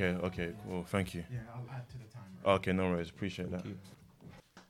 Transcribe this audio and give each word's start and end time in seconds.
okay, 0.00 0.26
okay, 0.26 0.52
cool. 0.68 0.84
Thank 0.84 1.14
you. 1.14 1.24
Yeah, 1.32 1.38
I'll 1.54 1.64
add 1.74 1.88
to 1.88 1.94
the 1.98 2.04
timer. 2.04 2.56
Okay, 2.56 2.72
no 2.72 2.90
worries. 2.90 3.10
Appreciate 3.10 3.50
that. 3.50 3.64
You. 3.64 3.76
What 4.54 4.62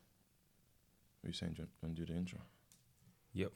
are 1.24 1.28
you 1.28 1.32
saying, 1.32 1.54
John? 1.54 1.66
Want 1.82 1.96
to 1.96 2.04
do 2.06 2.12
the 2.12 2.18
intro? 2.18 2.38
Yep. 3.34 3.52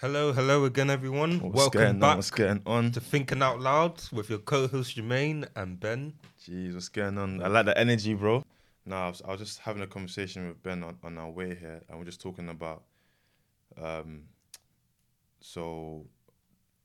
Hello, 0.00 0.32
hello 0.32 0.64
again, 0.64 0.90
everyone. 0.90 1.40
What's 1.40 1.56
Welcome 1.56 1.78
going 1.80 1.90
on? 1.94 2.00
back 2.00 2.16
What's 2.16 2.30
going 2.30 2.62
on? 2.66 2.90
to 2.92 3.00
Thinking 3.00 3.42
Out 3.42 3.60
Loud 3.60 4.02
with 4.12 4.30
your 4.30 4.38
co-host 4.38 4.96
Jermaine 4.96 5.46
and 5.54 5.78
Ben. 5.78 6.14
Jeez, 6.44 6.74
what's 6.74 6.88
going 6.88 7.18
on? 7.18 7.42
I 7.42 7.48
like 7.48 7.66
the 7.66 7.78
energy, 7.78 8.14
bro. 8.14 8.42
No, 8.86 8.96
I 8.96 9.08
was, 9.08 9.22
I 9.26 9.30
was 9.30 9.40
just 9.40 9.58
having 9.60 9.82
a 9.82 9.86
conversation 9.86 10.48
with 10.48 10.62
Ben 10.62 10.82
on, 10.82 10.96
on 11.04 11.18
our 11.18 11.30
way 11.30 11.54
here, 11.54 11.82
and 11.88 11.98
we're 11.98 12.06
just 12.06 12.20
talking 12.20 12.48
about, 12.48 12.82
um, 13.80 14.22
so 15.40 16.06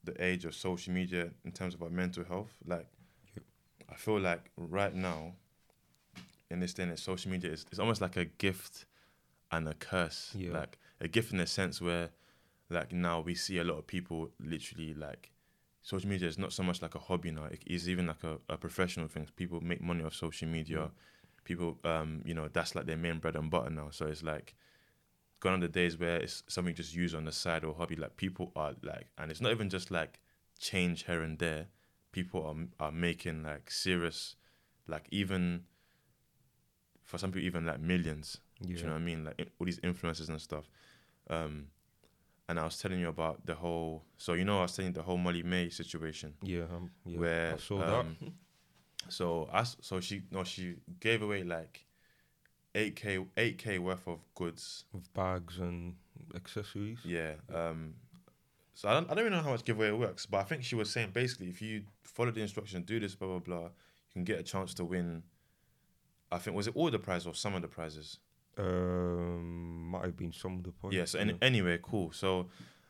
the 0.04 0.24
age 0.24 0.46
of 0.46 0.54
social 0.54 0.94
media 0.94 1.32
in 1.46 1.52
terms 1.52 1.74
of 1.74 1.82
our 1.82 1.90
mental 1.90 2.24
health. 2.24 2.54
Like, 2.68 2.86
Yep. 2.86 2.95
I 3.90 3.96
feel 3.96 4.20
like 4.20 4.52
right 4.58 4.94
now, 4.94 5.34
in 6.50 6.60
this 6.60 6.74
day 6.74 6.84
and 6.84 6.92
age, 6.92 7.04
social 7.04 7.32
media 7.32 7.52
is 7.52 7.66
it's 7.70 7.80
almost 7.80 8.02
like 8.02 8.18
a 8.18 8.26
gift 8.26 8.86
and 9.52 9.68
a 9.68 9.74
curse. 9.74 10.32
Yeah. 10.36 10.52
Like 10.52 10.78
a 11.02 11.08
gift 11.08 11.32
in 11.32 11.38
the 11.38 11.48
sense 11.48 11.82
where, 11.82 12.10
like 12.70 12.92
now 12.92 13.22
we 13.22 13.36
see 13.36 13.60
a 13.60 13.64
lot 13.64 13.78
of 13.78 13.88
people 13.88 14.32
literally 14.40 14.94
like 14.94 15.32
social 15.86 16.10
media 16.10 16.28
is 16.28 16.40
not 16.40 16.52
so 16.52 16.64
much 16.64 16.82
like 16.82 16.96
a 16.96 17.00
hobby 17.00 17.32
now. 17.32 17.46
It 17.46 17.64
is 17.68 17.88
even 17.88 18.08
like 18.08 18.24
a, 18.24 18.38
a 18.50 18.58
professional 18.58 19.08
thing. 19.08 19.28
People 19.36 19.62
make 19.62 19.82
money 19.82 20.04
off 20.04 20.16
social 20.16 20.48
media. 20.48 20.78
Mm. 20.78 20.92
People, 21.44 21.78
um, 21.84 22.24
you 22.26 22.34
know, 22.34 22.50
that's 22.52 22.74
like 22.74 22.88
their 22.88 22.98
main 22.98 23.20
bread 23.20 23.36
and 23.36 23.52
butter 23.52 23.70
now. 23.70 23.90
So 23.92 24.08
it's 24.08 24.24
like 24.24 24.56
gone 25.40 25.54
on 25.54 25.60
the 25.60 25.68
days 25.68 26.00
where 26.00 26.18
it's 26.18 26.44
something 26.48 26.72
you 26.72 26.76
just 26.76 26.96
use 26.96 27.14
on 27.14 27.26
the 27.26 27.32
side 27.32 27.64
or 27.64 27.76
hobby. 27.76 27.96
Like 27.96 28.18
people 28.18 28.52
are 28.56 28.74
like, 28.82 29.08
and 29.20 29.30
it's 29.30 29.42
not 29.42 29.52
even 29.52 29.70
just 29.70 29.92
like 29.92 30.20
change 30.60 31.06
here 31.06 31.22
and 31.22 31.38
there. 31.38 31.68
People 32.16 32.42
are 32.50 32.86
are 32.86 32.92
making 32.94 33.44
like 33.44 33.70
serious, 33.70 34.36
like 34.88 35.06
even 35.12 35.66
for 37.04 37.18
some 37.18 37.32
people 37.32 37.46
even 37.46 37.66
like 37.66 37.80
millions. 37.80 38.28
Do 38.62 38.70
Yeah. 38.70 38.78
you 38.80 38.86
know 38.86 38.94
what 38.94 39.02
I 39.02 39.12
mean? 39.12 39.26
Like 39.26 39.52
all 39.60 39.66
these 39.66 39.82
influencers 39.82 40.30
and 40.30 40.42
stuff. 40.42 40.66
Um, 41.30 41.68
and 42.48 42.60
I 42.60 42.64
was 42.64 42.78
telling 42.82 43.00
you 43.00 43.10
about 43.10 43.46
the 43.46 43.56
whole. 43.56 44.04
So 44.18 44.34
you 44.34 44.46
know, 44.46 44.60
I 44.60 44.62
was 44.62 44.76
telling 44.76 44.94
the 44.94 45.02
whole 45.02 45.18
Molly-Mae 45.18 45.70
situation. 45.70 46.36
Yeah, 46.42 46.68
um, 46.76 46.92
yeah. 47.06 47.20
Where, 47.20 47.54
I 47.54 47.58
saw 47.58 47.82
um, 47.82 48.16
that. 48.22 48.32
So 49.10 49.50
I 49.52 49.64
so 49.64 50.00
she 50.00 50.24
no 50.32 50.44
she 50.44 50.76
gave 51.00 51.22
away 51.22 51.44
like 51.44 51.86
eight 52.74 52.96
k 52.96 53.26
eight 53.36 53.58
k 53.58 53.78
worth 53.78 54.08
of 54.08 54.20
goods. 54.36 54.86
With 54.94 55.14
bags 55.14 55.60
and 55.60 55.96
accessories. 56.34 57.00
Yeah. 57.04 57.34
Um. 57.54 57.96
So 58.76 58.90
I 58.90 58.94
don't 58.94 59.10
I 59.10 59.14
don't 59.16 59.26
even 59.26 59.32
know 59.34 59.42
how 59.42 59.52
much 59.52 59.64
giveaway 59.64 59.92
works, 59.92 60.26
but 60.26 60.40
I 60.40 60.44
think 60.44 60.64
she 60.64 60.76
was 60.76 60.92
saying 60.92 61.12
basically 61.14 61.48
if 61.48 61.62
you 61.62 61.84
follow 62.04 62.30
the 62.32 62.42
instructions, 62.42 62.86
do 62.86 63.00
this, 63.00 63.16
blah 63.16 63.30
blah 63.30 63.40
blah, 63.40 63.64
you 63.64 64.12
can 64.14 64.24
get 64.26 64.38
a 64.38 64.44
chance 64.44 64.74
to 64.76 64.84
win. 64.86 65.24
I 66.30 66.38
think 66.40 66.58
was 66.58 66.68
it 66.68 66.76
all 66.76 66.92
the 66.92 67.00
prizes 67.00 67.26
or 67.26 67.34
some 67.34 67.56
of 67.56 67.62
the 67.62 67.70
prizes? 67.70 68.20
Um, 68.58 69.88
might 69.92 70.04
have 70.04 70.18
been 70.18 70.34
some 70.34 70.58
of 70.58 70.64
the 70.64 70.72
points. 70.72 70.96
Yeah. 70.96 71.06
So 71.06 71.20
any, 71.20 71.38
anyway, 71.42 71.80
cool. 71.82 72.12
So, 72.12 72.48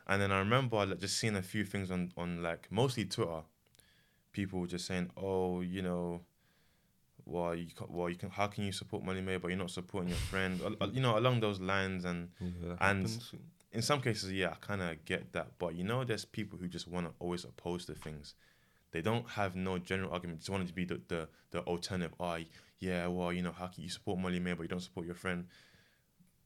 and 0.08 0.20
then 0.22 0.32
I 0.32 0.40
remember 0.40 0.84
like 0.86 1.00
just 1.00 1.18
seeing 1.20 1.36
a 1.36 1.44
few 1.44 1.64
things 1.66 1.92
on 1.92 2.12
on 2.18 2.42
like 2.42 2.68
mostly 2.72 3.06
Twitter, 3.06 3.42
people 4.32 4.66
just 4.66 4.88
saying, 4.88 5.12
oh, 5.18 5.62
you 5.62 5.84
know, 5.84 6.22
well 7.26 7.54
you 7.54 7.68
can, 7.76 7.86
well 7.90 8.10
you 8.10 8.16
can 8.16 8.32
how 8.32 8.48
can 8.48 8.64
you 8.64 8.72
support 8.72 9.04
Molly-Mae 9.04 9.38
but 9.38 9.50
you're 9.50 9.58
not 9.58 9.70
supporting 9.70 10.10
your 10.10 10.18
friend, 10.18 10.60
you 10.94 11.02
know, 11.02 11.18
along 11.20 11.42
those 11.42 11.60
lines. 11.60 12.06
And 12.06 12.30
yeah, 12.40 12.72
and- 12.82 13.08
happens. 13.08 13.34
In 13.76 13.82
some 13.82 14.02
cases, 14.02 14.32
yeah, 14.32 14.52
I 14.52 14.56
kind 14.66 14.82
of 14.82 15.04
get 15.06 15.34
that. 15.34 15.60
But 15.60 15.76
you 15.76 15.84
know, 15.84 16.04
there's 16.04 16.26
people 16.26 16.58
who 16.58 16.68
just 16.68 16.88
want 16.88 17.08
to 17.08 17.14
always 17.20 17.44
oppose 17.44 17.86
the 17.86 17.96
things. 17.96 18.34
They 18.92 19.02
don't 19.02 19.28
have 19.32 19.56
no 19.56 19.78
general 19.78 20.12
argument. 20.12 20.40
Just 20.40 20.50
want 20.50 20.68
to 20.68 20.74
be 20.74 20.86
the 20.86 21.02
the, 21.08 21.28
the 21.52 21.60
alternative. 21.62 22.14
Oh, 22.20 22.38
yeah, 22.80 23.08
well, 23.08 23.34
you 23.34 23.42
know, 23.42 23.52
how 23.52 23.68
can 23.68 23.84
you 23.84 23.90
support 23.90 24.20
Molly-Mae 24.20 24.54
but 24.54 24.64
you 24.64 24.70
don't 24.70 24.82
support 24.82 25.06
your 25.06 25.16
friend? 25.16 25.46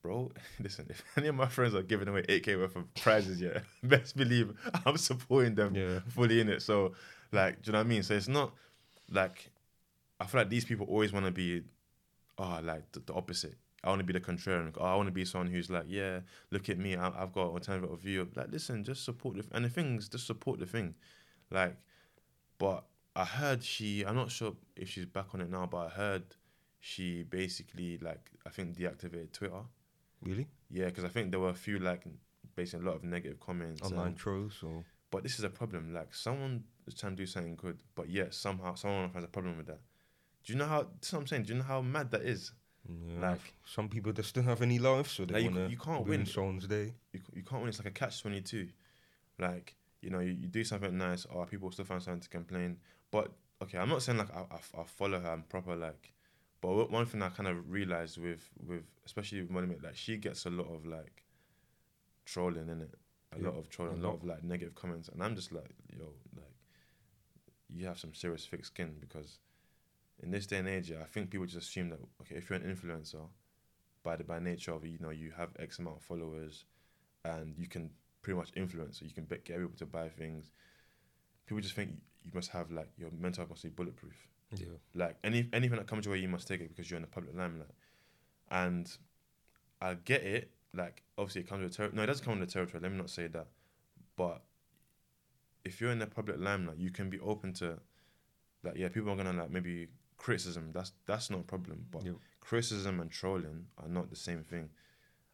Bro, 0.01 0.31
listen, 0.59 0.87
if 0.89 1.03
any 1.17 1.27
of 1.27 1.35
my 1.35 1.47
friends 1.47 1.75
are 1.75 1.83
giving 1.83 2.07
away 2.07 2.23
8K 2.23 2.57
worth 2.57 2.75
of 2.75 2.93
prizes, 2.95 3.39
yeah, 3.39 3.59
best 3.83 4.15
believe 4.17 4.53
I'm 4.85 4.97
supporting 4.97 5.55
them 5.55 5.75
yeah, 5.75 5.99
fully 6.09 6.39
in 6.39 6.49
it. 6.49 6.61
So, 6.61 6.93
like, 7.31 7.61
do 7.61 7.67
you 7.67 7.71
know 7.73 7.79
what 7.79 7.85
I 7.85 7.89
mean? 7.89 8.03
So 8.03 8.13
it's 8.15 8.27
not 8.27 8.53
like 9.11 9.51
I 10.19 10.25
feel 10.25 10.41
like 10.41 10.49
these 10.49 10.65
people 10.65 10.85
always 10.87 11.13
want 11.13 11.25
to 11.25 11.31
be, 11.31 11.63
oh, 12.37 12.59
like 12.63 12.91
the, 12.91 12.99
the 12.99 13.13
opposite. 13.13 13.55
I 13.83 13.89
want 13.89 13.99
to 13.99 14.05
be 14.05 14.13
the 14.13 14.19
contrarian. 14.19 14.75
I 14.81 14.95
want 14.95 15.07
to 15.07 15.13
be 15.13 15.25
someone 15.25 15.47
who's 15.47 15.69
like, 15.69 15.85
yeah, 15.87 16.19
look 16.51 16.69
at 16.69 16.77
me. 16.77 16.95
I, 16.95 17.07
I've 17.07 17.31
got 17.31 17.47
an 17.47 17.53
alternative 17.53 17.99
view. 17.99 18.27
Like, 18.35 18.51
listen, 18.51 18.83
just 18.83 19.05
support 19.05 19.37
the 19.37 19.45
and 19.51 19.63
the 19.63 19.69
things. 19.69 20.09
Just 20.09 20.27
support 20.27 20.59
the 20.59 20.65
thing. 20.65 20.95
Like, 21.49 21.77
but 22.57 22.85
I 23.15 23.25
heard 23.25 23.63
she. 23.63 24.03
I'm 24.03 24.15
not 24.15 24.31
sure 24.31 24.53
if 24.75 24.89
she's 24.89 25.05
back 25.05 25.27
on 25.33 25.41
it 25.41 25.49
now, 25.49 25.65
but 25.65 25.77
I 25.77 25.89
heard 25.89 26.23
she 26.79 27.23
basically 27.23 27.97
like 27.99 28.31
I 28.45 28.49
think 28.49 28.77
deactivated 28.77 29.31
Twitter. 29.33 29.61
really. 30.21 30.47
Yeah, 30.69 30.85
because 30.85 31.03
I 31.03 31.09
think 31.09 31.31
there 31.31 31.39
were 31.39 31.49
a 31.49 31.53
few 31.53 31.79
like 31.79 32.03
basically 32.55 32.85
a 32.85 32.89
lot 32.89 32.97
of 32.97 33.03
negative 33.03 33.39
comments. 33.39 33.81
Online 33.81 34.15
trolls 34.15 34.61
or 34.63 34.83
but 35.11 35.23
this 35.23 35.39
is 35.39 35.43
a 35.43 35.49
problem. 35.49 35.93
Like 35.93 36.13
someone 36.13 36.63
is 36.87 36.93
trying 36.93 37.15
to 37.15 37.17
do 37.17 37.25
something 37.25 37.55
good, 37.55 37.81
but 37.95 38.09
yet 38.09 38.33
somehow 38.33 38.75
someone 38.75 39.09
has 39.13 39.23
a 39.23 39.27
problem 39.27 39.57
with 39.57 39.67
that. 39.67 39.79
Do 40.43 40.53
you 40.53 40.59
know 40.59 40.65
how? 40.65 40.83
That's 40.83 41.11
what 41.13 41.19
I'm 41.19 41.27
saying. 41.27 41.43
Do 41.43 41.53
you 41.53 41.59
know 41.59 41.65
how 41.65 41.81
mad 41.81 42.11
that 42.11 42.21
is? 42.21 42.51
Yeah, 42.89 43.29
Like- 43.31 43.53
some 43.65 43.87
people 43.89 44.11
that 44.13 44.23
still 44.25 44.43
have 44.43 44.61
any 44.61 44.79
life, 44.79 45.07
so 45.07 45.25
they 45.25 45.41
you- 45.41 45.45
want 45.51 45.55
to 45.57 45.69
you 45.69 45.77
can't 45.77 46.05
win. 46.07 46.25
someone's 46.25 46.67
day. 46.67 46.93
You, 47.13 47.21
you 47.35 47.43
can't 47.43 47.61
win. 47.61 47.69
It's 47.69 47.79
like 47.79 47.87
a 47.87 47.91
catch 47.91 48.21
twenty 48.21 48.41
two. 48.41 48.69
Like 49.37 49.75
you 50.01 50.09
know, 50.09 50.19
you, 50.19 50.31
you 50.31 50.47
do 50.47 50.63
something 50.63 50.97
nice, 50.97 51.25
or 51.25 51.45
people 51.45 51.71
still 51.71 51.85
find 51.85 52.01
something 52.01 52.21
to 52.21 52.29
complain. 52.29 52.77
But 53.11 53.31
okay, 53.61 53.77
I'm 53.77 53.89
not 53.89 54.01
saying 54.01 54.17
like 54.17 54.33
I, 54.35 54.41
I, 54.51 54.81
I 54.81 54.83
follow 54.85 55.19
her 55.19 55.33
and 55.33 55.47
proper 55.49 55.75
like. 55.75 56.13
But 56.61 56.89
one 56.91 57.05
thing 57.05 57.21
I 57.21 57.29
kind 57.29 57.47
of 57.47 57.69
realized 57.69 58.17
with 58.17 58.49
with 58.65 58.83
especially 59.05 59.41
with 59.41 59.49
Molly 59.51 59.77
like 59.81 59.95
she 59.95 60.17
gets 60.17 60.45
a 60.45 60.49
lot 60.49 60.67
of 60.73 60.85
like 60.85 61.23
trolling 62.25 62.69
in 62.69 62.81
it, 62.81 62.93
a 63.33 63.39
Yeah, 63.41 63.47
lot 63.49 63.57
of 63.57 63.69
trolling, 63.69 64.03
a 64.03 64.07
lot. 64.07 64.15
of 64.15 64.23
like 64.23 64.43
negative 64.43 64.75
comments, 64.75 65.09
and 65.09 65.23
I'm 65.23 65.35
just 65.35 65.51
like, 65.51 65.69
yo, 65.97 66.05
like, 66.35 66.45
you 67.73 67.85
have 67.87 67.99
some 67.99 68.13
serious 68.13 68.45
thick 68.45 68.65
skin 68.65 68.95
because 68.99 69.39
in 70.21 70.31
this 70.31 70.47
day 70.47 70.57
and 70.57 70.67
age, 70.67 70.91
yeah, 70.91 71.01
I 71.01 71.05
think 71.05 71.29
people 71.29 71.45
just 71.45 71.69
assume 71.69 71.89
that 71.89 71.99
okay, 72.21 72.35
if 72.35 72.49
you're 72.49 72.59
an 72.59 72.63
influencer, 72.75 73.27
by 74.03 74.15
the 74.15 74.23
by 74.23 74.39
nature 74.39 74.73
of 74.73 74.83
it, 74.85 74.89
you 74.89 74.99
know, 74.99 75.11
you 75.11 75.31
have 75.37 75.49
X 75.59 75.79
amount 75.79 75.97
of 75.97 76.03
followers, 76.03 76.65
and 77.25 77.55
you 77.57 77.67
can 77.67 77.91
pretty 78.21 78.37
much 78.37 78.51
influence, 78.55 78.99
so 78.99 79.05
you 79.05 79.13
can 79.13 79.25
get 79.25 79.45
people 79.45 79.71
to 79.77 79.85
buy 79.85 80.09
things. 80.09 80.51
People 81.45 81.61
just 81.61 81.75
think 81.75 81.91
you 82.23 82.31
must 82.33 82.51
have 82.51 82.71
like 82.71 82.89
your 82.97 83.11
mental 83.11 83.45
must 83.49 83.63
be 83.63 83.69
bulletproof 83.69 84.27
Yeah, 84.55 84.77
like 84.95 85.17
any 85.23 85.49
anything 85.53 85.77
that 85.77 85.87
comes 85.87 86.05
your 86.05 86.13
way, 86.13 86.19
you 86.21 86.29
must 86.29 86.47
take 86.47 86.61
it 86.61 86.69
because 86.69 86.89
you're 86.89 86.97
in 86.97 87.03
the 87.03 87.07
public 87.09 87.35
limelight. 87.35 87.69
And 88.51 88.89
I 89.81 89.95
get 89.95 90.23
it. 90.23 90.51
Like 90.73 91.03
obviously, 91.17 91.41
it 91.41 91.49
comes 91.49 91.63
with 91.63 91.75
ter- 91.77 91.91
no, 91.93 92.03
it 92.03 92.07
doesn't 92.07 92.25
come 92.25 92.39
with 92.39 92.49
the 92.49 92.53
territory. 92.53 92.81
Let 92.81 92.91
me 92.91 92.97
not 92.97 93.09
say 93.09 93.27
that. 93.27 93.47
But 94.17 94.43
if 95.63 95.79
you're 95.81 95.91
in 95.91 95.99
the 95.99 96.07
public 96.07 96.37
limelight, 96.39 96.77
you 96.77 96.91
can 96.91 97.09
be 97.09 97.19
open 97.19 97.53
to, 97.53 97.79
like, 98.63 98.75
yeah, 98.77 98.89
people 98.89 99.11
are 99.11 99.15
gonna 99.15 99.33
like 99.33 99.51
maybe 99.51 99.87
criticism. 100.19 100.71
That's 100.71 100.91
that's 101.07 101.31
not 101.31 101.39
a 101.39 101.43
problem. 101.43 101.85
But 101.89 102.05
yeah, 102.05 102.11
criticism 102.41 102.99
and 102.99 103.09
trolling 103.09 103.65
are 103.81 103.87
not 103.87 104.09
the 104.11 104.15
same 104.15 104.43
thing. 104.43 104.69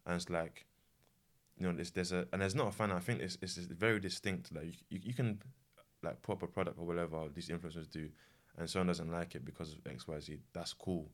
And 0.06 0.16
it's 0.16 0.30
like, 0.30 0.66
you 1.58 1.68
know, 1.68 1.74
there's 1.74 1.92
there's 1.92 2.14
a 2.14 2.26
and 2.32 2.42
there's 2.42 2.56
not 2.56 2.68
a 2.68 2.72
fan. 2.72 2.92
I 2.92 3.00
think 3.00 3.20
it's 3.22 3.38
it's 3.42 3.58
very 3.58 4.00
distinct. 4.00 4.56
Like 4.56 4.66
you, 4.66 4.74
you, 4.90 5.00
you 5.08 5.14
can 5.14 5.42
like 6.04 6.22
put 6.22 6.34
up 6.34 6.44
a 6.44 6.48
product 6.48 6.80
or 6.80 6.86
whatever 6.86 7.28
these 7.34 7.50
influencers 7.50 7.90
do, 7.90 8.08
and 8.58 8.70
someone 8.70 8.88
doesn't 8.88 9.12
like 9.12 9.36
it 9.36 9.44
because 9.44 9.74
of 9.74 9.80
X 9.86 10.08
Y 10.08 10.20
Z. 10.20 10.40
That's 10.54 10.74
cool. 10.74 11.10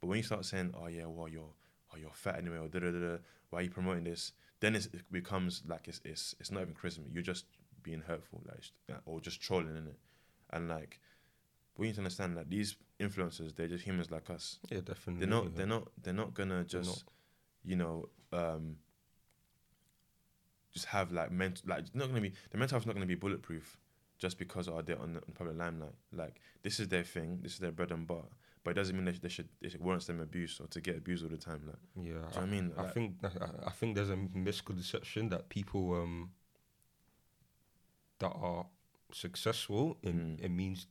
But 0.00 0.08
when 0.08 0.18
you 0.18 0.22
start 0.22 0.44
saying, 0.44 0.74
oh 0.80 0.86
yeah, 0.86 1.06
well 1.06 1.28
you're 1.28 1.54
oh 1.92 1.96
you're 1.98 2.10
fat 2.10 2.38
anyway, 2.38 2.58
or 2.58 2.68
da 2.68 2.78
da 2.78 2.90
da, 2.90 3.16
why 3.50 3.60
are 3.60 3.62
you 3.62 3.70
promoting 3.70 4.04
this? 4.04 4.32
Then 4.60 4.76
it's, 4.76 4.86
it 4.86 5.10
becomes 5.10 5.62
like 5.66 5.88
it's 5.88 6.00
it's 6.04 6.34
it's 6.38 6.50
not 6.50 6.62
even 6.62 6.74
criticism. 6.74 7.10
You're 7.12 7.22
just 7.22 7.46
being 7.82 8.02
hurtful, 8.06 8.42
like 8.46 9.00
or 9.06 9.20
just 9.20 9.40
trolling 9.40 9.76
in 9.76 9.86
it, 9.86 9.98
and 10.52 10.68
like. 10.68 11.00
We 11.78 11.86
need 11.88 11.94
to 11.96 12.00
understand 12.00 12.36
that 12.36 12.48
these 12.50 12.76
influencers, 12.98 13.54
they're 13.54 13.68
just 13.68 13.84
humans 13.84 14.10
like 14.10 14.30
us 14.30 14.58
yeah, 14.70 14.80
definitely. 14.80 15.20
they're 15.26 15.28
not 15.36 15.44
yeah. 15.44 15.50
they're 15.56 15.66
not 15.66 15.88
they're 16.02 16.14
not 16.14 16.32
gonna 16.34 16.64
just 16.64 16.88
not. 16.88 17.02
you 17.64 17.76
know 17.76 18.08
um 18.32 18.76
just 20.72 20.86
have 20.86 21.12
like 21.12 21.30
mental 21.30 21.62
like 21.68 21.80
it's 21.80 21.94
not 21.94 22.08
gonna 22.08 22.20
be 22.20 22.32
the 22.50 22.58
mental 22.58 22.74
health's 22.76 22.86
not 22.86 22.94
gonna 22.94 23.06
be 23.06 23.14
bulletproof 23.14 23.78
just 24.18 24.38
because 24.38 24.68
oh, 24.68 24.80
they're 24.82 25.00
on 25.00 25.12
the 25.14 25.18
on 25.20 25.32
public 25.34 25.56
limelight 25.56 25.92
like 26.12 26.40
this 26.62 26.80
is 26.80 26.88
their 26.88 27.04
thing 27.04 27.38
this 27.42 27.52
is 27.54 27.58
their 27.58 27.72
bread 27.72 27.90
and 27.92 28.06
butter 28.06 28.28
but 28.64 28.70
it 28.70 28.74
doesn't 28.74 28.96
mean 28.96 29.04
they, 29.04 29.12
they 29.12 29.28
should 29.28 29.48
it 29.60 29.80
warrants 29.80 30.06
them 30.06 30.20
abuse 30.20 30.58
or 30.60 30.66
to 30.68 30.80
get 30.80 30.96
abused 30.96 31.22
all 31.24 31.30
the 31.30 31.36
time 31.36 31.62
like 31.66 31.76
Yeah, 31.96 32.02
do 32.02 32.08
you 32.08 32.14
know 32.14 32.20
what 32.26 32.36
I 32.38 32.46
mean 32.46 32.72
I 32.76 32.82
Like, 32.82 32.94
think 32.94 33.14
I, 33.22 33.66
I 33.66 33.70
think 33.70 33.94
there's 33.94 34.10
a 34.10 34.16
misconception 34.16 35.28
that 35.30 35.48
people 35.50 35.94
um 35.94 36.30
that 38.18 38.32
are 38.32 38.66
successful 39.12 39.98
it, 40.02 40.14
Mm. 40.16 40.40
it 40.42 40.50
means 40.50 40.86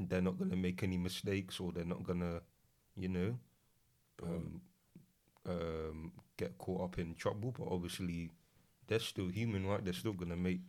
they're 0.00 0.20
not 0.20 0.38
gonna 0.38 0.56
make 0.56 0.82
any 0.82 0.96
mistakes 0.96 1.60
or 1.60 1.72
they're 1.72 1.84
not 1.84 2.02
gonna 2.04 2.40
you 2.96 3.08
know 3.08 3.38
um, 4.22 4.60
um 5.46 6.12
get 6.36 6.56
caught 6.58 6.82
up 6.82 6.98
in 6.98 7.14
trouble 7.14 7.54
but 7.56 7.68
obviously 7.70 8.30
they're 8.86 8.98
still 8.98 9.28
human 9.28 9.66
right 9.66 9.84
they're 9.84 9.92
still 9.92 10.12
gonna 10.12 10.36
make 10.36 10.60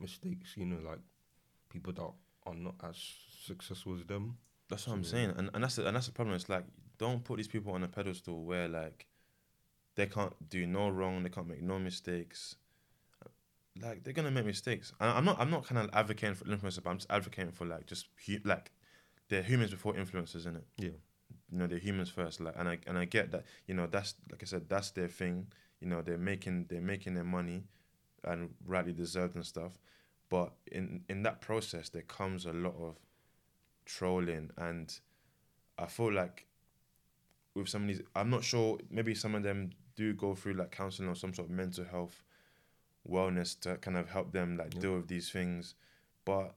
mistakes 0.00 0.56
you 0.56 0.66
know 0.66 0.78
like 0.86 1.00
people 1.74 1.92
that 1.92 2.10
are 2.46 2.54
not 2.54 2.74
as 2.82 2.96
successful 3.44 3.94
as 3.94 4.04
them. 4.04 4.38
That's 4.68 4.86
what 4.86 4.94
I'm 4.94 5.04
saying, 5.04 5.34
and 5.36 5.50
and 5.52 5.62
that's 5.62 5.76
the, 5.76 5.86
and 5.86 5.96
that's 5.96 6.06
the 6.06 6.12
problem. 6.12 6.34
It's 6.36 6.48
like 6.48 6.64
don't 6.98 7.22
put 7.22 7.36
these 7.36 7.48
people 7.48 7.72
on 7.72 7.82
a 7.82 7.88
pedestal 7.88 8.44
where 8.44 8.68
like 8.68 9.06
they 9.96 10.06
can't 10.06 10.32
do 10.48 10.66
no 10.66 10.88
wrong, 10.88 11.22
they 11.22 11.28
can't 11.28 11.48
make 11.48 11.62
no 11.62 11.78
mistakes. 11.78 12.56
Like 13.80 14.04
they're 14.04 14.12
gonna 14.12 14.30
make 14.30 14.46
mistakes. 14.46 14.92
And 15.00 15.10
I'm 15.10 15.24
not 15.24 15.40
I'm 15.40 15.50
not 15.50 15.66
kind 15.66 15.78
of 15.78 15.90
advocating 15.92 16.34
for 16.34 16.44
influencers, 16.44 16.82
but 16.82 16.90
I'm 16.90 16.98
just 16.98 17.10
advocating 17.10 17.52
for 17.52 17.66
like 17.66 17.86
just 17.86 18.08
hu- 18.26 18.40
like 18.44 18.70
they're 19.28 19.42
humans 19.42 19.70
before 19.70 19.94
influencers, 19.94 20.46
in 20.46 20.56
it. 20.56 20.64
Yeah. 20.76 20.90
You 21.50 21.58
know, 21.58 21.66
they're 21.66 21.78
humans 21.78 22.08
first. 22.08 22.40
Like, 22.40 22.54
and 22.56 22.68
I 22.68 22.78
and 22.86 22.96
I 22.98 23.04
get 23.04 23.32
that. 23.32 23.44
You 23.66 23.74
know, 23.74 23.86
that's 23.86 24.14
like 24.30 24.42
I 24.42 24.46
said, 24.46 24.68
that's 24.68 24.90
their 24.92 25.08
thing. 25.08 25.48
You 25.80 25.88
know, 25.88 26.02
they're 26.02 26.18
making 26.18 26.66
they're 26.68 26.80
making 26.80 27.14
their 27.14 27.24
money, 27.24 27.64
and 28.22 28.50
rightly 28.64 28.92
deserved 28.92 29.34
and 29.34 29.44
stuff. 29.44 29.72
But 30.28 30.52
in 30.70 31.02
in 31.08 31.22
that 31.22 31.40
process, 31.40 31.88
there 31.88 32.02
comes 32.02 32.46
a 32.46 32.52
lot 32.52 32.74
of 32.80 32.96
trolling, 33.86 34.50
and 34.56 34.96
I 35.78 35.86
feel 35.86 36.12
like 36.12 36.46
with 37.54 37.68
some 37.68 37.82
of 37.82 37.88
these, 37.88 38.02
I'm 38.14 38.30
not 38.30 38.44
sure. 38.44 38.78
Maybe 38.90 39.14
some 39.14 39.34
of 39.34 39.42
them 39.42 39.70
do 39.96 40.12
go 40.12 40.34
through 40.34 40.54
like 40.54 40.70
counseling 40.70 41.08
or 41.08 41.14
some 41.14 41.34
sort 41.34 41.48
of 41.48 41.54
mental 41.54 41.84
health, 41.84 42.22
wellness 43.08 43.58
to 43.60 43.76
kind 43.78 43.96
of 43.96 44.10
help 44.10 44.32
them 44.32 44.56
like 44.56 44.74
Yeah. 44.74 44.80
deal 44.80 44.96
with 44.96 45.08
these 45.08 45.30
things. 45.30 45.74
But 46.24 46.54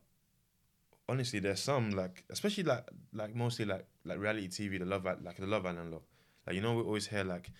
honestly, 1.09 1.39
there's 1.39 1.61
some 1.61 1.91
like, 1.91 2.23
especially 2.29 2.63
like 2.63 2.87
like 3.13 3.35
mostly 3.35 3.65
like 3.65 3.85
like 4.05 4.19
reality 4.19 4.47
TV, 4.47 4.77
the 4.77 4.85
Love 4.85 5.05
like 5.21 5.37
the 5.37 5.47
Love 5.47 5.65
Island 5.65 5.91
lot. 5.91 6.03
Like 6.45 6.55
you 6.55 6.61
know, 6.61 6.75
we 6.75 6.83
always 6.83 7.07
hear 7.07 7.23
like 7.23 7.51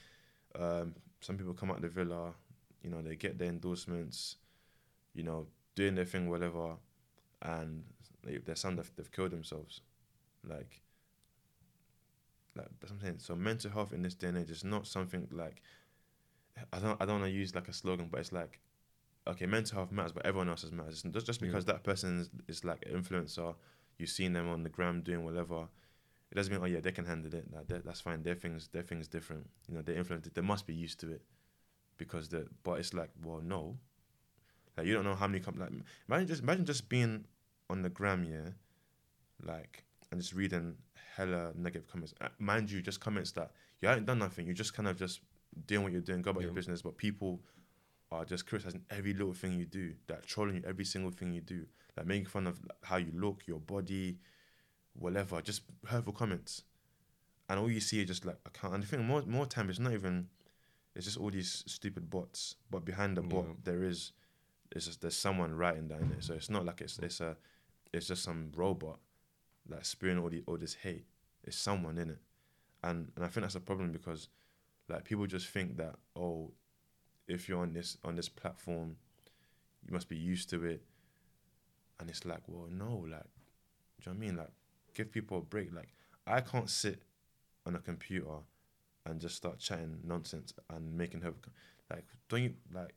um, 0.60 0.96
some 1.22 1.38
people 1.38 1.54
come 1.54 1.70
out 1.72 1.78
of 1.78 1.82
the 1.84 1.90
villa, 1.90 2.34
you 2.82 2.90
know, 2.90 3.02
they 3.02 3.16
get 3.16 3.38
their 3.38 3.50
endorsements, 3.50 4.38
you 5.14 5.24
know, 5.24 5.48
doing 5.76 5.96
their 5.96 6.06
thing, 6.06 6.30
whatever, 6.30 6.76
and 7.42 7.84
they, 8.24 8.38
there's 8.38 8.60
some 8.60 8.76
that 8.78 8.96
they've 8.96 9.12
killed 9.12 9.32
themselves, 9.32 9.82
like. 10.48 10.82
Like 12.56 12.68
that's 12.80 12.92
what 12.92 12.98
I'm 12.98 13.02
saying. 13.02 13.20
So 13.20 13.36
mental 13.36 13.70
health 13.72 13.94
in 13.94 14.02
this 14.02 14.16
day 14.16 14.30
and 14.30 14.38
age 14.38 14.50
is 14.50 14.64
not 14.64 14.88
something 14.88 15.28
like 15.32 15.62
I 16.74 16.80
don't 16.80 17.00
I 17.02 17.06
don't 17.06 17.20
want 17.22 17.32
to 17.32 17.38
use 17.38 17.54
like 17.54 17.68
a 17.68 17.74
slogan, 17.74 18.08
but 18.12 18.20
it's 18.20 18.32
like 18.32 18.60
okay, 19.30 19.46
mental 19.46 19.78
health 19.78 19.92
matters, 19.92 20.12
but 20.12 20.26
everyone 20.26 20.50
else's 20.50 20.72
matters. 20.72 21.04
Just 21.04 21.26
just 21.26 21.42
Yeah. 21.42 21.48
because 21.48 21.66
that 21.66 21.84
person 21.84 22.20
is, 22.20 22.30
is 22.48 22.64
like 22.64 22.86
an 22.86 23.02
influencer, 23.02 23.56
you've 23.98 24.10
seen 24.10 24.34
them 24.34 24.48
on 24.50 24.64
the 24.64 24.70
gram 24.70 25.02
doing 25.02 25.24
whatever. 25.24 25.68
It 26.32 26.36
doesn't 26.36 26.52
mean 26.54 26.62
oh 26.62 26.66
yeah 26.66 26.82
they 26.82 26.92
can 26.92 27.06
handle 27.06 27.34
it. 27.34 27.46
Like 27.54 27.68
that, 27.68 27.86
that's 27.86 28.02
fine. 28.02 28.24
Their 28.24 28.36
things 28.36 28.68
their 28.70 28.84
things 28.84 29.08
different. 29.08 29.50
You 29.68 29.76
know 29.76 29.82
they're 29.82 29.96
influenced. 29.98 30.34
They 30.34 30.42
must 30.42 30.66
be 30.68 30.74
used 30.74 31.00
to 31.02 31.12
it 31.12 31.22
because 31.98 32.30
the 32.30 32.48
but 32.64 32.80
it's 32.80 32.94
like 32.94 33.10
well 33.24 33.42
no, 33.42 33.78
like 34.78 34.86
you 34.88 34.94
don't 34.94 35.06
know 35.06 35.16
how 35.16 35.28
many 35.28 35.40
com- 35.40 35.58
like 35.58 35.72
imagine 36.08 36.28
just 36.28 36.44
imagine 36.44 36.66
just 36.66 36.90
being 36.90 37.26
on 37.70 37.82
the 37.82 37.90
gram 37.90 38.24
yeah, 38.24 38.50
like 39.46 39.84
and 40.12 40.20
just 40.22 40.34
reading 40.34 40.76
hella 41.16 41.52
negative 41.56 41.88
comments. 41.88 42.14
Uh, 42.22 42.28
mind 42.40 42.70
you, 42.72 42.82
just 42.82 43.00
comments 43.00 43.32
that 43.34 43.52
you 43.82 43.88
haven't 43.88 44.06
done 44.06 44.20
nothing. 44.20 44.46
You're 44.46 44.54
just 44.56 44.74
kind 44.74 44.88
of 44.88 44.98
just 44.98 45.22
doing 45.66 45.84
what 45.84 45.92
you're 45.92 46.02
doing, 46.02 46.22
go 46.22 46.32
about 46.32 46.44
your 46.44 46.52
business. 46.52 46.82
But 46.82 46.98
people 46.98 47.42
are 48.12 48.26
just 48.26 48.46
criticizing 48.48 48.84
every 48.90 49.14
little 49.14 49.34
thing 49.34 49.54
you 49.54 49.66
do, 49.66 49.94
that 50.08 50.26
trolling 50.26 50.56
you 50.56 50.64
every 50.68 50.86
single 50.86 51.12
thing 51.12 51.34
you 51.34 51.42
do, 51.42 51.66
like 51.98 52.06
making 52.06 52.26
fun 52.26 52.48
of 52.48 52.60
how 52.84 52.98
you 52.98 53.12
look, 53.14 53.44
your 53.48 53.60
body, 53.60 54.18
whatever. 54.94 55.42
Just 55.42 55.64
hurtful 55.86 56.14
comments, 56.14 56.64
and 57.50 57.60
all 57.60 57.70
you 57.70 57.80
see 57.82 58.02
is 58.02 58.08
just 58.08 58.26
like 58.26 58.38
account. 58.46 58.76
And 58.76 58.84
I 58.84 58.88
think 58.88 59.04
more 59.04 59.22
more 59.24 59.46
time 59.46 59.70
it's 59.70 59.80
not 59.80 59.94
even. 59.94 60.28
It's 60.96 61.06
just 61.06 61.18
all 61.20 61.30
these 61.30 61.64
stupid 61.68 62.10
bots, 62.10 62.56
but 62.72 62.84
behind 62.84 63.18
the 63.18 63.22
bot 63.22 63.46
Yeah. 63.46 63.54
there 63.64 63.84
is, 63.84 64.14
it's 64.72 64.88
just 64.88 65.02
there's 65.02 65.16
someone 65.16 65.54
writing 65.54 65.88
that 65.90 66.02
in 66.02 66.12
it. 66.12 66.24
So 66.24 66.34
it's 66.34 66.50
not 66.50 66.66
like 66.66 66.82
it's 66.82 66.98
it's 67.00 67.22
a, 67.22 67.38
it's 67.94 68.08
just 68.08 68.24
some 68.24 68.52
robot, 68.56 69.00
like 69.70 69.86
spewing 69.86 70.18
all 70.18 70.30
the 70.30 70.44
all 70.48 70.58
this 70.58 70.74
hate. 70.74 71.06
It's 71.44 71.56
someone 71.58 72.00
in 72.00 72.10
it, 72.10 72.20
and 72.84 73.12
and 73.16 73.24
I 73.24 73.28
think 73.28 73.44
that's 73.44 73.56
a 73.56 73.60
problem 73.60 73.92
because, 73.92 74.30
like 74.90 75.04
people 75.04 75.28
just 75.28 75.48
think 75.50 75.78
that 75.78 75.96
oh, 76.16 76.52
if 77.28 77.48
you're 77.50 77.62
on 77.62 77.74
this 77.74 77.98
on 78.04 78.16
this 78.16 78.30
platform, 78.30 78.96
you 79.86 79.94
must 79.94 80.10
be 80.10 80.18
used 80.18 80.50
to 80.52 80.64
it. 80.66 80.82
And 82.00 82.10
it's 82.10 82.26
like, 82.26 82.42
well, 82.48 82.68
no, 82.70 83.06
like, 83.10 83.24
do 83.24 84.06
you 84.06 84.06
know 84.06 84.12
what 84.12 84.12
I 84.12 84.14
mean? 84.14 84.36
Like, 84.38 84.52
give 84.94 85.12
people 85.12 85.40
a 85.40 85.42
break. 85.42 85.74
Like, 85.74 85.94
I 86.28 86.42
can't 86.42 86.70
sit 86.70 87.02
on 87.66 87.76
a 87.76 87.80
computer 87.80 88.38
and 89.06 89.20
just 89.20 89.36
start 89.36 89.60
chatting 89.60 90.00
nonsense 90.04 90.54
and 90.70 90.98
making 90.98 91.22
her 91.22 91.34
like, 91.90 92.06
don't 92.30 92.44
you 92.44 92.54
like? 92.74 92.94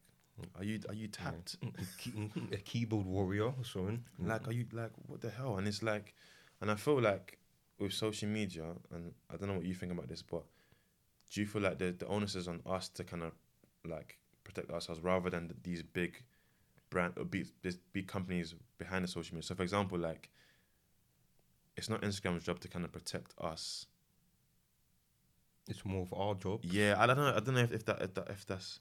Are 0.56 0.64
you 0.64 0.80
are 0.88 0.94
you 0.94 1.08
tapped? 1.08 1.60
Mm, 1.60 1.72
mm, 2.14 2.32
mm, 2.32 2.52
a 2.54 2.56
keyboard 2.56 3.06
warrior 3.06 3.46
or 3.46 3.64
something. 3.64 4.04
Like, 4.18 4.48
are 4.48 4.52
you 4.52 4.66
like 4.72 4.90
what 5.06 5.20
the 5.20 5.30
hell? 5.30 5.58
And 5.58 5.68
it's 5.68 5.82
like, 5.82 6.14
and 6.60 6.70
I 6.70 6.76
feel 6.76 7.00
like 7.00 7.38
with 7.78 7.92
social 7.92 8.28
media, 8.28 8.64
and 8.92 9.12
I 9.32 9.36
don't 9.36 9.48
know 9.48 9.56
what 9.56 9.66
you 9.66 9.74
think 9.74 9.92
about 9.92 10.08
this, 10.08 10.22
but 10.22 10.44
do 11.30 11.40
you 11.40 11.46
feel 11.46 11.62
like 11.62 11.78
the 11.78 11.92
the 11.92 12.06
onus 12.06 12.34
is 12.36 12.48
on 12.48 12.60
us 12.66 12.88
to 12.90 13.04
kind 13.04 13.22
of 13.22 13.32
like 13.84 14.18
protect 14.44 14.70
ourselves 14.70 15.00
rather 15.02 15.30
than 15.30 15.54
these 15.62 15.82
big 15.82 16.22
brand 16.90 17.14
or 17.16 17.24
big 17.24 17.46
these 17.62 17.78
big 17.92 18.06
companies 18.08 18.54
behind 18.78 19.04
the 19.04 19.08
social 19.08 19.34
media? 19.34 19.46
So, 19.46 19.54
for 19.54 19.62
example, 19.62 19.98
like 19.98 20.30
it's 21.76 21.88
not 21.88 22.02
Instagram's 22.02 22.44
job 22.44 22.60
to 22.60 22.68
kind 22.68 22.84
of 22.84 22.92
protect 22.92 23.34
us. 23.40 23.86
it's 25.68 25.84
more 25.84 26.02
of 26.02 26.12
our 26.12 26.34
job. 26.34 26.60
Yeah, 26.64 26.96
I 26.98 27.06
don't 27.06 27.16
know. 27.16 27.32
I 27.36 27.40
don't 27.40 27.54
know 27.54 27.60
if, 27.60 27.72
if 27.72 27.84
that 27.86 28.02
if 28.02 28.14
that 28.14 28.28
if 28.30 28.46
that's. 28.46 28.80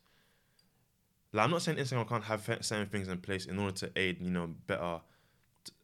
Like, 1.32 1.46
I'm 1.46 1.52
not 1.52 1.62
saying 1.62 1.78
Instagram 1.78 2.10
can't 2.10 2.24
have 2.24 2.44
certain 2.62 2.88
things 2.88 3.08
in 3.08 3.20
place 3.20 3.46
in 3.46 3.60
order 3.60 3.76
to 3.78 3.92
aid, 3.96 4.20
you 4.20 4.32
know, 4.32 4.48
better 4.66 5.00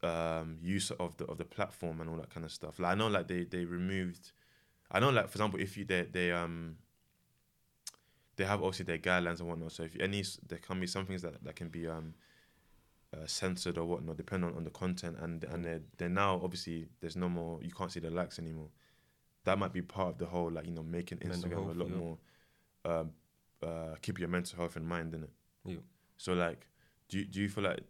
um, 0.02 0.58
use 0.64 0.90
of 0.92 1.16
the 1.18 1.26
of 1.26 1.38
the 1.38 1.46
platform 1.46 2.02
and 2.02 2.10
all 2.10 2.16
that 2.18 2.32
kind 2.32 2.44
of 2.46 2.52
stuff. 2.52 2.80
Like 2.80 2.94
I 2.94 2.96
know, 2.96 3.08
like 3.08 3.28
they 3.28 3.44
they 3.44 3.66
removed. 3.66 4.32
I 4.92 5.00
know, 5.00 5.10
like 5.10 5.26
for 5.30 5.36
example, 5.36 5.60
if 5.60 5.78
you 5.78 5.86
they 5.86 6.04
they 6.04 6.32
um. 6.32 6.78
They 8.38 8.46
have 8.46 8.62
obviously 8.62 8.86
their 8.86 8.98
guidelines 8.98 9.40
and 9.40 9.48
whatnot. 9.48 9.72
So 9.72 9.84
if 9.84 9.96
any, 10.00 10.24
there 10.48 10.60
can 10.60 10.80
be 10.80 10.88
some 10.88 11.06
things 11.06 11.22
that, 11.22 11.44
that 11.44 11.56
can 11.56 11.70
be 11.70 11.88
um, 11.88 12.14
uh, 13.14 13.26
censored 13.26 13.78
or 13.78 13.86
whatnot, 13.86 14.18
depending 14.18 14.50
on, 14.50 14.58
on 14.58 14.64
the 14.64 14.70
content. 14.70 15.18
And 15.22 15.44
and 15.46 15.64
they're, 15.64 15.82
they're 15.98 16.10
now 16.10 16.42
obviously 16.44 16.88
there's 17.00 17.16
no 17.16 17.30
more. 17.30 17.60
You 17.62 17.72
can't 17.72 17.92
see 17.92 18.00
the 18.00 18.10
likes 18.10 18.40
anymore. 18.40 18.70
That 19.46 19.60
might 19.60 19.74
be 19.74 19.82
part 19.82 20.10
of 20.10 20.18
the 20.18 20.26
whole 20.26 20.52
like 20.52 20.66
you 20.66 20.72
know 20.72 20.84
making 20.84 21.20
Instagram 21.20 21.52
health, 21.52 21.76
a 21.76 21.80
lot 21.80 21.90
yeah. 21.90 21.96
more. 21.96 22.18
Um, 22.84 23.12
uh, 23.64 23.96
keep 24.02 24.20
your 24.20 24.28
mental 24.28 24.58
health 24.58 24.78
in 24.78 24.86
mind, 24.86 25.14
innit? 25.14 25.30
Yeah. 25.66 25.78
So 26.18 26.34
like, 26.34 26.68
do 27.10 27.20
you, 27.20 27.26
do 27.26 27.42
you 27.42 27.50
feel 27.50 27.64
like 27.64 27.82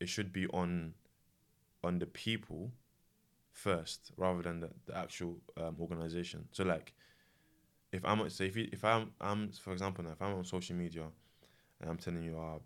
it 0.00 0.08
should 0.08 0.32
be 0.32 0.46
on 0.48 0.94
on 1.84 1.98
the 1.98 2.06
people 2.06 2.72
first 3.52 4.10
rather 4.16 4.42
than 4.42 4.60
the, 4.60 4.70
the 4.86 4.96
actual 4.96 5.38
um, 5.56 5.76
organization? 5.80 6.48
So 6.52 6.64
like, 6.64 6.94
if 7.92 8.04
I'm 8.04 8.20
on- 8.20 8.30
so 8.30 8.44
if 8.44 8.56
you, 8.56 8.68
if 8.72 8.84
I'm 8.84 9.12
I'm 9.20 9.50
for 9.52 9.72
example 9.72 10.04
now 10.04 10.12
if 10.12 10.22
I'm 10.22 10.34
on 10.34 10.44
social 10.44 10.76
media 10.76 11.04
and 11.80 11.90
I'm 11.90 11.98
telling 11.98 12.22
you 12.22 12.36
oh, 12.36 12.62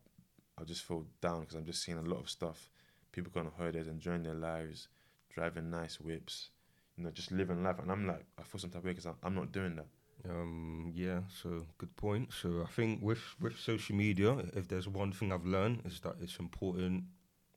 I 0.58 0.64
just 0.64 0.82
feel 0.84 1.06
down 1.20 1.40
because 1.40 1.54
I'm 1.56 1.64
just 1.66 1.82
seeing 1.82 1.98
a 1.98 2.02
lot 2.02 2.20
of 2.20 2.30
stuff. 2.30 2.70
People 3.12 3.32
going 3.32 3.46
on 3.46 3.52
holidays, 3.56 3.88
enjoying 3.88 4.22
their 4.22 4.34
lives, 4.34 4.88
driving 5.34 5.70
nice 5.70 6.00
whips, 6.00 6.50
you 6.96 7.04
know, 7.04 7.10
just 7.10 7.32
living 7.32 7.62
life, 7.62 7.78
and 7.80 7.90
I'm 7.90 8.06
like 8.06 8.24
I 8.38 8.42
feel 8.42 8.60
some 8.60 8.70
type 8.70 8.80
of 8.80 8.84
way 8.84 8.92
because 8.92 9.06
I'm, 9.06 9.16
I'm 9.22 9.34
not 9.34 9.52
doing 9.52 9.76
that. 9.76 9.86
Um, 10.28 10.92
yeah, 10.94 11.20
so 11.42 11.66
good 11.78 11.96
point. 11.96 12.32
So 12.32 12.62
I 12.62 12.70
think 12.70 13.02
with 13.02 13.20
with 13.40 13.58
social 13.58 13.96
media, 13.96 14.36
if 14.54 14.68
there's 14.68 14.86
one 14.88 15.12
thing 15.12 15.32
I've 15.32 15.46
learned 15.46 15.82
is 15.86 16.00
that 16.00 16.16
it's 16.20 16.36
important 16.38 17.04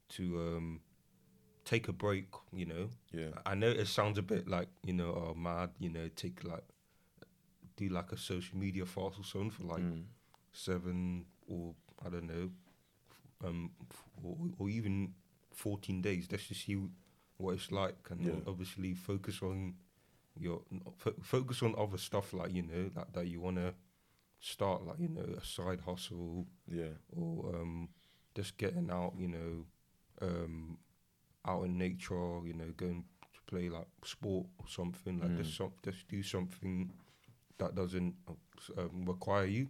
to 0.09 0.23
um, 0.39 0.81
take 1.65 1.87
a 1.87 1.93
break. 1.93 2.27
You 2.53 2.65
know, 2.65 2.89
Yeah. 3.11 3.29
I 3.45 3.55
know 3.55 3.69
it 3.69 3.87
sounds 3.87 4.17
a 4.17 4.21
bit 4.21 4.47
like 4.47 4.69
you 4.83 4.93
know, 4.93 5.11
oh 5.13 5.33
mad. 5.35 5.71
You 5.79 5.89
know, 5.89 6.09
take 6.15 6.43
like 6.43 6.63
do 7.75 7.89
like 7.89 8.11
a 8.11 8.17
social 8.17 8.57
media 8.57 8.85
fast 8.85 9.19
or 9.19 9.23
something 9.23 9.51
for 9.51 9.63
like 9.63 9.81
Mm. 9.83 10.03
seven 10.51 11.25
or 11.47 11.73
I 12.05 12.09
don't 12.09 12.27
know, 12.27 12.49
um, 13.43 13.71
f- 13.89 14.03
or, 14.23 14.37
or 14.57 14.69
even 14.69 15.13
fourteen 15.51 16.01
days. 16.01 16.27
Just 16.27 16.47
to 16.49 16.53
see 16.55 16.77
what 17.37 17.55
it's 17.55 17.71
like, 17.71 17.97
and 18.09 18.25
Yeah. 18.25 18.39
obviously 18.47 18.93
focus 18.93 19.41
on 19.41 19.75
your 20.39 20.61
fo- 20.97 21.15
focus 21.21 21.61
on 21.63 21.75
other 21.77 21.97
stuff 21.97 22.33
like 22.33 22.51
you 22.53 22.63
know 22.63 22.89
that 22.89 23.13
that 23.13 23.27
you 23.27 23.39
want 23.41 23.57
to 23.57 23.73
start, 24.39 24.85
like 24.85 24.99
you 24.99 25.09
know 25.09 25.21
a 25.37 25.43
side 25.45 25.81
hustle 25.81 26.47
Yeah. 26.67 26.93
or 27.15 27.55
um, 27.55 27.89
just 28.35 28.57
getting 28.57 28.89
out, 28.89 29.13
you 29.17 29.27
know, 29.27 29.65
um, 30.21 30.77
out 31.45 31.63
in 31.63 31.77
nature, 31.77 32.39
you 32.45 32.53
know, 32.53 32.71
going 32.75 33.03
to 33.33 33.41
play 33.45 33.69
like 33.69 33.87
sport 34.03 34.47
or 34.59 34.67
something 34.67 35.19
like 35.19 35.37
just 35.37 35.51
Mm. 35.51 35.57
some, 35.57 35.71
just 35.83 36.07
do 36.07 36.23
something 36.23 36.91
that 37.57 37.75
doesn't 37.75 38.15
um, 38.77 39.05
require 39.05 39.45
you 39.45 39.67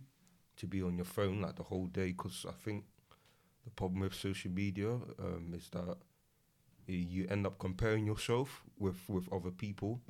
to 0.58 0.68
be 0.68 0.82
on 0.82 0.96
your 0.96 1.06
phone 1.06 1.42
like 1.42 1.56
the 1.56 1.64
whole 1.64 1.88
day. 1.88 2.08
Because 2.08 2.46
I 2.48 2.54
think 2.64 2.86
the 3.66 3.72
problem 3.72 4.02
with 4.02 4.14
social 4.14 4.52
media 4.52 4.92
um, 5.20 5.54
is 5.56 5.70
that 5.72 5.98
you 6.88 7.28
end 7.30 7.46
up 7.48 7.58
comparing 7.60 8.06
yourself 8.06 8.64
with 8.78 8.98
with 9.08 9.32
other 9.32 9.52
people, 9.52 10.02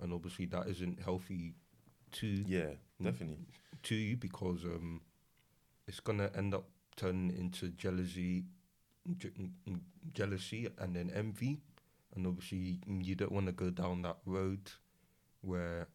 and 0.00 0.12
obviously 0.12 0.46
that 0.46 0.66
isn't 0.68 1.00
healthy 1.00 1.54
to 2.12 2.26
Yeah. 2.26 2.70
Definitely. 3.00 3.46
to 3.84 3.94
you 3.94 4.16
because 4.16 4.64
um, 4.64 5.02
it's 5.86 6.00
gonna 6.00 6.30
end 6.34 6.54
up 6.54 6.68
turning 6.96 7.36
into 7.36 7.68
jealousy, 7.70 8.44
je- 9.18 9.28
mm, 9.30 9.50
mm, 9.68 9.80
jealousy 10.12 10.66
and 10.78 10.96
then 10.96 11.10
envy, 11.14 11.60
and 12.14 12.26
obviously 12.26 12.80
mm, 12.88 13.04
you 13.04 13.14
don't 13.14 13.32
want 13.32 13.46
to 13.46 13.52
go 13.52 13.70
down 13.70 14.02
that 14.02 14.18
road 14.24 14.70
where 15.42 15.88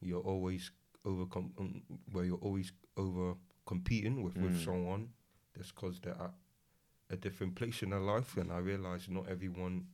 you're 0.00 0.20
always 0.22 0.70
over 1.04 1.24
mm, 1.26 1.82
where 2.12 2.24
you're 2.24 2.36
always 2.38 2.72
over 2.96 3.34
competing 3.66 4.22
with, 4.22 4.36
with 4.36 4.54
Mm. 4.60 4.64
someone 4.64 5.08
just 5.56 5.74
because 5.74 6.00
they're 6.00 6.14
at 6.20 6.32
a 7.10 7.16
different 7.16 7.54
place 7.54 7.82
in 7.82 7.90
their 7.90 8.00
life. 8.00 8.36
And 8.36 8.52
I 8.52 8.58
realize 8.58 9.08
not 9.08 9.28
everyone 9.28 9.86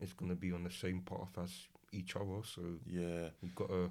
is 0.00 0.12
going 0.12 0.30
to 0.30 0.36
be 0.36 0.52
on 0.52 0.64
the 0.64 0.70
same 0.70 1.00
path 1.02 1.36
as 1.42 1.52
each 1.92 2.16
other, 2.16 2.40
so 2.44 2.62
Yeah. 2.86 3.28
you've 3.40 3.54
got 3.54 3.68
to 3.68 3.90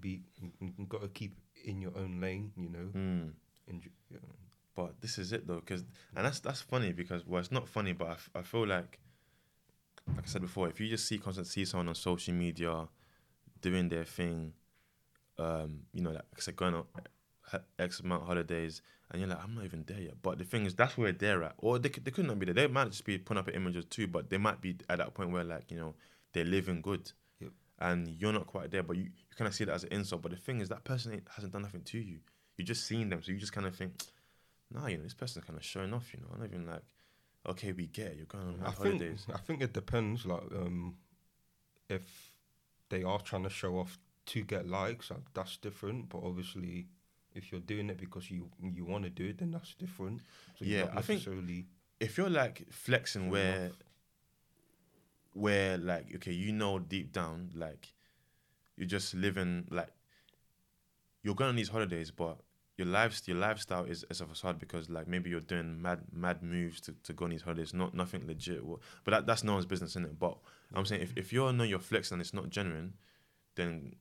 be 0.00 0.22
you- 0.40 0.72
you've 0.78 0.88
got 0.88 1.02
to 1.02 1.08
keep 1.08 1.36
in 1.64 1.80
your 1.80 1.96
own 1.96 2.20
lane, 2.20 2.52
you 2.56 2.68
know. 2.68 2.90
Mm. 2.94 3.32
Enjoy, 3.68 3.90
yeah. 4.10 4.18
But 4.74 5.00
this 5.00 5.18
is 5.18 5.32
it 5.32 5.46
though, 5.46 5.60
because 5.60 5.82
and 6.14 6.24
that's 6.26 6.40
that's 6.40 6.60
funny 6.60 6.92
because 6.92 7.24
well, 7.26 7.40
it's 7.40 7.50
not 7.50 7.66
funny, 7.68 7.92
but 7.92 8.08
I, 8.08 8.12
f- 8.12 8.30
I 8.34 8.42
feel 8.42 8.66
like, 8.66 8.98
like 10.08 10.24
I 10.24 10.26
said 10.26 10.42
before, 10.42 10.68
if 10.68 10.78
you 10.80 10.88
just 10.88 11.06
see 11.08 11.18
constant 11.18 11.46
see 11.46 11.64
someone 11.64 11.88
on 11.88 11.94
social 11.94 12.34
media 12.34 12.88
doing 13.62 13.88
their 13.88 14.04
thing, 14.04 14.52
um, 15.38 15.80
you 15.92 16.02
know, 16.02 16.10
like 16.10 16.22
I 16.36 16.40
said, 16.40 16.56
going 16.56 16.74
on 16.74 16.84
X 17.78 18.00
amount 18.00 18.22
of 18.22 18.28
holidays, 18.28 18.82
and 19.10 19.20
you're 19.20 19.28
like, 19.28 19.42
I'm 19.42 19.54
not 19.54 19.64
even 19.64 19.84
there 19.86 20.00
yet. 20.00 20.14
But 20.22 20.38
the 20.38 20.44
thing 20.44 20.66
is, 20.66 20.74
that's 20.74 20.96
where 20.96 21.12
they're 21.12 21.42
at, 21.44 21.54
or 21.58 21.78
they 21.78 21.88
could, 21.88 22.04
they 22.04 22.10
could 22.10 22.26
not 22.26 22.38
be 22.38 22.46
there. 22.46 22.54
They 22.54 22.66
might 22.66 22.90
just 22.90 23.04
be 23.04 23.18
putting 23.18 23.40
up 23.40 23.54
images 23.54 23.84
too, 23.84 24.06
but 24.06 24.30
they 24.30 24.38
might 24.38 24.60
be 24.60 24.76
at 24.88 24.98
that 24.98 25.14
point 25.14 25.30
where 25.30 25.44
like 25.44 25.70
you 25.70 25.78
know 25.78 25.94
they're 26.32 26.44
living 26.44 26.80
good. 26.80 27.10
Yep. 27.40 27.50
And 27.80 28.08
you're 28.08 28.32
not 28.32 28.46
quite 28.46 28.70
there, 28.70 28.82
but 28.82 28.96
you, 28.96 29.04
you 29.04 29.36
kind 29.36 29.48
of 29.48 29.54
see 29.54 29.64
that 29.64 29.74
as 29.74 29.84
an 29.84 29.92
insult. 29.92 30.22
But 30.22 30.32
the 30.32 30.38
thing 30.38 30.60
is, 30.60 30.68
that 30.70 30.84
person 30.84 31.12
ain't, 31.12 31.28
hasn't 31.34 31.52
done 31.52 31.62
nothing 31.62 31.82
to 31.82 31.98
you. 31.98 32.18
You're 32.56 32.66
just 32.66 32.86
seen 32.86 33.10
them, 33.10 33.22
so 33.22 33.32
you 33.32 33.38
just 33.38 33.52
kind 33.52 33.66
of 33.66 33.76
think, 33.76 33.92
nah, 34.72 34.86
you 34.86 34.96
know, 34.96 35.02
this 35.02 35.14
person's 35.14 35.44
kind 35.44 35.58
of 35.58 35.64
showing 35.64 35.92
off. 35.92 36.12
You 36.12 36.20
know, 36.20 36.26
I'm 36.32 36.40
not 36.40 36.48
even 36.48 36.66
like, 36.66 36.82
okay, 37.48 37.72
we 37.72 37.86
get 37.86 38.08
it. 38.08 38.16
You're 38.16 38.26
going 38.26 38.48
on 38.48 38.54
I 38.60 38.64
mad 38.64 38.74
think 38.74 38.94
holidays. 38.94 39.26
I 39.32 39.38
think 39.38 39.62
it 39.62 39.72
depends. 39.72 40.24
Like, 40.24 40.42
um, 40.54 40.96
if 41.88 42.02
they 42.88 43.02
are 43.02 43.20
trying 43.20 43.44
to 43.44 43.50
show 43.50 43.78
off 43.78 43.98
to 44.26 44.42
get 44.42 44.68
likes, 44.68 45.10
that's 45.34 45.56
different. 45.56 46.08
But 46.08 46.22
obviously, 46.24 46.86
if 47.34 47.50
you're 47.52 47.60
doing 47.60 47.90
it 47.90 47.98
because 47.98 48.30
you 48.30 48.50
you 48.60 48.84
want 48.84 49.04
to 49.04 49.10
do 49.10 49.26
it, 49.26 49.38
then 49.38 49.50
that's 49.50 49.74
different. 49.74 50.20
So 50.58 50.64
Yeah, 50.64 50.88
I 50.94 51.02
think- 51.02 51.26
if 52.00 52.18
you're 52.18 52.30
like 52.30 52.66
flexing 52.70 53.30
where 53.30 53.56
enough. 53.66 53.72
where 55.32 55.76
like 55.78 56.14
okay 56.16 56.32
you 56.32 56.52
know 56.52 56.78
deep 56.78 57.12
down 57.12 57.50
like 57.54 57.92
you're 58.76 58.86
just 58.86 59.14
living 59.14 59.66
like 59.70 59.88
you're 61.22 61.34
going 61.34 61.50
on 61.50 61.56
these 61.56 61.68
holidays 61.68 62.10
but 62.10 62.38
your 62.76 62.86
life 62.86 63.20
your 63.26 63.36
lifestyle 63.38 63.84
is, 63.84 64.04
is 64.10 64.20
a 64.20 64.26
facade 64.26 64.58
because 64.58 64.90
like 64.90 65.08
maybe 65.08 65.30
you're 65.30 65.40
doing 65.40 65.80
mad 65.80 66.00
mad 66.12 66.42
moves 66.42 66.80
to, 66.80 66.92
to 67.02 67.12
go 67.14 67.24
on 67.24 67.30
these 67.30 67.42
holidays 67.42 67.72
not 67.74 67.94
nothing 67.94 68.26
legit 68.26 68.62
but 69.04 69.10
that, 69.12 69.26
that's 69.26 69.44
no 69.44 69.54
one's 69.54 69.66
business 69.66 69.96
in 69.96 70.04
it 70.04 70.18
but 70.18 70.36
i'm 70.74 70.84
saying 70.84 71.00
if, 71.02 71.12
if 71.16 71.32
you're 71.32 71.52
know 71.52 71.64
you're 71.64 71.78
flexing 71.78 72.16
and 72.16 72.20
it's 72.22 72.34
not 72.34 72.50
genuine 72.50 72.92
then 73.54 73.94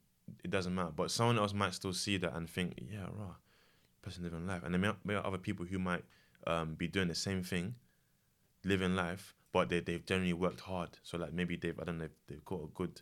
it 0.44 0.52
doesn't 0.52 0.74
matter 0.74 0.92
but 0.96 1.12
someone 1.12 1.38
else 1.38 1.54
might 1.54 1.74
still 1.74 1.94
see 1.94 2.18
that 2.18 2.36
and 2.36 2.50
think 2.50 2.74
yeah 2.92 3.06
raw 3.14 3.34
person 4.02 4.24
living 4.24 4.46
life 4.46 4.62
and 4.64 4.74
there 4.74 4.80
may, 4.80 4.92
may 5.04 5.16
are 5.16 5.26
other 5.26 5.38
people 5.38 5.66
who 5.66 5.80
might 5.80 6.04
um, 6.48 6.76
be 6.76 6.88
doing 6.88 7.08
the 7.08 7.16
same 7.16 7.44
thing 7.44 7.76
living 8.66 8.96
life, 8.96 9.36
but 9.54 9.70
they 9.70 9.80
they've 9.80 10.06
generally 10.06 10.34
worked 10.34 10.62
hard. 10.62 10.90
So 11.04 11.18
like 11.18 11.32
maybe 11.32 11.56
they've 11.56 11.80
I 11.80 11.84
don't 11.84 11.98
know 11.98 12.06
they've, 12.06 12.18
they've 12.28 12.46
got 12.46 12.64
a 12.64 12.68
good 12.74 13.02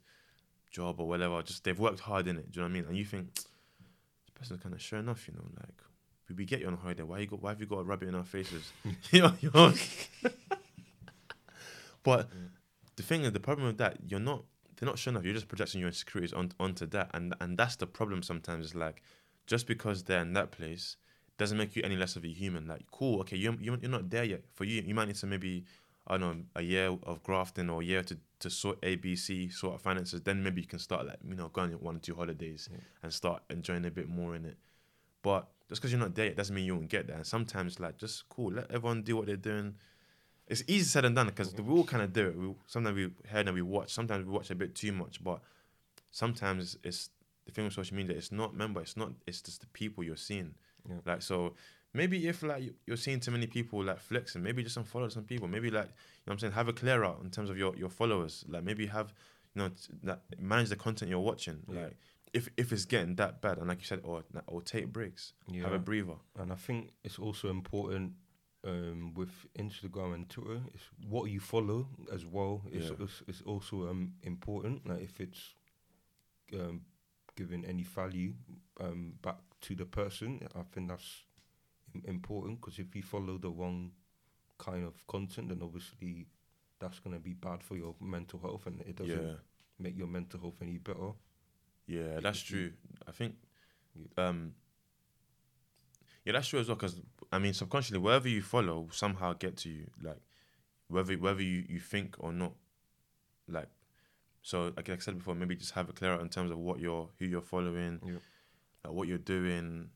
job 0.69 0.99
or 0.99 1.07
whatever. 1.07 1.41
Just 1.41 1.63
they've 1.63 1.79
worked 1.79 2.01
hard 2.01 2.27
in 2.27 2.37
it. 2.37 2.51
Do 2.51 2.59
you 2.59 2.61
know 2.61 2.67
what 2.67 2.71
I 2.71 2.73
mean? 2.73 2.85
And 2.89 2.97
you 2.97 3.05
think 3.05 3.33
this 3.33 3.45
person's 4.35 4.61
kind 4.61 4.75
of 4.75 4.81
showing 4.81 5.09
off, 5.09 5.27
you 5.27 5.33
know, 5.33 5.45
like 5.59 5.81
we, 6.29 6.35
we 6.35 6.45
get 6.45 6.59
you 6.59 6.67
on 6.67 6.77
holiday. 6.77 7.03
Why 7.03 7.19
you 7.19 7.27
got 7.27 7.41
why 7.41 7.49
have 7.49 7.59
you 7.59 7.65
got 7.65 7.79
a 7.79 7.83
rub 7.83 8.03
it 8.03 8.09
in 8.09 8.15
our 8.15 8.23
faces? 8.23 8.71
you 9.11 9.21
know, 9.21 9.33
you 9.39 9.49
know? 9.53 9.73
but 12.03 12.29
the 12.95 13.03
thing 13.03 13.23
is, 13.23 13.31
the 13.31 13.39
problem 13.39 13.67
with 13.67 13.77
that, 13.77 13.97
you're 14.05 14.19
not 14.19 14.43
they're 14.83 14.91
not 14.91 14.99
showing 14.99 15.15
off. 15.15 15.23
You're 15.23 15.33
just 15.33 15.47
projecting 15.47 15.79
your 15.79 15.87
insecurities 15.87 16.33
on, 16.33 16.51
onto 16.59 16.85
that, 16.87 17.09
and 17.13 17.33
and 17.39 17.57
that's 17.57 17.77
the 17.77 17.87
problem. 17.87 18.21
Sometimes 18.21 18.65
it's 18.65 18.75
like 18.75 19.01
just 19.47 19.65
because 19.65 20.03
they're 20.03 20.21
in 20.21 20.33
that 20.33 20.51
place 20.51 20.97
doesn't 21.37 21.57
make 21.57 21.75
you 21.75 21.81
any 21.83 21.95
less 21.95 22.15
of 22.17 22.25
a 22.25 22.27
human. 22.27 22.67
Like, 22.67 22.85
cool, 22.91 23.21
okay, 23.21 23.37
you're, 23.37 23.55
you're 23.59 23.77
not 23.77 24.09
there 24.09 24.23
yet. 24.23 24.43
For 24.53 24.65
you, 24.65 24.83
you 24.85 24.93
might 24.93 25.07
need 25.07 25.15
to 25.15 25.25
maybe, 25.25 25.65
I 26.05 26.17
don't 26.17 26.21
know, 26.21 26.43
a 26.55 26.61
year 26.61 26.95
of 27.03 27.23
grafting 27.23 27.69
or 27.71 27.81
a 27.81 27.83
year 27.85 28.03
to, 28.03 28.17
to 28.39 28.49
sort 28.51 28.77
A, 28.83 28.95
B, 28.97 29.15
C, 29.15 29.49
sort 29.49 29.73
out 29.73 29.81
finances. 29.81 30.21
Then 30.21 30.43
maybe 30.43 30.61
you 30.61 30.67
can 30.67 30.77
start, 30.77 31.07
like, 31.07 31.17
you 31.27 31.33
know, 31.35 31.47
going 31.47 31.73
on 31.73 31.79
one 31.79 31.95
or 31.95 31.99
two 31.99 32.13
holidays 32.13 32.69
Yeah. 32.71 32.77
and 33.01 33.11
start 33.11 33.41
enjoying 33.49 33.83
a 33.85 33.89
bit 33.91 34.07
more 34.07 34.35
in 34.35 34.45
it. 34.45 34.57
But 35.23 35.47
just 35.69 35.81
because 35.81 35.91
you're 35.91 35.99
not 35.99 36.13
there 36.13 36.27
yet 36.27 36.35
doesn't 36.37 36.53
mean 36.53 36.65
you 36.65 36.75
won't 36.75 36.89
get 36.89 37.07
there. 37.07 37.17
And 37.17 37.25
sometimes, 37.25 37.79
like, 37.79 37.97
just 37.97 38.29
cool, 38.29 38.51
let 38.53 38.69
everyone 38.69 39.01
do 39.01 39.15
what 39.17 39.25
they're 39.25 39.35
doing. 39.35 39.73
It's 40.47 40.63
easy 40.67 40.83
said 40.85 41.05
and 41.05 41.15
done 41.15 41.27
because 41.27 41.53
we 41.55 41.73
all 41.73 41.85
kind 41.85 42.03
of 42.03 42.11
do 42.13 42.27
it. 42.27 42.37
We, 42.37 42.53
sometimes 42.67 42.95
we 42.95 43.09
heard 43.29 43.47
and 43.47 43.55
we 43.55 43.61
watch. 43.61 43.93
Sometimes 43.93 44.25
we 44.25 44.31
watch 44.31 44.51
a 44.51 44.55
bit 44.55 44.75
too 44.75 44.91
much, 44.91 45.23
but 45.23 45.39
sometimes 46.11 46.77
it's 46.83 47.09
the 47.45 47.51
thing 47.51 47.65
with 47.65 47.73
social 47.73 47.95
media. 47.97 48.15
It's 48.17 48.31
not. 48.31 48.55
member. 48.55 48.81
it's 48.81 48.97
not. 48.97 49.11
It's 49.27 49.41
just 49.41 49.61
the 49.61 49.67
people 49.67 50.03
you're 50.03 50.15
seeing. 50.15 50.53
Yeah. 50.87 50.97
Like 51.05 51.21
so, 51.21 51.55
maybe 51.93 52.27
if 52.27 52.43
like 52.43 52.63
you- 52.63 52.75
you're 52.85 52.97
seeing 52.97 53.19
too 53.19 53.31
many 53.31 53.47
people 53.47 53.83
like 53.83 53.99
flexing, 53.99 54.43
maybe 54.43 54.63
just 54.63 54.77
unfollow 54.77 55.11
some 55.11 55.23
people. 55.23 55.47
Maybe 55.47 55.69
like 55.71 55.85
you 55.85 55.91
know 55.91 55.93
what 56.25 56.33
I'm 56.33 56.39
saying, 56.39 56.53
have 56.53 56.67
a 56.67 56.73
clear 56.73 57.03
out 57.03 57.21
in 57.23 57.29
terms 57.29 57.49
of 57.49 57.57
your 57.57 57.75
your 57.77 57.89
followers. 57.89 58.43
Like 58.47 58.63
maybe 58.63 58.87
have 58.87 59.13
you 59.55 59.61
know 59.61 59.69
t- 59.69 59.93
that 60.03 60.23
manage 60.39 60.69
the 60.69 60.75
content 60.75 61.09
you're 61.09 61.19
watching. 61.19 61.59
Yeah. 61.69 61.83
Like 61.83 61.97
if 62.33 62.49
if 62.57 62.71
it's 62.73 62.85
getting 62.85 63.15
that 63.15 63.41
bad, 63.41 63.57
and 63.59 63.67
like 63.67 63.79
you 63.79 63.85
said, 63.85 64.01
or 64.03 64.23
or 64.47 64.61
take 64.61 64.91
breaks, 64.91 65.33
Yeah. 65.49 65.63
have 65.63 65.73
a 65.73 65.79
breather. 65.79 66.15
And 66.37 66.51
I 66.51 66.55
think 66.55 66.91
it's 67.03 67.17
also 67.19 67.49
important 67.49 68.13
um, 68.63 69.13
with 69.13 69.31
Instagram 69.57 70.13
and 70.15 70.29
Twitter. 70.29 70.61
It's 70.73 70.83
what 71.07 71.29
you 71.29 71.39
follow 71.39 71.87
as 72.11 72.25
well. 72.25 72.61
Is 72.71 72.89
Yeah. 72.99 73.07
is 73.27 73.41
also 73.45 73.89
um, 73.89 74.13
important. 74.23 74.87
Like 74.87 75.01
if 75.01 75.19
it's 75.19 75.55
um, 76.53 76.81
giving 77.35 77.65
any 77.65 77.83
value 77.83 78.33
um, 78.79 79.13
back 79.21 79.37
to 79.61 79.75
the 79.75 79.85
person, 79.85 80.39
I 80.55 80.63
think 80.71 80.89
that's 80.89 81.23
important. 82.05 82.61
Because 82.61 82.79
if 82.79 82.95
you 82.95 83.03
follow 83.03 83.37
the 83.37 83.49
wrong 83.49 83.91
kind 84.57 84.85
of 84.85 85.05
content, 85.07 85.49
then 85.49 85.61
obviously 85.61 86.27
that's 86.79 86.99
gonna 86.99 87.19
be 87.19 87.33
bad 87.33 87.63
for 87.63 87.75
your 87.77 87.95
mental 87.99 88.39
health, 88.39 88.67
and 88.67 88.81
it 88.81 88.95
doesn't 88.95 89.27
Yeah. 89.27 89.35
make 89.79 89.97
your 89.97 90.07
mental 90.07 90.39
health 90.39 90.61
any 90.61 90.77
better. 90.77 91.13
Yeah, 91.87 92.17
It- 92.17 92.23
that's 92.23 92.41
true. 92.41 92.73
I 93.07 93.11
think, 93.11 93.35
um, 94.17 94.55
yeah, 96.25 96.33
that's 96.33 96.47
true 96.47 96.59
as 96.59 96.67
well. 96.67 96.75
Because 96.75 96.99
I 97.31 97.39
mean, 97.39 97.53
subconsciously, 97.53 97.99
wherever 97.99 98.27
you 98.27 98.41
follow, 98.41 98.87
somehow 98.91 99.33
get 99.33 99.57
to 99.57 99.69
you. 99.69 99.87
Like, 100.01 100.21
whether 100.87 101.13
whether 101.15 101.41
you, 101.41 101.65
you 101.67 101.79
think 101.79 102.15
or 102.19 102.31
not, 102.31 102.53
like, 103.47 103.69
so 104.41 104.73
like 104.75 104.89
I 104.89 104.97
said 104.97 105.17
before, 105.17 105.35
maybe 105.35 105.55
just 105.55 105.71
have 105.71 105.89
it 105.89 105.95
clear 105.95 106.13
out 106.13 106.21
in 106.21 106.29
terms 106.29 106.51
of 106.51 106.57
what 106.57 106.79
you're 106.79 107.09
who 107.19 107.25
you're 107.25 107.41
following, 107.41 107.99
like 108.83 108.93
what 108.93 109.07
you're 109.07 109.17
doing, 109.17 109.89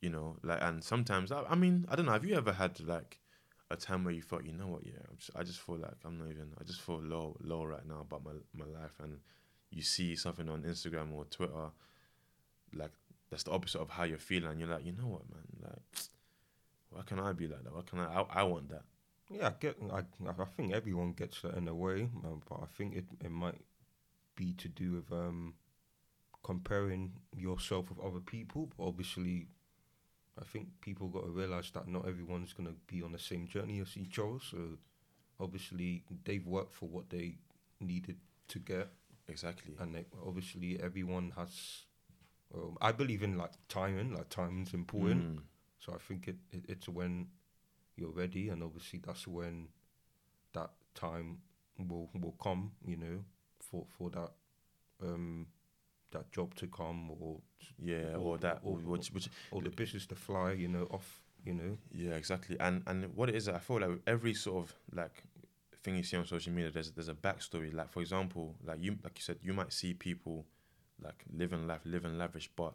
you 0.00 0.10
know, 0.10 0.36
like, 0.42 0.58
and 0.62 0.82
sometimes 0.82 1.30
I, 1.30 1.42
I 1.44 1.54
mean, 1.54 1.86
I 1.88 1.96
don't 1.96 2.06
know. 2.06 2.12
Have 2.12 2.24
you 2.24 2.36
ever 2.36 2.52
had 2.52 2.80
like 2.80 3.18
a 3.70 3.76
time 3.76 4.04
where 4.04 4.12
you 4.12 4.22
thought, 4.22 4.44
you 4.44 4.52
know 4.52 4.66
what, 4.66 4.84
yeah, 4.84 5.00
I'm 5.08 5.16
just, 5.16 5.30
I 5.36 5.42
just 5.42 5.60
feel 5.60 5.76
like 5.76 5.94
I'm 6.04 6.18
not 6.18 6.28
even, 6.28 6.48
I 6.60 6.64
just 6.64 6.80
feel 6.82 7.00
low, 7.00 7.36
low 7.40 7.64
right 7.64 7.86
now 7.86 8.00
about 8.00 8.24
my 8.24 8.32
my 8.54 8.66
life, 8.66 8.98
and 9.02 9.18
you 9.70 9.82
see 9.82 10.16
something 10.16 10.48
on 10.48 10.62
Instagram 10.62 11.12
or 11.12 11.24
Twitter, 11.24 11.70
like 12.74 12.92
that's 13.32 13.42
the 13.44 13.50
opposite 13.50 13.80
of 13.80 13.90
how 13.90 14.04
you're 14.04 14.18
feeling, 14.18 14.50
and 14.50 14.60
you're 14.60 14.68
like, 14.68 14.84
you 14.84 14.92
know 14.92 15.06
what, 15.08 15.22
man, 15.30 15.42
like, 15.62 15.82
why 16.90 17.02
can 17.02 17.18
I 17.18 17.32
be 17.32 17.48
like 17.48 17.64
that? 17.64 17.74
Why 17.74 17.82
can 17.84 17.98
I? 17.98 18.20
I, 18.20 18.40
I 18.40 18.42
want 18.44 18.68
that. 18.68 18.82
Yeah, 19.30 19.48
I 19.48 19.54
get. 19.58 19.78
I 19.92 20.00
I 20.28 20.44
think 20.56 20.74
everyone 20.74 21.12
gets 21.14 21.40
that 21.42 21.54
in 21.54 21.66
a 21.66 21.74
way, 21.74 22.02
um, 22.24 22.42
but 22.48 22.60
I 22.62 22.66
think 22.66 22.94
it 22.94 23.06
it 23.24 23.30
might 23.30 23.60
be 24.36 24.52
to 24.54 24.68
do 24.68 24.92
with 24.92 25.10
um 25.10 25.54
comparing 26.42 27.12
yourself 27.34 27.88
with 27.88 27.98
other 28.00 28.20
people. 28.20 28.68
But 28.76 28.84
obviously, 28.84 29.48
I 30.40 30.44
think 30.44 30.68
people 30.82 31.08
got 31.08 31.24
to 31.24 31.30
realize 31.30 31.70
that 31.72 31.88
not 31.88 32.06
everyone's 32.06 32.52
gonna 32.52 32.74
be 32.86 33.02
on 33.02 33.12
the 33.12 33.18
same 33.18 33.46
journey 33.48 33.80
as 33.80 33.96
each 33.96 34.18
other. 34.18 34.38
So 34.50 34.78
obviously, 35.40 36.04
they've 36.24 36.46
worked 36.46 36.74
for 36.74 36.88
what 36.88 37.08
they 37.08 37.38
needed 37.80 38.18
to 38.48 38.58
get, 38.58 38.88
Exactly. 39.28 39.74
and 39.80 39.94
they, 39.94 40.04
obviously 40.26 40.78
everyone 40.82 41.32
has. 41.36 41.84
Um, 42.54 42.76
I 42.80 42.92
believe 42.92 43.22
in 43.22 43.38
like 43.38 43.52
timing. 43.68 44.14
Like 44.14 44.28
timing's 44.28 44.74
important. 44.74 45.36
Mm. 45.36 45.42
So 45.78 45.92
I 45.94 45.98
think 45.98 46.28
it, 46.28 46.36
it 46.52 46.64
it's 46.68 46.88
when 46.88 47.28
you're 47.96 48.10
ready, 48.12 48.48
and 48.50 48.62
obviously 48.62 49.00
that's 49.04 49.26
when 49.26 49.68
that 50.52 50.70
time 50.94 51.38
will 51.78 52.10
will 52.20 52.36
come. 52.42 52.72
You 52.86 52.96
know, 52.96 53.24
for 53.60 53.86
for 53.98 54.10
that 54.10 54.32
um 55.02 55.46
that 56.10 56.30
job 56.30 56.54
to 56.56 56.66
come 56.66 57.10
or 57.10 57.40
Yeah, 57.78 58.14
or- 58.16 58.34
or, 58.34 58.38
that, 58.38 58.60
or- 58.62 58.72
or, 58.76 58.80
which, 58.80 59.28
or 59.50 59.62
the 59.62 59.70
business 59.70 60.06
to 60.08 60.14
fly. 60.14 60.52
You 60.52 60.68
know, 60.68 60.84
off. 60.90 61.20
You 61.44 61.54
know. 61.54 61.78
yeah, 61.90 62.12
exactly. 62.14 62.56
And 62.60 62.82
and 62.86 63.16
what 63.16 63.28
it 63.28 63.34
is, 63.34 63.48
I 63.48 63.58
feel 63.58 63.80
like 63.80 63.98
every 64.06 64.32
sort 64.34 64.64
of 64.64 64.74
like 64.94 65.24
thing 65.82 65.96
you 65.96 66.04
see 66.04 66.16
on 66.16 66.24
social 66.26 66.52
media, 66.52 66.70
there's 66.70 66.92
there's 66.92 67.08
a 67.08 67.14
backstory. 67.14 67.72
Like 67.74 67.90
for 67.90 68.00
example, 68.00 68.54
like 68.64 68.78
you 68.80 68.96
like 69.02 69.18
you 69.18 69.22
said, 69.22 69.38
you 69.42 69.52
might 69.52 69.72
see 69.72 69.92
people 69.94 70.46
like 71.02 71.24
living 71.32 71.66
life, 71.66 71.80
living 71.84 72.18
lavish, 72.18 72.50
but 72.56 72.74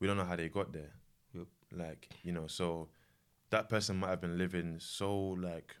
we 0.00 0.06
don't 0.06 0.16
know 0.16 0.24
how 0.24 0.36
they 0.36 0.48
got 0.48 0.72
there. 0.72 0.92
Yep. 1.34 1.46
Like 1.76 2.08
you 2.22 2.32
know, 2.32 2.46
so 2.46 2.88
that 3.50 3.68
person 3.68 3.96
might 3.96 4.10
have 4.10 4.20
been 4.20 4.38
living 4.38 4.76
so 4.78 5.16
like 5.16 5.76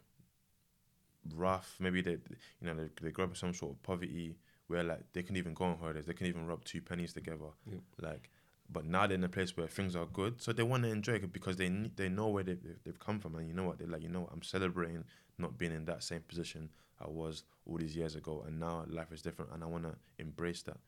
rough. 1.34 1.76
Maybe 1.80 2.00
they, 2.02 2.12
you 2.12 2.66
know, 2.66 2.74
they, 2.74 2.88
they 3.02 3.10
grow 3.10 3.24
up 3.24 3.30
in 3.30 3.36
some 3.36 3.54
sort 3.54 3.72
of 3.72 3.82
poverty 3.82 4.36
where 4.68 4.82
like 4.82 5.12
they 5.12 5.22
can 5.22 5.36
even 5.36 5.54
go 5.54 5.64
on 5.64 5.78
holidays. 5.78 6.06
They 6.06 6.14
can 6.14 6.26
even 6.26 6.46
rub 6.46 6.64
two 6.64 6.80
pennies 6.80 7.12
together. 7.12 7.50
Yep. 7.70 7.80
Like, 8.00 8.30
but 8.70 8.84
now 8.84 9.06
they're 9.06 9.16
in 9.16 9.24
a 9.24 9.28
place 9.28 9.56
where 9.56 9.66
things 9.66 9.94
are 9.94 10.06
good, 10.06 10.40
so 10.40 10.52
they 10.52 10.62
want 10.62 10.84
to 10.84 10.88
enjoy 10.90 11.14
it 11.14 11.32
because 11.32 11.56
they 11.56 11.68
they 11.96 12.08
know 12.08 12.28
where 12.28 12.42
they 12.42 12.54
they've, 12.54 12.78
they've 12.84 12.98
come 12.98 13.20
from, 13.20 13.36
and 13.36 13.46
you 13.46 13.54
know 13.54 13.64
what 13.64 13.78
they're 13.78 13.88
like. 13.88 14.02
You 14.02 14.08
know 14.08 14.22
what 14.22 14.30
I'm 14.32 14.42
celebrating 14.42 15.04
not 15.38 15.58
being 15.58 15.72
in 15.72 15.84
that 15.84 16.02
same 16.02 16.20
position 16.20 16.70
I 17.00 17.08
was 17.08 17.44
all 17.66 17.76
these 17.76 17.96
years 17.96 18.14
ago, 18.14 18.44
and 18.46 18.58
now 18.58 18.84
life 18.88 19.12
is 19.12 19.22
different, 19.22 19.52
and 19.52 19.62
I 19.62 19.66
want 19.66 19.84
to 19.84 19.94
embrace 20.18 20.62
that. 20.62 20.78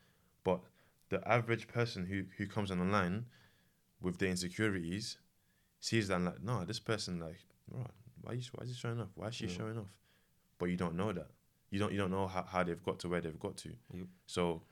But 0.46 0.60
the 1.08 1.20
average 1.28 1.66
person 1.66 2.06
who 2.06 2.18
who 2.36 2.46
comes 2.46 2.70
on 2.70 2.78
the 2.78 2.84
line 2.84 3.26
with 4.00 4.18
their 4.18 4.30
insecurities 4.30 5.18
sees 5.80 6.06
that 6.08 6.20
like, 6.20 6.40
no, 6.40 6.64
this 6.64 6.78
person 6.78 7.18
like, 7.18 7.40
right, 7.68 7.96
why 8.22 8.32
you, 8.34 8.42
why 8.54 8.62
is 8.62 8.70
he 8.70 8.76
showing 8.76 9.00
off? 9.00 9.08
Why 9.16 9.26
is 9.28 9.34
she 9.34 9.46
Yeah. 9.46 9.56
showing 9.58 9.78
off? 9.78 9.92
But 10.58 10.66
you 10.66 10.76
don't 10.76 10.94
know 10.94 11.12
that. 11.12 11.30
You 11.70 11.80
don't 11.80 11.92
you 11.92 11.98
don't 11.98 12.12
know 12.12 12.28
how, 12.28 12.44
how 12.44 12.62
they've 12.62 12.82
got 12.88 13.00
to 13.00 13.08
where 13.08 13.20
they've 13.20 13.40
got 13.46 13.56
to. 13.64 13.70
Yep. 13.92 14.06
So, 14.26 14.62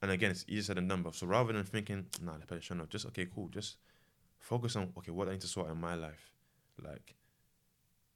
and 0.00 0.10
again, 0.10 0.30
it's 0.30 0.46
easier 0.48 0.62
said 0.62 0.76
than 0.78 0.88
done. 0.88 1.02
But 1.02 1.14
so 1.14 1.26
rather 1.26 1.52
than 1.52 1.64
thinking, 1.64 2.06
nah, 2.22 2.38
the 2.38 2.46
person 2.46 2.62
showing 2.62 2.80
off, 2.80 2.88
just 2.88 3.04
okay, 3.08 3.26
cool, 3.26 3.48
just 3.48 3.76
focus 4.38 4.76
on 4.76 4.92
okay, 4.96 5.12
what 5.12 5.28
I 5.28 5.32
need 5.32 5.42
to 5.42 5.46
sort 5.46 5.70
in 5.70 5.78
my 5.78 5.94
life, 5.94 6.32
like, 6.82 7.16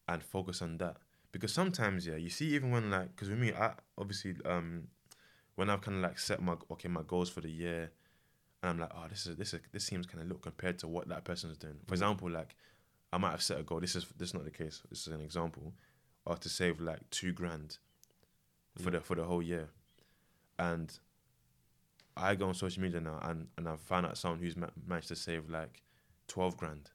and 0.09 0.23
focus 0.23 0.63
on 0.63 0.79
that. 0.79 0.97
Because 1.31 1.53
sometimes, 1.53 2.07
yeah, 2.07 2.17
you 2.17 2.31
see, 2.31 2.55
even 2.55 2.71
when 2.71 2.91
like, 2.91 3.15
because 3.15 3.29
with 3.29 3.39
me, 3.39 3.53
I 3.53 3.75
obviously, 3.99 4.35
um, 4.47 4.89
when 5.55 5.71
I've 5.71 5.83
kind 5.83 5.99
of 5.99 6.03
like 6.03 6.19
set 6.19 6.43
my 6.43 6.55
okay 6.71 6.89
my 6.89 7.03
goals 7.03 7.31
for 7.31 7.41
the 7.41 7.51
year, 7.51 7.91
and 8.63 8.71
I'm 8.71 8.79
like, 8.79 8.91
oh, 8.95 9.07
this 9.09 9.27
is 9.27 9.37
this 9.37 9.55
is 9.55 9.61
this 9.73 9.85
seems 9.85 10.07
kind 10.07 10.23
of 10.23 10.31
low 10.31 10.39
compared 10.39 10.79
to 10.81 10.89
what 10.89 11.09
that 11.09 11.25
person's 11.25 11.59
doing. 11.59 11.75
For 11.75 11.79
mm-hmm. 11.79 11.95
example, 11.95 12.31
like, 12.31 12.55
I 13.13 13.19
might 13.19 13.31
have 13.31 13.43
set 13.43 13.61
a 13.61 13.63
goal. 13.63 13.81
This 13.81 13.97
is 13.97 14.07
this 14.17 14.29
is 14.29 14.35
not 14.35 14.45
the 14.45 14.51
case. 14.51 14.83
This 14.89 15.07
is 15.07 15.13
an 15.13 15.21
example, 15.21 15.73
or 16.25 16.37
to 16.37 16.49
save 16.49 16.81
like 16.81 17.09
two 17.11 17.33
grand 17.33 17.79
for 18.79 18.91
mm. 18.91 18.93
the 18.93 19.01
for 19.01 19.17
the 19.17 19.25
whole 19.25 19.43
year, 19.43 19.69
and 20.59 20.99
I 22.17 22.35
go 22.35 22.49
on 22.49 22.55
social 22.55 22.83
media 22.83 23.01
now 23.01 23.19
and 23.23 23.49
and 23.57 23.69
I've 23.69 23.81
found 23.81 24.07
out 24.07 24.19
someone 24.19 24.41
who's 24.41 24.57
ma- 24.57 24.69
managed 24.87 25.09
to 25.09 25.17
save 25.17 25.49
like 25.49 25.83
twelve 26.29 26.57
grand, 26.57 26.91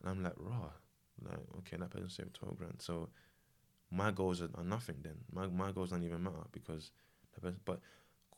and 0.00 0.10
I'm 0.10 0.22
like, 0.22 0.34
raw, 0.36 0.70
like 1.22 1.38
okay, 1.58 1.76
that 1.78 1.90
person 1.90 2.08
saved 2.08 2.34
twelve 2.34 2.56
grand. 2.56 2.76
So 2.80 3.08
my 3.90 4.10
goals 4.10 4.40
are, 4.40 4.50
are 4.56 4.64
nothing 4.64 4.96
then. 5.02 5.16
My 5.32 5.46
my 5.46 5.72
goals 5.72 5.90
don't 5.90 6.02
even 6.04 6.22
matter 6.22 6.36
because 6.52 6.84
person, 6.84 6.92
but 7.64 7.80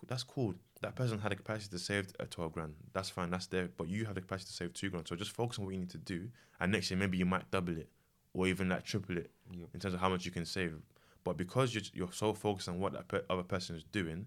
that's 0.07 0.23
cool. 0.23 0.55
That 0.83 0.97
person 0.97 1.19
had 1.19 1.33
the 1.33 1.37
capacity 1.37 1.71
to 1.71 1.79
save 1.79 2.09
a 2.21 2.27
12 2.27 2.53
grand. 2.53 2.75
That's 2.93 3.09
fine. 3.09 3.31
That's 3.31 3.47
there. 3.47 3.71
But 3.77 3.89
you 3.89 4.05
have 4.05 4.15
the 4.15 4.21
capacity 4.21 4.49
to 4.49 4.53
save 4.53 4.75
two 4.75 4.91
grand. 4.91 5.09
So 5.09 5.17
just 5.17 5.31
focus 5.31 5.59
on 5.59 5.65
what 5.65 5.75
you 5.75 5.81
need 5.81 5.91
to 5.91 5.99
do. 5.99 6.29
And 6.61 6.73
next 6.73 6.91
year, 6.91 6.99
maybe 6.99 7.17
you 7.17 7.25
might 7.25 7.51
double 7.51 7.77
it 7.77 7.89
or 8.35 8.47
even 8.47 8.69
like 8.69 8.85
triple 8.85 9.17
it 9.17 9.31
in 9.73 9.81
terms 9.81 9.95
of 9.95 10.01
how 10.01 10.09
much 10.09 10.25
you 10.25 10.31
can 10.31 10.45
save. 10.45 10.75
But 11.23 11.37
because 11.37 11.75
you're, 11.75 11.85
you're 11.95 12.13
so 12.13 12.35
focused 12.35 12.69
on 12.69 12.81
what 12.81 12.93
that 12.93 13.09
pe- 13.09 13.23
other 13.31 13.43
person 13.43 13.77
is 13.77 13.85
doing, 13.85 14.27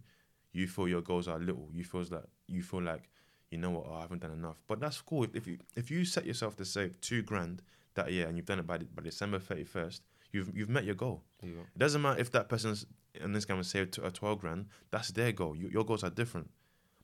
you 0.51 0.67
feel 0.67 0.87
your 0.87 1.01
goals 1.01 1.27
are 1.27 1.37
little. 1.37 1.69
You 1.71 1.83
feel 1.83 2.03
like 2.09 2.23
you 2.47 2.63
feel 2.63 2.81
like 2.81 3.09
you 3.51 3.57
know 3.57 3.69
what? 3.69 3.85
Oh, 3.87 3.95
I 3.95 4.01
haven't 4.01 4.21
done 4.21 4.31
enough. 4.31 4.57
But 4.67 4.79
that's 4.79 4.99
cool. 5.01 5.23
If, 5.25 5.35
if 5.35 5.47
you 5.47 5.57
if 5.75 5.91
you 5.91 6.05
set 6.05 6.25
yourself 6.25 6.55
to 6.57 6.65
save 6.65 6.99
two 7.01 7.21
grand 7.21 7.61
that 7.93 8.11
year 8.11 8.27
and 8.27 8.37
you've 8.37 8.45
done 8.45 8.59
it 8.59 8.67
by 8.67 8.77
the, 8.79 8.85
by 8.85 9.03
December 9.03 9.39
31st, 9.39 9.99
you've 10.31 10.55
you've 10.55 10.69
met 10.69 10.85
your 10.85 10.95
goal. 10.95 11.23
Yeah. 11.41 11.49
It 11.75 11.79
doesn't 11.79 12.01
matter 12.01 12.19
if 12.19 12.31
that 12.31 12.49
person's 12.49 12.85
in 13.21 13.33
this 13.33 13.45
game 13.45 13.61
saved 13.63 13.93
to 13.93 14.05
a 14.05 14.11
12 14.11 14.39
grand, 14.39 14.65
that's 14.91 15.09
their 15.09 15.31
goal. 15.31 15.55
You, 15.55 15.69
your 15.69 15.83
goals 15.83 16.03
are 16.03 16.09
different. 16.09 16.49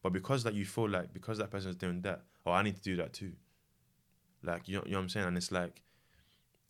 But 0.01 0.13
because 0.13 0.43
that 0.43 0.53
you 0.53 0.65
feel 0.65 0.89
like, 0.89 1.13
because 1.13 1.38
that 1.38 1.49
person's 1.49 1.75
doing 1.75 2.01
that, 2.01 2.23
oh, 2.45 2.51
I 2.51 2.62
need 2.62 2.75
to 2.75 2.81
do 2.81 2.95
that 2.97 3.13
too. 3.13 3.33
Like, 4.43 4.67
you 4.67 4.75
know, 4.75 4.83
you 4.86 4.91
know 4.91 4.97
what 4.97 5.03
I'm 5.03 5.09
saying? 5.09 5.27
And 5.27 5.38
it's 5.38 5.51
like, 5.51 5.81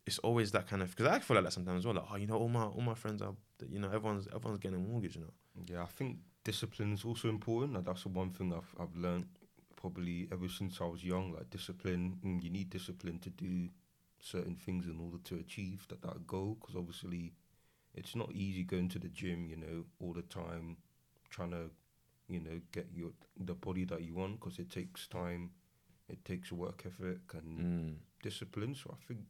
it's 0.06 0.18
always 0.20 0.52
that 0.52 0.68
kind 0.68 0.82
of, 0.82 0.90
because 0.94 1.06
I 1.06 1.18
feel 1.18 1.34
like 1.36 1.44
that 1.44 1.52
sometimes 1.52 1.80
as 1.80 1.86
well. 1.86 1.96
Like, 1.96 2.04
oh, 2.12 2.16
you 2.16 2.26
know, 2.26 2.36
all 2.36 2.48
my 2.48 2.64
all 2.64 2.82
my 2.82 2.94
friends 2.94 3.22
are, 3.22 3.34
you 3.68 3.80
know, 3.80 3.88
everyone's 3.88 4.28
everyone's 4.28 4.60
getting 4.60 4.76
a 4.76 4.80
mortgage, 4.80 5.16
you 5.16 5.22
know. 5.22 5.32
Yeah, 5.66 5.82
I 5.82 5.86
think 5.86 6.18
discipline 6.44 6.92
is 6.92 7.04
also 7.04 7.28
important. 7.28 7.74
Like, 7.74 7.86
that's 7.86 8.02
the 8.04 8.10
one 8.10 8.30
thing 8.30 8.52
I've 8.52 8.74
I've 8.78 8.94
learned 8.94 9.26
probably 9.74 10.28
ever 10.30 10.48
since 10.48 10.80
I 10.80 10.84
was 10.84 11.02
young. 11.02 11.32
Like 11.32 11.50
discipline, 11.50 12.18
mm, 12.24 12.42
you 12.42 12.50
need 12.50 12.70
discipline 12.70 13.18
to 13.20 13.30
do 13.30 13.68
certain 14.24 14.56
things 14.56 14.86
in 14.86 14.98
order 14.98 15.18
to 15.24 15.34
achieve 15.36 15.86
that 15.88 16.02
that 16.02 16.26
goal. 16.26 16.56
Because 16.58 16.76
obviously, 16.76 17.34
it's 17.94 18.16
not 18.16 18.32
easy 18.32 18.64
going 18.64 18.88
to 18.90 18.98
the 18.98 19.08
gym, 19.08 19.46
you 19.48 19.56
know, 19.56 19.84
all 20.00 20.12
the 20.14 20.22
time, 20.22 20.78
trying 21.30 21.50
to, 21.50 21.70
you 22.28 22.40
know, 22.40 22.60
get 22.72 22.86
your 22.94 23.10
the 23.38 23.54
body 23.54 23.84
that 23.84 24.02
you 24.02 24.14
want. 24.14 24.40
Because 24.40 24.58
it 24.58 24.70
takes 24.70 25.06
time, 25.06 25.50
it 26.08 26.24
takes 26.24 26.50
work 26.52 26.84
ethic 26.86 27.34
and 27.34 27.58
Mm. 27.60 27.96
discipline. 28.22 28.74
So 28.74 28.96
I 28.98 29.06
think, 29.06 29.20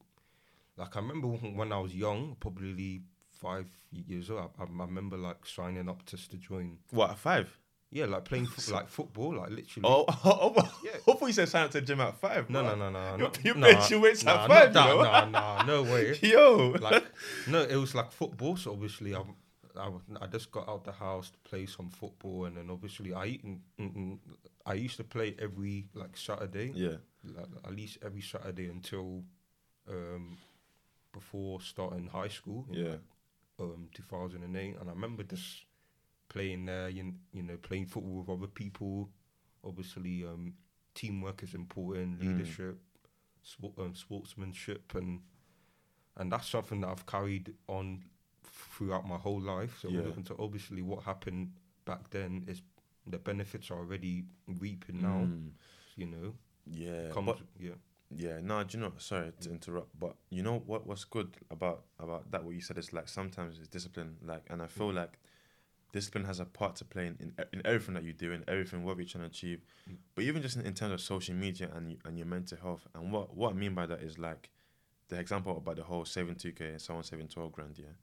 like 0.76 0.96
I 0.96 1.00
remember 1.00 1.28
when 1.28 1.72
I 1.72 1.78
was 1.78 1.94
young, 1.94 2.36
probably 2.38 3.02
five 3.30 3.66
years 3.90 4.30
old. 4.30 4.50
I, 4.58 4.62
I 4.62 4.66
remember 4.66 5.16
like 5.16 5.44
signing 5.46 5.88
up 5.88 6.06
just 6.06 6.30
to 6.30 6.36
join. 6.36 6.78
What, 6.90 7.10
at 7.10 7.18
five? 7.18 7.58
Yeah, 7.94 8.06
like 8.06 8.24
playing 8.24 8.46
fo- 8.46 8.72
like 8.78 8.88
football, 8.88 9.36
like 9.36 9.50
literally. 9.50 9.84
Oh, 9.88 10.04
oh, 10.24 10.52
oh, 10.56 10.80
Yeah. 10.84 10.90
hopefully 11.06 11.28
you 11.30 11.34
said 11.34 11.48
sign 11.48 11.64
up 11.64 11.70
to 11.70 11.80
the 11.80 11.86
gym 11.86 12.00
at 12.00 12.16
five. 12.18 12.50
no, 12.50 12.62
no, 12.62 12.74
no, 12.74 12.90
no, 12.90 13.12
You- 13.12 13.18
no. 13.18 13.30
you 13.44 13.54
no, 13.54 13.72
bet 13.72 13.90
your 13.90 14.00
weights 14.00 14.24
nah, 14.24 14.42
at 14.42 14.48
five, 14.48 14.68
you 14.68 14.74
know? 14.74 15.02
Nah, 15.02 15.24
nah, 15.26 15.62
no 15.64 15.82
way. 15.84 16.18
Yo. 16.22 16.74
like 16.80 17.04
no, 17.46 17.62
it 17.62 17.76
was 17.76 17.94
like 17.94 18.10
football. 18.12 18.56
So 18.56 18.72
obviously, 18.72 19.14
I, 19.14 19.22
I, 19.78 19.90
I 20.20 20.26
just 20.26 20.50
got 20.50 20.68
out 20.68 20.84
the 20.84 20.92
house 20.92 21.30
to 21.30 21.38
play 21.48 21.66
some 21.66 21.88
football, 21.88 22.46
and 22.46 22.56
then 22.56 22.68
obviously 22.70 23.14
I 23.14 23.38
I 24.66 24.74
used 24.74 24.96
to 24.96 25.04
play 25.04 25.36
every 25.38 25.86
like 25.94 26.16
Saturday, 26.16 26.72
yeah. 26.74 26.96
like, 27.24 27.46
at 27.64 27.74
least 27.74 27.98
every 28.04 28.22
Saturday 28.22 28.66
until 28.66 29.22
um 29.88 30.36
before 31.12 31.60
starting 31.60 32.08
high 32.08 32.28
school. 32.28 32.66
in, 32.70 32.74
Yeah. 32.74 32.90
like, 32.90 33.00
um, 33.60 33.88
2008, 33.94 34.76
and 34.80 34.88
I 34.90 34.92
remember 34.92 35.22
just 35.22 35.64
playing 36.28 36.66
there. 36.66 36.88
You, 36.88 37.14
you 37.32 37.42
know, 37.42 37.56
playing 37.56 37.86
football 37.86 38.20
with 38.22 38.28
other 38.28 38.46
people. 38.48 39.10
Obviously, 39.62 40.24
um, 40.24 40.54
teamwork 40.94 41.42
is 41.42 41.54
important, 41.54 42.20
Mm. 42.20 42.36
leadership, 42.38 42.78
sport, 43.42 43.74
um, 43.78 43.94
sportsmanship, 43.94 44.94
and 44.94 45.22
and 46.16 46.30
that's 46.30 46.48
something 46.48 46.80
that 46.82 46.88
I've 46.88 47.06
carried 47.06 47.54
on 47.66 48.04
throughout 48.44 49.06
my 49.08 49.16
whole 49.16 49.40
life. 49.40 49.78
So, 49.80 49.88
Yeah. 49.88 50.12
so 50.24 50.36
obviously, 50.38 50.80
what 50.82 51.02
happened 51.04 51.52
back 51.84 52.10
then 52.10 52.44
is 52.46 52.62
the 53.06 53.18
benefits 53.18 53.70
are 53.70 53.78
already 53.78 54.24
reaping 54.46 55.02
now. 55.02 55.24
Mm. 55.24 55.52
You 55.96 56.06
know, 56.06 56.34
Yeah. 56.66 57.10
comes 57.10 57.26
but- 57.26 57.40
yeah. 57.58 57.74
Yeah, 58.10 58.40
no, 58.40 58.62
do 58.62 58.78
you 58.78 58.84
know? 58.84 58.92
Sorry 58.98 59.32
to 59.40 59.50
interrupt, 59.50 59.98
but 59.98 60.16
you 60.30 60.42
know 60.42 60.60
what? 60.60 60.86
What's 60.86 61.04
good 61.04 61.36
about 61.50 61.84
about 61.98 62.30
that? 62.30 62.44
What 62.44 62.54
you 62.54 62.60
said 62.60 62.78
is 62.78 62.92
like 62.92 63.08
sometimes 63.08 63.58
it's 63.58 63.66
discipline, 63.68 64.18
like, 64.22 64.44
and 64.50 64.62
I 64.62 64.68
feel 64.68 64.92
like 64.92 65.18
discipline 65.98 66.24
has 66.24 66.40
a 66.40 66.44
part 66.58 66.74
to 66.76 66.84
play 66.84 67.06
in, 67.10 67.16
in, 67.24 67.28
in 67.54 67.60
everything 67.64 67.94
that 67.94 68.04
you 68.08 68.12
do, 68.12 68.32
in 68.32 68.42
everything 68.54 68.84
what 68.84 68.96
you're 68.98 69.06
trying 69.06 69.24
to 69.24 69.30
achieve, 69.36 69.60
Mm. 69.90 69.96
but 70.14 70.24
even 70.24 70.40
just 70.42 70.56
in, 70.56 70.66
in 70.66 70.74
terms 70.74 70.92
of 70.92 71.00
social 71.00 71.34
media 71.46 71.66
and 71.76 71.86
and 72.06 72.18
your 72.18 72.26
mental 72.36 72.58
health. 72.64 72.84
And 72.94 73.12
what 73.12 73.26
what 73.40 73.50
I 73.54 73.56
mean 73.62 73.74
by 73.80 73.86
that 73.86 74.00
is 74.08 74.18
like 74.18 74.50
the 75.10 75.18
example 75.24 75.52
about 75.56 75.76
the 75.76 75.84
whole 75.90 76.04
saving 76.04 76.36
two 76.42 76.52
k 76.52 76.60
and 76.74 76.80
someone 76.80 77.04
saving 77.04 77.28
twelve 77.28 77.52
grand. 77.52 77.74
Yeah, 77.78 77.94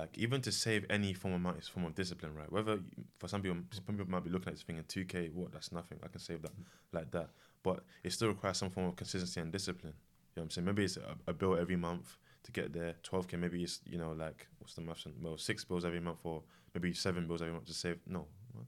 like 0.00 0.12
even 0.24 0.40
to 0.42 0.52
save 0.52 0.82
any 0.90 1.14
form 1.14 1.34
of 1.34 1.40
amount 1.40 1.58
is 1.60 1.68
form 1.68 1.86
of 1.86 1.94
discipline, 1.94 2.34
right? 2.40 2.50
Whether 2.56 2.78
for 3.18 3.28
some 3.28 3.42
people, 3.42 3.58
some 3.70 3.96
people 3.96 4.10
might 4.14 4.24
be 4.24 4.30
looking 4.30 4.48
at 4.48 4.54
this 4.54 4.62
thing 4.66 4.78
in 4.78 4.84
two 4.84 5.04
k, 5.04 5.30
what 5.32 5.52
that's 5.52 5.70
nothing. 5.72 5.98
I 6.02 6.08
can 6.08 6.20
save 6.20 6.42
that 6.42 6.52
like 6.92 7.10
that 7.12 7.30
but 7.64 7.82
it 8.02 8.12
still 8.12 8.28
requires 8.28 8.58
some 8.58 8.68
form 8.70 8.86
of 8.88 8.94
consistency 8.96 9.40
and 9.40 9.50
discipline. 9.50 9.94
You 10.36 10.40
know 10.40 10.42
what 10.42 10.44
I'm 10.44 10.50
saying? 10.50 10.66
Maybe 10.66 10.84
it's 10.84 10.98
a, 10.98 11.16
a 11.26 11.32
bill 11.32 11.56
every 11.56 11.76
month 11.76 12.18
to 12.44 12.52
get 12.52 12.72
there. 12.72 12.94
12k, 13.02 13.38
maybe 13.38 13.62
it's, 13.62 13.80
you 13.84 13.98
know, 13.98 14.12
like, 14.12 14.46
what's 14.58 14.74
the 14.74 14.80
maths? 14.80 15.06
Well, 15.20 15.36
six 15.36 15.64
bills 15.64 15.84
every 15.84 16.00
month 16.00 16.18
or 16.24 16.42
maybe 16.74 16.92
seven 16.94 17.26
bills 17.26 17.42
every 17.42 17.52
month 17.52 17.66
to 17.66 17.74
save. 17.74 17.98
No. 18.06 18.26
What? 18.52 18.64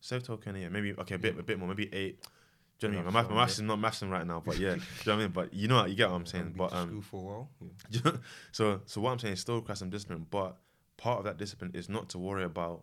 Save 0.00 0.22
12k 0.24 0.46
in 0.48 0.56
year. 0.56 0.70
Maybe, 0.70 0.94
okay, 0.94 1.14
a 1.16 1.18
bit, 1.18 1.38
a 1.38 1.42
bit 1.42 1.58
more, 1.58 1.68
maybe 1.68 1.92
eight. 1.94 2.22
Do 2.80 2.88
you 2.88 2.92
know 2.92 2.98
what 2.98 3.02
I 3.02 3.04
mean? 3.06 3.14
My, 3.14 3.20
math, 3.22 3.30
my 3.30 3.36
Yeah. 3.36 3.40
maths 3.42 3.54
is 3.54 3.60
not 3.62 3.78
mathsing 3.78 4.10
right 4.10 4.26
now, 4.26 4.42
but 4.44 4.58
yeah. 4.58 4.74
do 4.74 4.80
you 4.80 4.80
know 4.80 5.12
what 5.12 5.14
I 5.14 5.16
mean? 5.18 5.28
But 5.32 5.54
you 5.54 5.68
know 5.68 5.76
what, 5.76 5.90
you 5.90 5.96
get 5.96 6.10
what 6.10 6.16
I'm 6.16 6.26
saying. 6.26 6.54
But, 6.56 6.72
um, 6.72 6.88
school 6.88 7.02
for 7.02 7.16
a 7.20 7.24
while. 7.24 7.50
Yeah. 7.90 8.12
so 8.52 8.80
so 8.86 9.00
what 9.00 9.12
I'm 9.12 9.18
saying 9.18 9.34
is 9.34 9.40
still 9.40 9.56
requires 9.56 9.78
some 9.78 9.90
discipline, 9.90 10.26
but 10.30 10.56
part 10.96 11.18
of 11.18 11.24
that 11.24 11.36
discipline 11.36 11.70
is 11.74 11.88
not 11.88 12.08
to 12.10 12.18
worry 12.18 12.44
about 12.44 12.82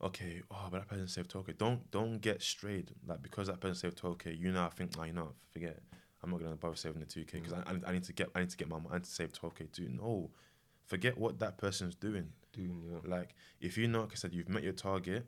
okay, 0.00 0.42
oh 0.50 0.68
but 0.70 0.78
that 0.78 0.88
person 0.88 1.08
saved 1.08 1.30
twelve 1.30 1.46
K. 1.46 1.54
Don't 1.58 1.90
don't 1.90 2.20
get 2.20 2.42
strayed. 2.42 2.92
Like 3.06 3.20
because 3.22 3.48
that 3.48 3.60
person 3.60 3.74
saved 3.74 3.96
twelve 3.98 4.18
K, 4.18 4.32
you 4.32 4.52
now 4.52 4.68
think, 4.68 4.92
oh 4.98 5.02
you 5.02 5.12
know, 5.12 5.32
forget 5.52 5.70
it. 5.70 5.82
I'm 6.22 6.30
not 6.30 6.40
gonna 6.40 6.56
bother 6.56 6.76
saving 6.76 7.00
the 7.00 7.06
two 7.06 7.24
K 7.24 7.38
because 7.38 7.52
I, 7.52 7.62
mm. 7.72 7.84
I 7.84 7.90
I 7.90 7.92
need 7.92 8.04
to 8.04 8.12
get 8.12 8.28
I 8.34 8.40
need 8.40 8.50
to 8.50 8.56
get 8.56 8.68
my 8.68 8.78
I 8.90 8.94
need 8.94 9.04
to 9.04 9.10
save 9.10 9.32
twelve 9.32 9.54
K 9.54 9.66
too. 9.72 9.88
No. 9.88 10.30
Forget 10.86 11.18
what 11.18 11.38
that 11.40 11.58
person's 11.58 11.94
doing. 11.94 12.30
Doing 12.52 12.82
yeah. 12.90 12.98
Like 13.04 13.34
if 13.60 13.76
you 13.76 13.88
know, 13.88 14.00
like 14.00 14.12
I 14.12 14.14
said, 14.14 14.32
you've 14.34 14.48
met 14.48 14.62
your 14.62 14.72
target, 14.72 15.26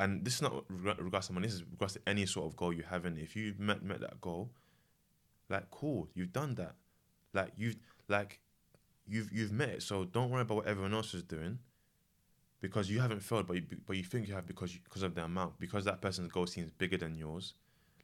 and 0.00 0.24
this 0.24 0.34
is 0.34 0.42
not 0.42 0.64
reg- 0.68 1.00
regards 1.00 1.28
to 1.28 1.32
money. 1.32 1.46
This 1.46 1.54
is 1.54 1.64
regards 1.70 1.94
to 1.94 2.00
any 2.06 2.26
sort 2.26 2.46
of 2.46 2.56
goal 2.56 2.72
you 2.72 2.82
have. 2.82 3.04
And 3.04 3.16
if 3.16 3.36
you've 3.36 3.60
met 3.60 3.82
met 3.82 4.00
that 4.00 4.20
goal, 4.20 4.50
like 5.48 5.70
cool, 5.70 6.08
you've 6.14 6.32
done 6.32 6.56
that. 6.56 6.74
Like 7.32 7.52
you've 7.56 7.76
like 8.08 8.40
you've 9.06 9.32
you've 9.32 9.52
met 9.52 9.68
it. 9.68 9.82
So 9.82 10.04
don't 10.04 10.28
worry 10.30 10.42
about 10.42 10.56
what 10.56 10.66
everyone 10.66 10.92
else 10.92 11.14
is 11.14 11.22
doing, 11.22 11.60
because 12.60 12.90
you 12.90 13.00
haven't 13.00 13.20
failed, 13.20 13.46
but 13.46 13.54
you, 13.56 13.62
but 13.86 13.96
you 13.96 14.02
think 14.02 14.26
you 14.26 14.34
have 14.34 14.46
because 14.46 14.74
you, 14.74 14.80
because 14.82 15.04
of 15.04 15.14
the 15.14 15.22
amount 15.22 15.58
because 15.60 15.84
that 15.84 16.00
person's 16.00 16.32
goal 16.32 16.46
seems 16.46 16.72
bigger 16.72 16.96
than 16.96 17.14
yours. 17.14 17.54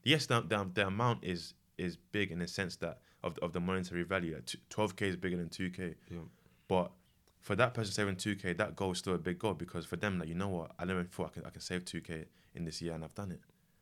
Yes, 0.03 0.25
the 0.25 0.39
the, 0.41 0.69
the 0.73 0.87
amount 0.87 1.23
is 1.23 1.53
is 1.83 1.97
big 1.97 2.31
in 2.31 2.39
the 2.39 2.47
sense 2.47 2.75
that 2.77 2.99
of 3.23 3.37
of 3.39 3.53
the 3.53 3.59
monetary 3.59 4.03
value. 4.03 4.39
Twelve 4.69 4.95
k 4.95 5.07
is 5.07 5.15
bigger 5.15 5.37
than 5.37 5.49
two 5.49 5.69
k 5.69 5.95
Yeah. 6.09 6.19
but 6.67 6.91
for 7.39 7.55
that 7.57 7.73
person 7.73 7.91
saving 7.93 8.15
two 8.15 8.35
k, 8.35 8.53
that 8.53 8.75
goal 8.75 8.91
is 8.93 8.99
still 8.99 9.15
a 9.15 9.17
big 9.17 9.37
goal 9.37 9.53
because 9.53 9.85
for 9.85 9.97
them, 9.97 10.17
like 10.19 10.29
you 10.29 10.35
know 10.35 10.47
what, 10.47 10.71
I 10.79 10.85
never 10.85 11.03
thought 11.03 11.27
I 11.27 11.33
can 11.33 11.45
I 11.45 11.49
can 11.49 11.61
save 11.61 11.83
two 11.85 12.01
k 12.01 12.25
in 12.55 12.63
this 12.65 12.81
year 12.81 12.93
and 12.93 13.03
I've 13.03 13.13
done 13.15 13.31
it. 13.31 13.41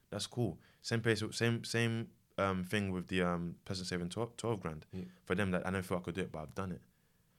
That's 0.10 0.28
cool. 0.28 0.60
Same 0.82 1.02
place, 1.02 1.24
same 1.32 1.64
same 1.64 2.08
um 2.38 2.64
thing 2.64 2.92
with 2.92 3.08
the 3.08 3.22
um 3.22 3.56
person 3.66 3.86
saving 3.86 4.10
12, 4.10 4.36
12 4.38 4.60
grand. 4.62 4.86
Yeah. 4.92 5.04
For 5.26 5.36
them, 5.36 5.52
that 5.52 5.66
I 5.68 5.70
never 5.70 5.84
thought 5.84 6.00
I 6.00 6.02
could 6.02 6.16
do 6.16 6.22
it, 6.22 6.32
but 6.32 6.40
I've 6.40 6.56
done 6.56 6.72
it. 6.72 6.82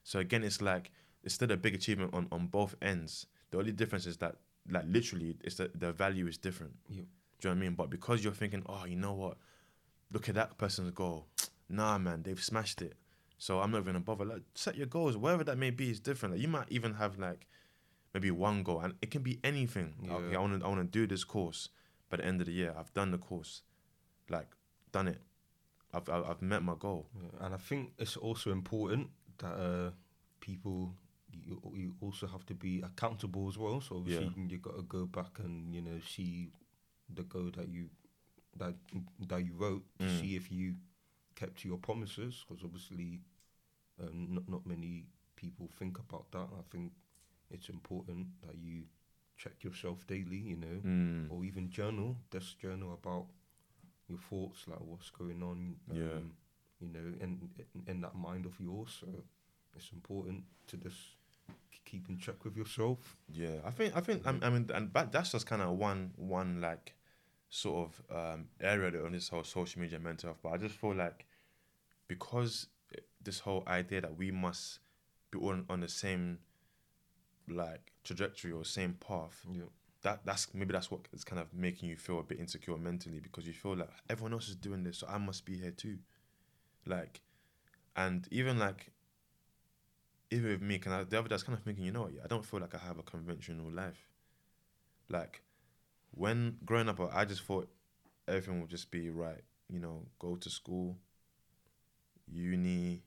So 0.05 0.18
again, 0.20 0.44
it's 0.44 0.61
like 0.62 0.90
it's 1.25 1.35
still 1.35 1.51
a 1.53 1.57
big 1.57 1.75
achievement 1.75 2.14
on 2.14 2.29
on 2.31 2.46
both 2.46 2.75
ends. 2.83 3.27
The 3.51 3.59
only 3.59 3.72
difference 3.72 4.07
is 4.07 4.16
that 4.18 4.37
like 4.70 4.85
literally, 4.87 5.37
it's 5.42 5.57
that 5.57 5.79
the 5.81 5.92
value 5.92 6.27
is 6.29 6.38
different. 6.38 6.75
Yeah. 6.88 7.03
Do 7.40 7.48
you 7.48 7.55
know 7.55 7.59
what 7.59 7.64
I 7.64 7.66
mean? 7.66 7.75
But 7.75 7.90
because 7.90 8.22
you're 8.22 8.33
thinking, 8.33 8.62
oh, 8.66 8.85
you 8.87 8.94
know 8.96 9.14
what? 9.14 9.37
Look 10.12 10.29
at 10.29 10.35
that 10.35 10.59
person's 10.59 10.90
goal. 10.90 11.27
Nah, 11.68 11.98
man, 11.98 12.22
they've 12.22 12.42
smashed 12.42 12.83
it. 12.83 12.94
So 13.38 13.61
I'm 13.61 13.70
not 13.70 13.79
even 13.79 13.94
gonna 13.94 14.05
bother. 14.05 14.25
Like, 14.25 14.42
set 14.55 14.77
your 14.77 14.87
goals, 14.87 15.16
wherever 15.16 15.42
that 15.44 15.59
may 15.59 15.70
be, 15.70 15.90
is 15.90 16.01
different. 16.01 16.35
Like, 16.35 16.42
you 16.42 16.48
might 16.48 16.66
even 16.70 16.94
have 16.94 17.18
like 17.18 17.46
maybe 18.14 18.31
one 18.31 18.62
goal, 18.62 18.81
and 18.81 18.94
it 19.03 19.11
can 19.11 19.22
be 19.22 19.40
anything. 19.42 19.94
Yeah. 20.03 20.14
Okay, 20.14 20.37
I 20.37 20.38
want 20.38 20.61
to 20.61 20.64
I 20.64 20.68
want 20.68 20.81
to 20.81 20.98
do 20.98 21.07
this 21.07 21.25
course. 21.25 21.68
By 22.11 22.18
the 22.18 22.27
end 22.27 22.40
of 22.40 22.46
the 22.46 22.53
year, 22.53 22.75
I've 22.79 22.92
done 22.92 23.11
the 23.11 23.18
course, 23.18 23.62
like 24.29 24.48
done 24.92 25.09
it. 25.09 25.20
I've 25.94 26.09
I've, 26.09 26.29
I've 26.29 26.42
met 26.42 26.62
my 26.62 26.75
goal. 26.79 27.09
Yeah, 27.14 27.46
and 27.46 27.55
I 27.55 27.59
think 27.59 27.92
it's 27.98 28.16
also 28.16 28.53
important 28.53 29.09
that 29.38 29.55
uh, 29.55 29.90
people 30.40 30.94
you, 31.33 31.61
you 31.75 31.94
also 32.01 32.27
have 32.27 32.44
to 32.46 32.55
be 32.55 32.83
accountable 32.83 33.48
as 33.48 33.59
well. 33.59 33.81
So 33.81 33.96
obviously 33.96 34.33
you 34.48 34.59
got 34.59 34.77
to 34.77 34.83
go 34.83 35.07
back 35.07 35.38
and 35.38 35.75
you 35.75 35.81
know 35.81 35.98
see 36.07 36.51
the 37.12 37.22
goal 37.22 37.51
that 37.57 37.68
you 37.68 37.88
that 38.59 38.75
that 39.29 39.45
you 39.45 39.55
wrote 39.55 39.85
to 39.99 40.05
Mm. 40.07 40.21
see 40.21 40.37
if 40.37 40.51
you 40.53 40.77
kept 41.35 41.61
to 41.61 41.69
your 41.69 41.79
promises. 41.79 42.45
Because 42.47 42.62
obviously, 42.65 43.21
um, 44.01 44.35
not 44.35 44.49
not 44.49 44.67
many 44.67 45.07
people 45.37 45.69
think 45.79 45.99
about 45.99 46.31
that. 46.33 46.49
I 46.59 46.62
think 46.71 46.93
it's 47.51 47.69
important 47.69 48.27
that 48.47 48.57
you 48.57 48.85
check 49.37 49.65
yourself 49.65 50.07
daily. 50.07 50.38
You 50.38 50.57
know, 50.57 50.81
Mm. 50.85 51.31
or 51.31 51.45
even 51.45 51.71
journal. 51.71 52.17
Just 52.31 52.59
journal 52.59 52.93
about 52.93 53.27
your 54.09 54.19
thoughts, 54.19 54.67
like 54.69 54.81
what's 54.81 55.11
going 55.11 55.43
on. 55.43 55.77
Um, 55.91 55.97
Yeah. 55.97 56.21
You 56.81 56.88
know, 56.88 57.15
in, 57.21 57.49
in 57.87 58.01
that 58.01 58.17
mind 58.17 58.45
of 58.45 58.59
yours. 58.59 58.91
So 59.01 59.07
it's 59.77 59.93
important 59.93 60.45
to 60.67 60.77
just 60.77 61.17
keep 61.85 62.09
in 62.09 62.19
check 62.19 62.45
with 62.45 62.57
yourself. 62.57 63.17
Yeah, 63.29 63.61
I 63.65 63.71
think 63.71 63.95
I 63.97 64.01
think 64.01 64.27
I, 64.27 64.31
I 64.43 64.51
mean, 64.51 64.69
and 64.75 64.93
that, 64.93 65.12
that's 65.12 65.31
just 65.31 65.47
kind 65.47 65.62
of 65.62 65.79
one 65.79 66.12
one 66.17 66.61
like 66.61 66.95
sort 67.55 67.91
of 67.91 68.17
um, 68.17 68.49
area 68.62 69.05
on 69.05 69.12
this 69.12 69.29
whole 69.29 69.45
social 69.45 69.83
media 69.83 69.99
mental 69.99 70.29
health. 70.29 70.38
But 70.43 70.55
I 70.55 70.57
just 70.57 70.75
feel 70.75 70.95
like 70.95 71.27
because 72.09 72.69
this 73.23 73.41
whole 73.41 73.62
idea 73.67 74.01
that 74.01 74.17
we 74.17 74.31
must 74.31 74.79
be 75.31 75.38
all 75.38 75.51
on, 75.51 75.67
on 75.69 75.81
the 75.81 75.88
same 75.88 76.38
like 77.49 77.93
trajectory 78.05 78.53
or 78.53 78.65
same 78.65 78.95
path, 78.95 79.45
Yeah. 79.53 79.65
that 80.01 80.25
that's 80.25 80.55
maybe 80.55 80.73
that's 80.73 80.91
what 80.91 81.03
is 81.12 81.25
kind 81.25 81.41
of 81.41 81.53
making 81.53 81.91
you 81.91 81.97
feel 81.97 82.21
a 82.21 82.23
bit 82.23 82.41
insecure 82.41 82.79
mentally 82.79 83.21
because 83.21 83.47
you 83.47 83.53
feel 83.53 83.77
like 83.77 83.91
everyone 84.09 84.33
else 84.33 84.49
is 84.49 84.57
doing 84.57 84.83
this, 84.83 84.99
so 84.99 85.07
I 85.07 85.19
must 85.19 85.45
be 85.45 85.59
here 85.59 85.73
too. 85.73 85.99
Like, 86.87 87.21
and 87.97 88.27
even 88.31 88.59
like, 88.59 88.93
even 90.31 90.51
with 90.53 90.62
me, 90.62 90.79
can 90.79 90.93
I 90.93 91.05
the 91.05 91.19
other 91.19 91.29
was 91.31 91.43
kind 91.43 91.59
of 91.59 91.65
thinking, 91.65 91.85
you 91.85 91.93
know 91.93 92.03
what? 92.03 92.15
Yeah, 92.15 92.23
I 92.25 92.29
don't 92.29 92.47
feel 92.47 92.61
like 92.61 92.75
I 92.75 92.79
have 92.79 92.99
a 92.99 93.03
conventional 93.03 93.71
life. 93.71 94.09
Like, 95.09 95.43
when 96.12 96.59
growing 96.64 96.88
up, 96.88 97.01
I 97.14 97.25
just 97.25 97.42
thought 97.42 97.68
everything 98.29 98.61
would 98.61 98.70
just 98.70 98.90
be 98.90 99.11
right. 99.11 99.42
You 99.68 99.81
know, 99.81 100.07
go 100.18 100.37
to 100.37 100.51
school, 100.51 100.98
uni, 102.27 103.03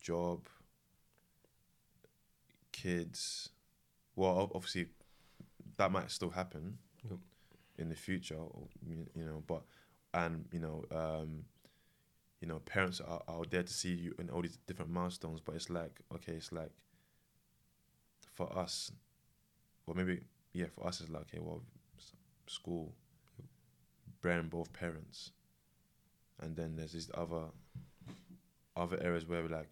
job, 0.00 0.48
kids. 2.72 3.50
Well, 4.16 4.50
obviously, 4.54 4.88
that 5.76 5.92
might 5.92 6.10
still 6.10 6.30
happen 6.30 6.78
Yep. 7.08 7.18
in 7.78 7.88
the 7.88 7.96
future, 7.96 8.38
you 8.86 9.24
know. 9.24 9.42
But 9.46 9.62
and 10.14 10.46
you 10.52 10.60
know, 10.60 10.84
um, 10.90 11.44
you 12.40 12.48
know, 12.48 12.60
parents 12.60 13.00
are, 13.00 13.22
are 13.28 13.44
there 13.50 13.62
to 13.62 13.72
see 13.72 13.94
you 13.94 14.14
in 14.18 14.30
all 14.30 14.42
these 14.42 14.58
different 14.66 14.90
milestones. 14.90 15.40
But 15.40 15.56
it's 15.56 15.70
like, 15.70 16.00
okay, 16.14 16.32
it's 16.34 16.52
like 16.52 16.72
for 18.34 18.56
us, 18.58 18.90
or 19.86 19.94
maybe 19.94 20.20
yeah, 20.56 20.66
for 20.74 20.86
us, 20.86 21.00
it's 21.00 21.10
like, 21.10 21.22
okay, 21.22 21.38
well, 21.40 21.62
school, 22.46 22.94
bearing 24.22 24.48
both 24.48 24.72
parents, 24.72 25.32
and 26.40 26.56
then 26.56 26.76
there's 26.76 26.92
these 26.92 27.10
other 27.14 27.44
other 28.76 28.98
areas 29.02 29.26
where 29.26 29.42
we're 29.42 29.48
like, 29.48 29.68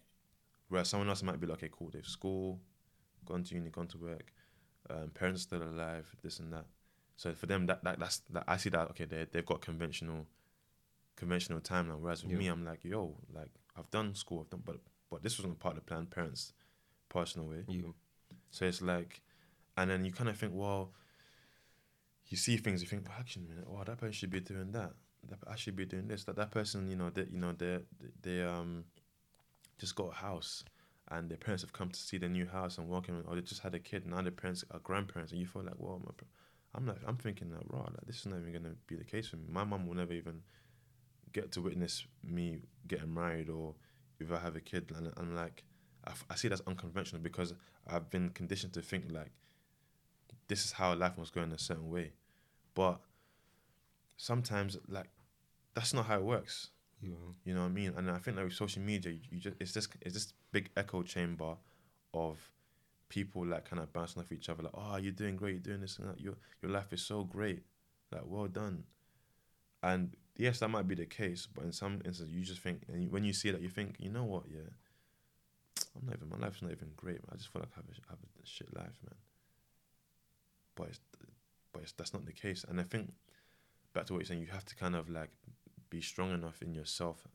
where 0.69 0.83
someone 0.83 1.09
else 1.09 1.23
might 1.23 1.39
be 1.39 1.47
like, 1.47 1.57
okay, 1.57 1.69
cool, 1.71 1.89
they've 1.91 2.05
school, 2.05 2.59
gone 3.25 3.43
to 3.43 3.55
uni, 3.55 3.69
gone 3.69 3.87
to 3.87 3.97
work, 3.97 4.31
um, 4.89 5.09
parents 5.13 5.41
still 5.43 5.61
alive, 5.63 6.15
this 6.23 6.39
and 6.39 6.51
that. 6.53 6.65
So 7.17 7.33
for 7.33 7.45
them, 7.45 7.65
that, 7.67 7.83
that 7.83 7.99
that's 7.99 8.17
that 8.31 8.43
I 8.47 8.57
see 8.57 8.69
that 8.69 8.89
okay, 8.91 9.05
they 9.05 9.25
they've 9.31 9.45
got 9.45 9.61
conventional, 9.61 10.27
conventional 11.15 11.59
timeline. 11.61 11.99
Whereas 11.99 12.23
with 12.23 12.33
Yeah. 12.33 12.37
me, 12.39 12.47
I'm 12.47 12.65
like, 12.65 12.83
yo, 12.83 13.15
like 13.33 13.49
I've 13.77 13.89
done 13.89 14.13
school, 14.15 14.41
I've 14.41 14.49
done, 14.49 14.63
but 14.65 14.77
but 15.09 15.23
this 15.23 15.39
wasn't 15.39 15.59
part 15.59 15.77
of 15.77 15.83
the 15.83 15.89
plan. 15.89 16.05
Parents, 16.07 16.53
personal 17.09 17.47
way. 17.47 17.63
Yeah. 17.67 17.91
So 18.49 18.65
it's 18.65 18.81
like, 18.81 19.21
and 19.77 19.89
then 19.89 20.05
you 20.05 20.11
kind 20.11 20.29
of 20.29 20.37
think, 20.37 20.53
well, 20.55 20.91
you 22.27 22.37
see 22.37 22.57
things, 22.57 22.81
you 22.81 22.87
think, 22.87 23.07
well, 23.07 23.17
actually, 23.19 23.43
minute, 23.43 23.69
wow, 23.69 23.83
that 23.83 23.97
person 23.97 24.13
should 24.13 24.29
be 24.29 24.39
doing 24.39 24.71
that. 24.71 24.93
I 25.47 25.55
should 25.55 25.75
be 25.75 25.85
doing 25.85 26.07
this. 26.07 26.23
That 26.25 26.35
that 26.35 26.51
person, 26.51 26.87
you 26.87 26.95
know, 26.95 27.09
that 27.11 27.31
you 27.31 27.39
know, 27.39 27.51
they 27.53 27.79
they 28.21 28.43
um 28.43 28.85
just 29.79 29.95
got 29.95 30.11
a 30.11 30.15
house, 30.15 30.63
and 31.09 31.29
their 31.29 31.37
parents 31.37 31.63
have 31.63 31.73
come 31.73 31.89
to 31.89 31.99
see 31.99 32.17
their 32.17 32.29
new 32.29 32.45
house 32.45 32.77
and 32.77 32.87
welcome, 32.89 33.23
or 33.27 33.35
they 33.35 33.41
just 33.41 33.61
had 33.61 33.75
a 33.75 33.79
kid. 33.79 34.03
And 34.03 34.13
now 34.13 34.21
their 34.21 34.31
parents 34.31 34.63
are 34.71 34.79
grandparents, 34.79 35.31
and 35.31 35.41
you 35.41 35.47
feel 35.47 35.63
like, 35.63 35.75
well, 35.77 36.01
I'm 36.75 36.85
like, 36.85 36.97
I'm 37.07 37.17
thinking 37.17 37.49
that, 37.51 37.63
raw, 37.69 37.81
like 37.81 38.05
this 38.05 38.17
is 38.17 38.25
not 38.27 38.39
even 38.39 38.53
gonna 38.53 38.75
be 38.87 38.95
the 38.95 39.03
case 39.03 39.27
for 39.29 39.37
me. 39.37 39.45
My 39.49 39.63
mom 39.63 39.87
will 39.87 39.95
never 39.95 40.13
even 40.13 40.41
get 41.33 41.51
to 41.53 41.61
witness 41.61 42.05
me 42.23 42.59
getting 42.87 43.13
married 43.13 43.49
or 43.49 43.75
if 44.19 44.31
I 44.31 44.39
have 44.39 44.55
a 44.55 44.61
kid, 44.61 44.91
and 44.95 45.11
I'm 45.17 45.35
like, 45.35 45.63
I, 46.05 46.11
f- 46.11 46.25
I 46.29 46.35
see 46.35 46.47
that's 46.47 46.61
unconventional 46.67 47.21
because 47.21 47.53
I've 47.87 48.09
been 48.09 48.29
conditioned 48.29 48.73
to 48.73 48.81
think 48.81 49.05
like 49.11 49.31
this 50.47 50.65
is 50.65 50.71
how 50.73 50.93
life 50.93 51.17
must 51.17 51.33
go 51.33 51.41
in 51.41 51.51
a 51.51 51.59
certain 51.59 51.89
way, 51.89 52.13
but 52.73 52.99
sometimes 54.17 54.77
like 54.87 55.09
that's 55.73 55.93
not 55.93 56.05
how 56.05 56.17
it 56.17 56.23
works. 56.23 56.69
Yeah. 57.01 57.11
You 57.43 57.53
know 57.53 57.61
what 57.61 57.67
I 57.67 57.71
mean? 57.71 57.93
And 57.95 58.09
I 58.09 58.17
think 58.17 58.37
like 58.37 58.45
with 58.45 58.53
social 58.53 58.81
media, 58.81 59.11
you, 59.11 59.19
you 59.29 59.39
just 59.39 59.55
it's 59.59 59.73
this 59.73 59.87
it's 60.01 60.13
this 60.13 60.33
big 60.51 60.69
echo 60.77 61.03
chamber 61.03 61.55
of 62.13 62.37
people 63.09 63.45
like 63.45 63.69
kind 63.69 63.81
of 63.81 63.91
bouncing 63.93 64.21
off 64.21 64.31
each 64.31 64.49
other, 64.49 64.63
like, 64.63 64.73
oh, 64.75 64.97
you're 64.97 65.11
doing 65.11 65.35
great, 65.35 65.51
you're 65.51 65.59
doing 65.59 65.81
this 65.81 65.97
and 65.99 66.09
that. 66.09 66.19
Your 66.19 66.35
your 66.61 66.71
life 66.71 66.91
is 66.93 67.01
so 67.01 67.23
great, 67.23 67.63
like, 68.11 68.23
well 68.25 68.47
done. 68.47 68.83
And 69.83 70.15
yes, 70.35 70.59
that 70.59 70.69
might 70.69 70.87
be 70.87 70.95
the 70.95 71.05
case, 71.05 71.47
but 71.53 71.63
in 71.63 71.71
some 71.71 72.01
instances, 72.05 72.31
you 72.31 72.43
just 72.43 72.61
think, 72.61 72.83
and 72.87 73.11
when 73.11 73.23
you 73.23 73.33
see 73.33 73.51
that, 73.51 73.61
you 73.61 73.69
think, 73.69 73.97
you 73.99 74.09
know 74.09 74.23
what, 74.23 74.43
yeah, 74.49 74.69
I'm 75.95 76.05
not 76.07 76.15
even 76.15 76.29
my 76.29 76.37
life's 76.37 76.61
not 76.61 76.71
even 76.71 76.89
great. 76.95 77.15
Man. 77.17 77.29
I 77.33 77.35
just 77.35 77.51
feel 77.51 77.61
like 77.61 77.69
I 77.75 77.81
have 77.81 77.85
a, 77.85 78.09
have 78.09 78.19
a 78.19 78.47
shit 78.47 78.73
life, 78.75 78.97
man. 79.03 79.15
But 80.75 80.89
it's, 80.89 80.99
but 81.73 81.83
it's, 81.83 81.91
that's 81.93 82.13
not 82.13 82.25
the 82.25 82.33
case, 82.33 82.65
and 82.67 82.79
I 82.79 82.83
think 82.83 83.13
back 83.93 84.05
to 84.07 84.13
what 84.13 84.19
you're 84.19 84.25
saying, 84.25 84.41
you 84.41 84.47
have 84.51 84.65
to 84.65 84.75
kind 84.75 84.95
of 84.95 85.09
like 85.09 85.29
be 85.89 86.01
strong 86.01 86.33
enough 86.33 86.61
in 86.61 86.73
yourself 86.73 87.25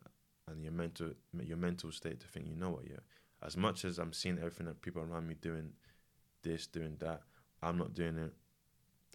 and 0.46 0.62
your 0.62 0.72
mental 0.72 1.10
your 1.42 1.56
mental 1.56 1.90
state 1.92 2.20
to 2.20 2.26
think, 2.26 2.46
you 2.46 2.56
know 2.56 2.70
what, 2.70 2.84
yeah. 2.88 2.98
As 3.42 3.56
much 3.56 3.84
as 3.86 3.98
I'm 3.98 4.12
seeing 4.12 4.38
everything 4.38 4.66
that 4.66 4.82
people 4.82 5.02
around 5.02 5.26
me 5.26 5.34
doing, 5.40 5.72
this, 6.42 6.66
doing 6.66 6.96
that, 7.00 7.22
I'm 7.62 7.78
not 7.78 7.94
doing 7.94 8.18
it. 8.18 8.32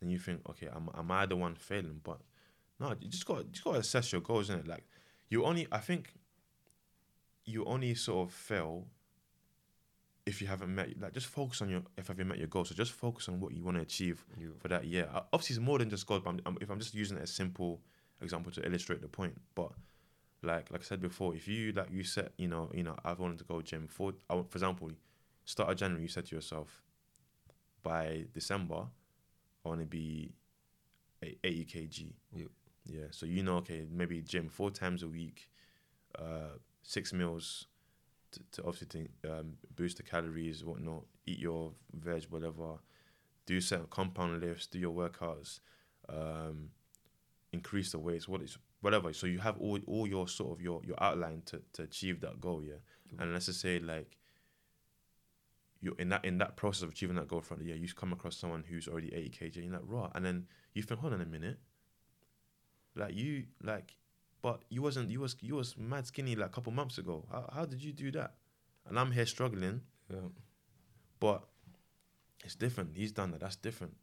And 0.01 0.11
you 0.11 0.17
think, 0.17 0.41
okay, 0.49 0.67
am, 0.67 0.89
am 0.97 1.11
I 1.11 1.25
the 1.25 1.35
one 1.35 1.55
failing? 1.55 2.01
But 2.03 2.19
no, 2.79 2.93
you 2.99 3.09
just 3.09 3.25
got 3.25 3.51
just 3.51 3.63
got 3.63 3.73
to 3.73 3.79
assess 3.79 4.11
your 4.11 4.21
goals, 4.21 4.49
isn't 4.49 4.61
it? 4.61 4.67
Like 4.67 4.85
you 5.29 5.45
only, 5.45 5.67
I 5.71 5.77
think, 5.77 6.13
you 7.45 7.63
only 7.65 7.93
sort 7.95 8.27
of 8.27 8.33
fail 8.33 8.87
if 10.25 10.41
you 10.41 10.47
haven't 10.47 10.73
met. 10.73 10.99
Like 10.99 11.13
just 11.13 11.27
focus 11.27 11.61
on 11.61 11.69
your 11.69 11.83
if 11.97 12.07
have 12.07 12.19
you 12.19 12.25
met 12.25 12.37
your 12.37 12.47
goals. 12.47 12.69
So 12.69 12.75
just 12.75 12.91
focus 12.91 13.29
on 13.29 13.39
what 13.39 13.53
you 13.53 13.63
want 13.63 13.77
to 13.77 13.81
achieve 13.83 14.25
Yeah. 14.39 14.47
for 14.59 14.67
that 14.69 14.85
year. 14.85 15.07
Uh, 15.13 15.21
Obviously, 15.33 15.55
it's 15.55 15.63
more 15.65 15.79
than 15.79 15.89
just 15.89 16.05
goals. 16.07 16.21
But 16.23 16.31
I'm, 16.31 16.39
I'm, 16.45 16.57
if 16.61 16.69
I'm 16.69 16.79
just 16.79 16.93
using 16.93 17.17
it 17.17 17.23
as 17.23 17.31
simple 17.33 17.81
example 18.21 18.51
to 18.53 18.65
illustrate 18.65 19.01
the 19.01 19.07
point, 19.07 19.39
but 19.55 19.71
like 20.41 20.71
like 20.71 20.81
I 20.81 20.83
said 20.83 21.01
before, 21.01 21.35
if 21.35 21.47
you 21.47 21.71
like 21.73 21.91
you 21.91 22.03
set, 22.03 22.31
you 22.37 22.47
know, 22.47 22.71
you 22.73 22.83
know, 22.83 22.95
I've 23.03 23.19
wanted 23.19 23.37
to 23.39 23.43
go 23.45 23.61
gym 23.61 23.87
for, 23.87 24.13
for 24.29 24.43
example, 24.53 24.91
start 25.45 25.69
of 25.69 25.77
January, 25.77 26.03
you 26.03 26.07
said 26.09 26.25
to 26.27 26.35
yourself, 26.35 26.81
by 27.83 28.25
December, 28.33 28.87
I 29.65 29.69
want 29.69 29.81
to 29.81 29.85
be 29.87 30.31
a- 31.23 31.37
80 31.43 31.65
kg. 31.65 32.13
Yep. 32.35 32.47
Yeah. 32.85 33.05
So 33.11 33.25
you 33.25 33.43
know, 33.43 33.57
okay, 33.57 33.85
maybe 33.91 34.21
gym 34.21 34.49
four 34.49 34.71
times 34.71 35.03
a 35.03 35.07
week, 35.07 35.49
uh, 36.17 36.57
six 36.83 37.13
meals, 37.13 37.67
to, 38.35 38.39
to 38.53 38.67
obviously 38.67 39.09
to, 39.23 39.39
um, 39.39 39.53
boost 39.75 39.97
the 39.97 40.03
calories, 40.03 40.63
whatnot. 40.63 41.03
Eat 41.25 41.39
your 41.39 41.73
veg, 41.93 42.25
whatever. 42.29 42.79
Do 43.45 43.59
certain 43.59 43.87
compound 43.89 44.41
lifts. 44.41 44.67
Do 44.67 44.79
your 44.79 44.93
workouts. 44.93 45.59
Um, 46.07 46.69
increase 47.51 47.91
the 47.91 47.99
weights. 47.99 48.27
What 48.27 48.41
is 48.41 48.57
whatever. 48.81 49.11
So 49.13 49.27
you 49.27 49.39
have 49.39 49.57
all 49.59 49.79
all 49.87 50.07
your 50.07 50.27
sort 50.27 50.51
of 50.51 50.61
your 50.61 50.81
your 50.83 51.01
outline 51.01 51.41
to 51.47 51.61
to 51.73 51.83
achieve 51.83 52.21
that 52.21 52.39
goal. 52.39 52.63
Yeah. 52.63 52.75
And 53.19 53.33
let's 53.33 53.47
just 53.47 53.61
say 53.61 53.79
like 53.79 54.17
you 55.81 55.95
in 55.99 56.09
that 56.09 56.25
in 56.25 56.37
that 56.39 56.57
process 56.57 56.83
of 56.83 56.89
achieving 56.89 57.15
that 57.15 57.27
goal 57.27 57.41
throughout 57.41 57.59
the 57.59 57.65
year, 57.65 57.75
you 57.75 57.87
come 57.93 58.11
across 58.13 58.37
someone 58.37 58.63
who's 58.67 58.87
already 58.87 59.13
80 59.13 59.29
kg, 59.29 59.55
and 59.55 59.65
you're 59.65 59.73
like, 59.73 59.81
raw, 59.85 60.09
and 60.15 60.25
then 60.25 60.47
you 60.73 60.81
think, 60.83 60.99
hold 60.99 61.13
on 61.13 61.21
a 61.21 61.25
minute, 61.25 61.59
like 62.95 63.15
you 63.15 63.45
like, 63.63 63.95
but 64.45 64.61
you 64.69 64.83
wasn't 64.83 65.09
you 65.09 65.21
was 65.21 65.35
you 65.41 65.55
was 65.55 65.75
mad 65.75 66.05
skinny 66.05 66.35
like 66.35 66.49
a 66.51 66.51
couple 66.51 66.71
months 66.71 66.99
ago. 66.99 67.25
How 67.31 67.49
how 67.51 67.65
did 67.65 67.83
you 67.83 67.91
do 67.91 68.11
that? 68.11 68.35
And 68.87 68.99
I'm 68.99 69.11
here 69.11 69.25
struggling, 69.25 69.81
Yeah. 70.07 70.29
but 71.19 71.41
it's 72.43 72.53
different. 72.53 72.95
He's 72.95 73.11
done 73.11 73.31
that. 73.31 73.39
That's 73.39 73.55
different. 73.55 73.95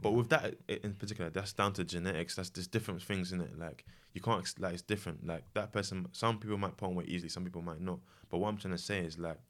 But 0.00 0.12
with 0.12 0.28
that 0.28 0.54
in 0.68 0.94
particular, 0.94 1.30
that's 1.30 1.52
down 1.52 1.72
to 1.72 1.82
genetics. 1.84 2.36
That's 2.36 2.50
there's 2.50 2.68
different 2.68 3.02
things 3.02 3.32
in 3.32 3.40
it. 3.40 3.58
Like 3.58 3.86
you 4.14 4.20
can't 4.20 4.46
like 4.60 4.74
it's 4.74 4.82
different. 4.82 5.26
Like 5.26 5.42
that 5.54 5.72
person, 5.72 6.06
some 6.12 6.38
people 6.38 6.58
might 6.58 6.76
put 6.76 6.86
on 6.90 6.94
weight 6.94 7.08
easily, 7.08 7.28
some 7.28 7.42
people 7.42 7.62
might 7.62 7.80
not. 7.80 7.98
But 8.30 8.38
what 8.38 8.50
I'm 8.50 8.56
trying 8.56 8.76
to 8.76 8.84
say 8.90 9.00
is 9.00 9.18
like, 9.18 9.40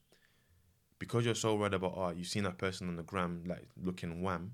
because 0.98 1.26
you're 1.26 1.34
so 1.34 1.56
worried 1.56 1.74
about 1.74 1.92
oh, 1.94 2.08
you've 2.16 2.26
seen 2.34 2.44
that 2.44 2.56
person 2.56 2.88
on 2.88 2.96
the 2.96 3.02
gram 3.02 3.44
like 3.46 3.68
looking 3.76 4.22
wham, 4.22 4.52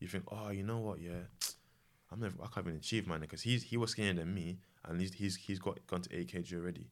you 0.00 0.08
think 0.08 0.24
oh, 0.28 0.48
you 0.48 0.62
know 0.62 0.78
what, 0.78 1.02
yeah, 1.02 1.24
I'm 2.10 2.20
never, 2.20 2.36
I 2.42 2.46
can't 2.46 2.66
even 2.66 2.78
achieve 2.78 3.06
mine 3.06 3.20
because 3.20 3.42
he's 3.42 3.64
he 3.64 3.76
was 3.76 3.90
skinnier 3.90 4.14
than 4.14 4.32
me 4.32 4.56
and 4.88 5.00
he's 5.00 5.12
he's 5.12 5.36
he's 5.36 5.58
got 5.58 5.78
gone 5.86 6.02
to 6.02 6.18
8 6.18 6.32
kg 6.32 6.54
already, 6.54 6.86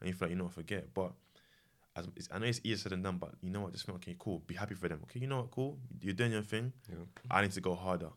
and 0.00 0.08
you 0.08 0.14
feel 0.14 0.26
like 0.26 0.30
you 0.30 0.36
know 0.36 0.44
what, 0.44 0.52
forget. 0.52 0.92
But 0.92 1.12
as 1.96 2.08
it's, 2.16 2.28
I 2.32 2.38
know 2.38 2.46
it's 2.46 2.60
easier 2.62 2.76
said 2.76 2.92
than 2.92 3.02
done, 3.02 3.18
but 3.18 3.32
you 3.40 3.50
know 3.50 3.60
what, 3.62 3.72
just 3.72 3.86
think 3.86 3.96
okay, 3.96 4.16
cool, 4.18 4.42
be 4.46 4.54
happy 4.54 4.74
for 4.74 4.88
them. 4.88 5.00
Okay, 5.04 5.20
you 5.20 5.26
know 5.26 5.38
what, 5.38 5.50
cool, 5.50 5.78
you're 6.00 6.14
doing 6.14 6.32
your 6.32 6.42
thing. 6.42 6.72
Yeah. 6.88 6.96
I 7.30 7.42
need 7.42 7.52
to 7.52 7.60
go 7.60 7.74
harder. 7.74 8.10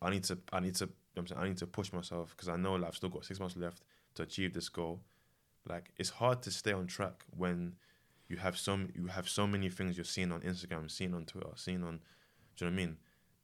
I 0.00 0.10
need 0.10 0.24
to 0.24 0.38
I 0.52 0.60
need 0.60 0.74
to 0.76 0.88
I'm 1.16 1.26
saying, 1.26 1.40
I 1.40 1.48
need 1.48 1.56
to 1.58 1.66
push 1.66 1.92
myself 1.92 2.34
because 2.36 2.48
I 2.48 2.56
know 2.56 2.74
like, 2.74 2.88
I've 2.88 2.96
still 2.96 3.08
got 3.08 3.24
six 3.24 3.40
months 3.40 3.56
left 3.56 3.82
to 4.14 4.22
achieve 4.22 4.54
this 4.54 4.68
goal. 4.68 5.00
Like 5.68 5.90
it's 5.96 6.10
hard 6.10 6.42
to 6.42 6.50
stay 6.50 6.72
on 6.72 6.86
track 6.86 7.24
when 7.36 7.74
you 8.28 8.36
have 8.36 8.56
some 8.56 8.88
you 8.94 9.06
have 9.06 9.28
so 9.28 9.46
many 9.46 9.68
things 9.68 9.96
you're 9.96 10.04
seeing 10.04 10.32
on 10.32 10.40
Instagram, 10.42 10.90
seeing 10.90 11.14
on 11.14 11.24
Twitter, 11.24 11.50
seeing 11.56 11.82
on. 11.82 12.00
Do 12.56 12.64
you 12.64 12.70
know 12.70 12.76
what 12.76 12.82
I 12.82 12.86
mean? 12.86 12.96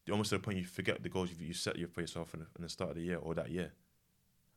You're 0.07 0.15
almost 0.15 0.31
to 0.31 0.37
the 0.37 0.43
point 0.43 0.59
you 0.59 0.65
forget 0.65 1.03
the 1.03 1.09
goals 1.09 1.31
you, 1.31 1.47
you 1.47 1.55
set 1.55 1.77
for 1.93 2.01
yourself 2.01 2.35
in 2.35 2.41
the, 2.41 2.47
in 2.57 2.63
the 2.63 2.69
start 2.69 2.91
of 2.91 2.97
the 2.97 3.03
year 3.03 3.17
or 3.17 3.35
that 3.35 3.51
year, 3.51 3.73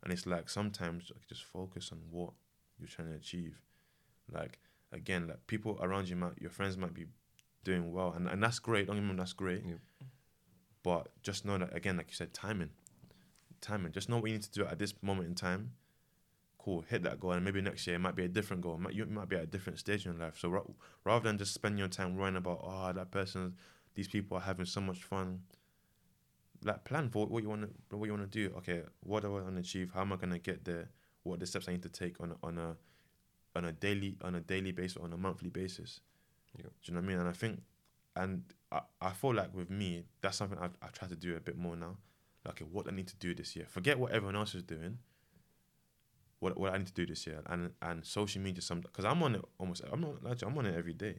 and 0.07 0.13
it's 0.13 0.25
like 0.25 0.49
sometimes 0.49 1.11
like, 1.13 1.27
just 1.27 1.43
focus 1.43 1.89
on 1.91 1.99
what 2.09 2.29
you're 2.79 2.87
trying 2.87 3.09
to 3.09 3.15
achieve. 3.15 3.61
Like 4.33 4.59
again, 4.93 5.27
like 5.27 5.45
people 5.47 5.77
around 5.81 6.07
you 6.07 6.15
might 6.15 6.39
your 6.39 6.49
friends 6.49 6.77
might 6.77 6.93
be 6.93 7.07
doing 7.65 7.91
well, 7.91 8.13
and, 8.15 8.25
and 8.29 8.41
that's 8.41 8.59
great. 8.59 8.87
Don't 8.87 8.95
get 8.95 9.01
me 9.01 9.09
wrong, 9.09 9.17
that's 9.17 9.33
great. 9.33 9.65
But 10.81 11.09
just 11.23 11.43
know 11.43 11.57
that 11.57 11.75
again, 11.75 11.97
like 11.97 12.07
you 12.07 12.15
said, 12.15 12.33
timing, 12.33 12.69
timing. 13.59 13.91
Just 13.91 14.07
know 14.07 14.15
what 14.15 14.27
you 14.27 14.37
need 14.37 14.43
to 14.43 14.51
do 14.51 14.65
at 14.65 14.79
this 14.79 14.93
moment 15.01 15.27
in 15.27 15.35
time. 15.35 15.73
Cool, 16.57 16.85
hit 16.87 17.03
that 17.03 17.19
goal, 17.19 17.33
and 17.33 17.43
maybe 17.43 17.59
next 17.59 17.85
year 17.85 17.97
it 17.97 17.99
might 17.99 18.15
be 18.15 18.23
a 18.23 18.29
different 18.29 18.61
goal. 18.61 18.77
Might, 18.77 18.93
you 18.93 19.05
might 19.07 19.27
be 19.27 19.35
at 19.35 19.43
a 19.43 19.47
different 19.47 19.79
stage 19.79 20.05
in 20.05 20.17
life. 20.17 20.37
So 20.39 20.47
ra- 20.47 20.61
rather 21.03 21.27
than 21.27 21.37
just 21.37 21.53
spending 21.53 21.79
your 21.79 21.89
time 21.89 22.15
worrying 22.15 22.37
about, 22.37 22.61
oh, 22.63 22.93
that 22.93 23.11
person, 23.11 23.55
these 23.95 24.07
people 24.07 24.37
are 24.37 24.41
having 24.41 24.65
so 24.65 24.79
much 24.79 25.03
fun. 25.03 25.41
Like 26.63 26.83
plan 26.85 27.09
for 27.09 27.25
what 27.27 27.43
you 27.43 27.49
want 27.49 27.61
to, 27.89 27.97
what 27.97 28.05
you 28.05 28.13
want 28.13 28.29
to 28.31 28.47
do. 28.47 28.53
Okay, 28.57 28.81
what 29.01 29.21
do 29.21 29.27
I 29.27 29.41
want 29.41 29.55
to 29.55 29.59
achieve? 29.61 29.91
How 29.93 30.01
am 30.01 30.13
I 30.13 30.15
gonna 30.15 30.39
get 30.39 30.65
there? 30.65 30.89
What 31.23 31.35
are 31.35 31.39
the 31.39 31.45
steps 31.45 31.67
I 31.67 31.73
need 31.73 31.83
to 31.83 31.89
take 31.89 32.19
on 32.19 32.31
a, 32.31 32.45
on 32.45 32.57
a 32.57 32.75
on 33.55 33.65
a 33.65 33.71
daily 33.71 34.17
on 34.23 34.35
a 34.35 34.39
daily 34.39 34.71
basis, 34.71 34.97
on 34.97 35.13
a 35.13 35.17
monthly 35.17 35.49
basis? 35.49 36.01
Yeah. 36.57 36.63
Do 36.63 36.69
you 36.85 36.93
know 36.93 37.01
what 37.01 37.05
I 37.05 37.07
mean? 37.09 37.19
And 37.19 37.29
I 37.29 37.33
think, 37.33 37.61
and 38.15 38.43
I, 38.71 38.81
I 39.01 39.11
feel 39.11 39.33
like 39.33 39.53
with 39.53 39.69
me, 39.69 40.03
that's 40.21 40.37
something 40.37 40.57
I've, 40.57 40.75
I 40.81 40.87
try 40.87 41.07
to 41.07 41.15
do 41.15 41.35
a 41.35 41.39
bit 41.39 41.57
more 41.57 41.75
now. 41.75 41.97
Like, 42.45 42.61
okay, 42.61 42.65
what 42.71 42.87
I 42.87 42.95
need 42.95 43.07
to 43.07 43.15
do 43.17 43.35
this 43.35 43.55
year. 43.55 43.65
Forget 43.69 43.99
what 43.99 44.11
everyone 44.11 44.35
else 44.35 44.55
is 44.55 44.63
doing. 44.63 44.97
What 46.39 46.57
what 46.57 46.73
I 46.73 46.77
need 46.77 46.87
to 46.87 46.93
do 46.93 47.05
this 47.05 47.25
year, 47.25 47.41
and 47.47 47.71
and 47.81 48.05
social 48.05 48.41
media, 48.41 48.61
some 48.61 48.81
because 48.81 49.05
I'm 49.05 49.21
on 49.23 49.35
it 49.35 49.41
almost. 49.57 49.83
I'm 49.91 50.01
not. 50.01 50.43
I'm 50.43 50.57
on 50.57 50.65
it 50.65 50.75
every 50.75 50.93
day. 50.93 51.15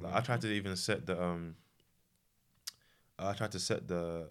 Like 0.00 0.14
I 0.14 0.20
try 0.20 0.36
to 0.36 0.48
even 0.48 0.76
set 0.76 1.06
the 1.06 1.22
um. 1.22 1.56
I 3.18 3.32
try 3.34 3.46
to 3.48 3.58
set 3.60 3.86
the, 3.88 4.28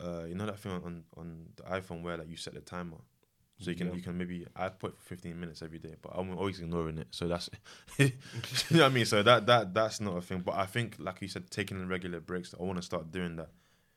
uh, 0.00 0.24
you 0.28 0.34
know 0.34 0.46
that 0.46 0.58
thing 0.58 0.72
on 0.72 1.04
on 1.16 1.46
the 1.56 1.62
iPhone 1.64 2.02
where 2.02 2.16
like 2.16 2.28
you 2.28 2.36
set 2.36 2.54
the 2.54 2.60
timer, 2.60 2.96
so 3.58 3.70
you 3.70 3.76
can 3.76 3.88
Yeah. 3.88 3.94
you 3.94 4.02
can 4.02 4.16
maybe 4.16 4.46
I 4.56 4.68
put 4.68 4.96
for 4.98 5.02
fifteen 5.02 5.38
minutes 5.38 5.62
every 5.62 5.78
day, 5.78 5.94
but 6.00 6.12
I'm 6.14 6.36
always 6.36 6.60
ignoring 6.60 6.98
it. 6.98 7.08
So 7.10 7.28
that's, 7.28 7.50
you 7.98 8.10
know 8.70 8.78
what 8.78 8.82
I 8.84 8.88
mean. 8.88 9.04
So 9.06 9.22
that 9.22 9.46
that 9.46 9.74
that's 9.74 10.00
not 10.00 10.16
a 10.16 10.20
thing. 10.22 10.40
But 10.40 10.54
I 10.56 10.66
think 10.66 10.96
like 10.98 11.20
you 11.22 11.28
said, 11.28 11.50
taking 11.50 11.86
regular 11.88 12.20
breaks. 12.20 12.54
I 12.58 12.62
want 12.62 12.78
to 12.78 12.82
start 12.82 13.10
doing 13.10 13.36
that. 13.36 13.50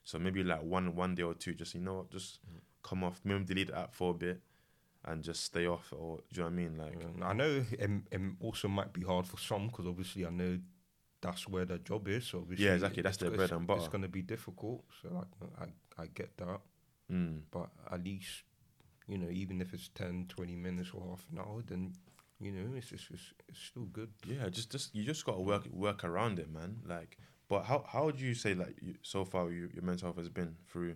So 0.03 0.19
maybe 0.19 0.43
like 0.43 0.61
one 0.63 0.95
one 0.95 1.15
day 1.15 1.23
or 1.23 1.33
two, 1.33 1.53
just 1.53 1.73
you 1.73 1.81
know 1.81 1.95
what, 1.95 2.11
just 2.11 2.39
come 2.83 3.03
off, 3.03 3.21
maybe 3.23 3.43
delete 3.45 3.67
the 3.67 3.77
app 3.79 3.95
for 3.95 4.11
a 4.11 4.13
bit, 4.13 4.41
and 5.05 5.23
just 5.23 5.43
stay 5.45 5.65
off. 5.67 5.93
Or 5.93 6.17
do 6.17 6.23
you 6.31 6.37
know 6.41 6.45
what 6.47 6.51
I 6.51 6.55
mean? 6.55 6.77
Like 6.77 6.95
Yeah. 7.19 7.25
I 7.27 7.33
know 7.33 7.63
it, 7.71 7.89
it 8.11 8.21
also 8.41 8.67
might 8.67 8.91
be 8.91 9.03
hard 9.03 9.25
for 9.25 9.37
some 9.37 9.67
because 9.67 9.87
obviously 9.87 10.25
I 10.25 10.29
know 10.29 10.59
that's 11.23 11.47
where 11.47 11.65
their 11.65 11.79
job 11.79 12.07
is. 12.07 12.25
So 12.27 12.39
obviously 12.39 12.67
exactly, 12.67 13.01
that's 13.01 13.17
their 13.17 13.31
bread 13.31 13.51
and 13.51 13.65
butter. 13.65 13.79
It's 13.79 13.87
going 13.87 14.03
to 14.03 14.07
be 14.09 14.21
difficult. 14.21 14.83
So 15.01 15.09
like, 15.11 15.27
I 15.59 16.03
I 16.03 16.07
get 16.07 16.37
that, 16.37 16.59
mm, 17.11 17.41
but 17.49 17.69
at 17.91 18.03
least 18.03 18.43
you 19.07 19.17
know 19.17 19.29
even 19.29 19.61
if 19.61 19.73
it's 19.73 19.89
10, 19.95 20.25
20 20.29 20.55
minutes 20.55 20.89
or 20.93 21.01
half 21.09 21.25
an 21.31 21.39
hour, 21.39 21.63
then 21.65 21.93
you 22.39 22.51
know 22.51 22.75
it's 22.75 22.91
it's, 22.91 23.07
it's, 23.11 23.33
it's 23.47 23.59
still 23.59 23.85
good. 23.85 24.09
Yeah, 24.25 24.49
just 24.49 24.71
just 24.71 24.93
you 24.93 25.03
just 25.03 25.25
gotta 25.25 25.41
work 25.41 25.65
work 25.71 26.03
around 26.03 26.39
it, 26.39 26.51
man. 26.51 26.81
Like, 26.85 27.17
but 27.47 27.63
how 27.63 27.85
how 27.87 28.05
would 28.05 28.19
you 28.19 28.35
say 28.35 28.53
like 28.53 28.75
you, 28.81 28.95
so 29.01 29.25
far 29.25 29.49
you, 29.49 29.69
your 29.73 29.83
mental 29.83 30.07
health 30.07 30.17
has 30.17 30.29
been 30.29 30.55
through 30.69 30.95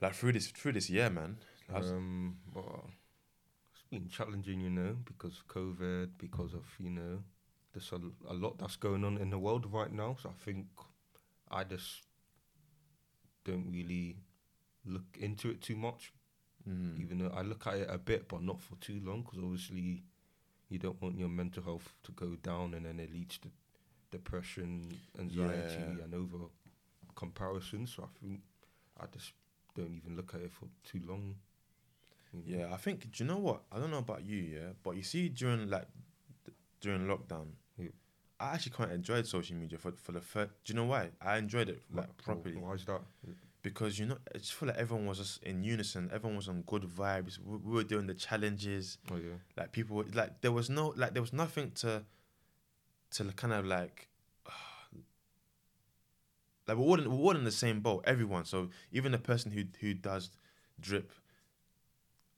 like 0.00 0.14
through 0.14 0.32
this 0.32 0.48
through 0.48 0.72
this 0.72 0.90
year, 0.90 1.10
man? 1.10 1.38
Um, 1.72 2.38
well, 2.52 2.90
it's 3.72 3.84
been 3.90 4.08
challenging, 4.08 4.60
you 4.60 4.70
know, 4.70 4.96
because 5.04 5.38
of 5.38 5.46
COVID, 5.46 6.10
because 6.18 6.52
of 6.52 6.64
you 6.78 6.90
know, 6.90 7.22
there's 7.72 7.92
a, 7.92 8.00
a 8.28 8.34
lot 8.34 8.58
that's 8.58 8.76
going 8.76 9.04
on 9.04 9.18
in 9.18 9.30
the 9.30 9.38
world 9.38 9.66
right 9.72 9.92
now. 9.92 10.16
So 10.22 10.28
I 10.30 10.44
think 10.44 10.66
I 11.50 11.64
just 11.64 12.02
don't 13.44 13.66
really 13.70 14.16
look 14.84 15.16
into 15.18 15.50
it 15.50 15.60
too 15.62 15.76
much, 15.76 16.12
Mm. 16.68 17.00
even 17.00 17.18
though 17.18 17.32
I 17.34 17.40
look 17.40 17.66
at 17.66 17.74
it 17.76 17.88
a 17.90 17.96
bit, 17.96 18.28
but 18.28 18.42
not 18.42 18.60
for 18.60 18.76
too 18.76 19.00
long, 19.02 19.22
because 19.22 19.38
obviously 19.38 20.02
you 20.68 20.78
don't 20.78 21.00
want 21.00 21.16
your 21.18 21.30
mental 21.30 21.62
health 21.62 21.94
to 22.02 22.12
go 22.12 22.36
down, 22.36 22.74
and 22.74 22.84
then 22.84 23.00
it 23.00 23.10
leads 23.12 23.38
to 23.38 23.48
depression, 24.10 24.86
anxiety, 25.18 25.96
Yeah. 25.96 26.04
and 26.04 26.14
over 26.14 26.36
comparison. 27.14 27.86
So 27.86 28.02
I 28.04 28.08
think 28.20 28.42
I 28.98 29.06
just 29.06 29.32
don't 29.74 29.94
even 29.94 30.16
look 30.16 30.34
at 30.34 30.42
it 30.42 30.52
for 30.52 30.68
too 30.84 31.00
long. 31.06 31.36
Yeah, 32.44 32.72
I 32.72 32.76
think. 32.76 33.10
Do 33.10 33.24
you 33.24 33.28
know 33.28 33.38
what? 33.38 33.62
I 33.72 33.78
don't 33.78 33.90
know 33.90 33.98
about 33.98 34.22
you, 34.24 34.36
yeah, 34.36 34.72
but 34.82 34.96
you 34.96 35.02
see 35.02 35.30
during 35.30 35.68
like 35.70 35.88
during 36.80 37.06
lockdown, 37.06 37.48
Yeah. 37.78 37.88
I 38.38 38.54
actually 38.54 38.72
quite 38.72 38.90
enjoyed 38.90 39.26
social 39.26 39.56
media 39.56 39.78
for 39.78 39.92
for 39.92 40.12
the 40.12 40.20
first. 40.20 40.50
Do 40.64 40.72
you 40.72 40.76
know 40.76 40.86
why? 40.86 41.10
I 41.20 41.36
enjoyed 41.38 41.68
it 41.68 41.82
like 41.92 42.16
properly 42.16 42.56
Why 42.56 42.72
is 42.74 42.84
that? 42.86 43.02
because 43.62 43.98
you 43.98 44.06
know 44.06 44.16
I 44.34 44.38
just 44.38 44.54
feel 44.54 44.68
like 44.68 44.78
everyone 44.78 45.06
was 45.06 45.18
just 45.18 45.42
in 45.42 45.62
unison. 45.62 46.10
Everyone 46.12 46.36
was 46.36 46.48
on 46.48 46.62
good 46.62 46.82
vibes. 46.84 47.38
We, 47.38 47.58
we 47.58 47.72
were 47.74 47.84
doing 47.84 48.06
the 48.06 48.14
challenges. 48.14 48.96
Oh 49.10 49.16
yeah, 49.16 49.36
like 49.56 49.72
people 49.72 49.96
were, 49.96 50.06
like 50.14 50.40
there 50.40 50.52
was 50.52 50.70
no 50.70 50.94
like 50.96 51.12
there 51.12 51.22
was 51.22 51.32
nothing 51.34 51.72
to 51.82 52.04
to 53.12 53.24
kind 53.32 53.52
of 53.52 53.66
like 53.66 54.08
like 56.66 56.76
we're 56.76 56.84
all 56.84 57.00
in, 57.00 57.10
we're 57.10 57.18
all 57.24 57.36
in 57.36 57.44
the 57.44 57.50
same 57.50 57.80
boat 57.80 58.04
everyone 58.06 58.44
so 58.44 58.68
even 58.92 59.12
the 59.12 59.18
person 59.18 59.50
who 59.50 59.64
who 59.80 59.94
does 59.94 60.30
drip 60.80 61.12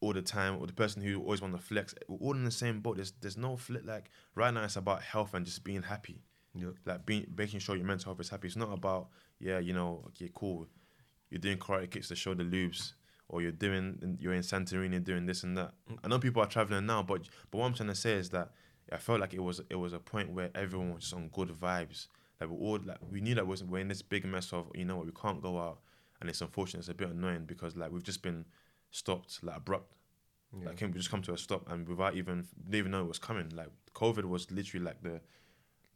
all 0.03 0.13
the 0.13 0.23
time 0.23 0.59
or 0.59 0.67
the 0.67 0.73
person 0.73 1.01
who 1.01 1.21
always 1.21 1.41
want 1.41 1.55
to 1.55 1.61
flex 1.61 1.95
we're 2.09 2.19
all 2.19 2.35
in 2.35 2.45
the 2.45 2.51
same 2.51 2.81
boat 2.81 2.97
there's 2.97 3.13
there's 3.21 3.37
no 3.37 3.57
flip 3.57 3.83
like 3.85 4.11
right 4.35 4.53
now 4.53 4.65
it's 4.65 4.77
about 4.77 5.03
health 5.03 5.33
and 5.35 5.47
just 5.47 5.65
being 5.65 5.83
happy 5.83 6.23
yeah, 6.55 6.69
like 6.85 7.07
being 7.07 7.27
making 7.37 7.61
sure 7.61 7.77
your 7.77 7.87
mental 7.87 8.11
health 8.11 8.21
is 8.21 8.29
happy 8.29 8.47
it's 8.49 8.57
not 8.57 8.73
about 8.73 9.09
yeah 9.39 9.59
you 9.59 9.73
know 9.73 10.03
okay 10.09 10.31
cool 10.35 10.67
you're 11.31 11.39
doing 11.39 11.57
karate 11.57 11.91
kicks 11.91 12.09
to 12.09 12.15
show 12.15 12.35
the 12.35 12.43
lubes 12.43 12.93
or 13.33 13.41
you're 13.41 13.51
doing 13.51 14.17
you're 14.21 14.35
in 14.35 14.43
Santorini 14.43 15.03
doing 15.03 15.27
this 15.27 15.43
and 15.43 15.57
that. 15.57 15.73
Mm. 15.91 15.99
I 16.05 16.09
know 16.09 16.19
people 16.19 16.43
are 16.43 16.47
traveling 16.47 16.87
now, 16.87 17.03
but 17.03 17.23
but 17.51 17.59
what 17.59 17.67
I'm 17.67 17.75
trying 17.75 17.89
to 17.89 17.95
say 17.95 18.13
is 18.13 18.29
that 18.31 18.53
I 18.93 18.99
felt 18.99 19.21
like 19.21 19.35
it 19.35 19.43
was 19.43 19.61
it 19.71 19.77
was 19.77 19.95
a 19.95 19.99
point 19.99 20.31
where 20.31 20.51
everyone 20.55 20.95
was 20.95 21.05
just 21.05 21.15
on 21.15 21.29
good 21.29 21.49
vibes. 21.49 22.07
Like 22.41 22.51
we 22.51 22.57
all 22.57 22.79
like 22.85 22.99
we 23.11 23.21
knew 23.21 23.35
that 23.35 23.47
was 23.47 23.65
we're 23.65 23.79
in 23.79 23.89
this 23.89 24.03
big 24.03 24.25
mess 24.27 24.53
of 24.53 24.71
you 24.75 24.85
know 24.85 24.97
what 24.97 25.07
we 25.07 25.13
can't 25.13 25.43
go 25.43 25.59
out, 25.59 25.81
and 26.21 26.29
it's 26.29 26.43
unfortunate. 26.43 26.81
It's 26.81 26.89
a 26.89 26.95
bit 26.95 27.09
annoying 27.09 27.45
because 27.47 27.75
like 27.75 27.91
we've 27.91 28.03
just 28.03 28.23
been 28.23 28.45
stopped 28.93 29.41
like 29.43 29.57
abrupt. 29.57 29.93
yeah. 30.57 30.69
Like 30.69 30.77
can 30.77 30.93
we 30.93 30.99
just 30.99 31.11
come 31.11 31.23
to 31.23 31.33
a 31.33 31.39
stop 31.39 31.69
and 31.71 31.89
without 31.89 32.15
even 32.15 32.47
didn't 32.63 32.75
even 32.77 32.91
know 32.93 33.01
it 33.01 33.09
was 33.09 33.19
coming. 33.19 33.49
Like 33.55 33.69
COVID 33.95 34.25
was 34.25 34.49
literally 34.53 34.85
like 34.85 35.03
the 35.03 35.21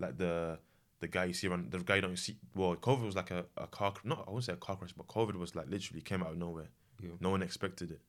like 0.00 0.18
the 0.18 0.58
the 0.98 1.06
guy 1.08 1.26
you 1.26 1.34
see 1.34 1.46
around 1.46 1.70
the 1.70 1.78
guy 1.78 1.96
you 1.96 2.02
don't 2.02 2.18
see. 2.18 2.36
Well, 2.54 2.74
COVID 2.74 3.04
was 3.04 3.14
like 3.16 3.30
a, 3.30 3.44
a 3.56 3.66
car. 3.66 3.94
Not 4.02 4.24
I 4.26 4.30
wouldn't 4.30 4.44
say 4.44 4.54
a 4.54 4.56
car 4.56 4.76
crash, 4.76 4.92
but 4.92 5.06
COVID 5.06 5.36
was 5.36 5.54
like 5.54 5.68
literally 5.68 6.00
came 6.00 6.22
out 6.22 6.30
of 6.32 6.38
nowhere. 6.38 6.70
yeah. 7.00 7.10
No 7.20 7.30
one 7.30 7.42
expected 7.42 7.90
it. 7.92 8.00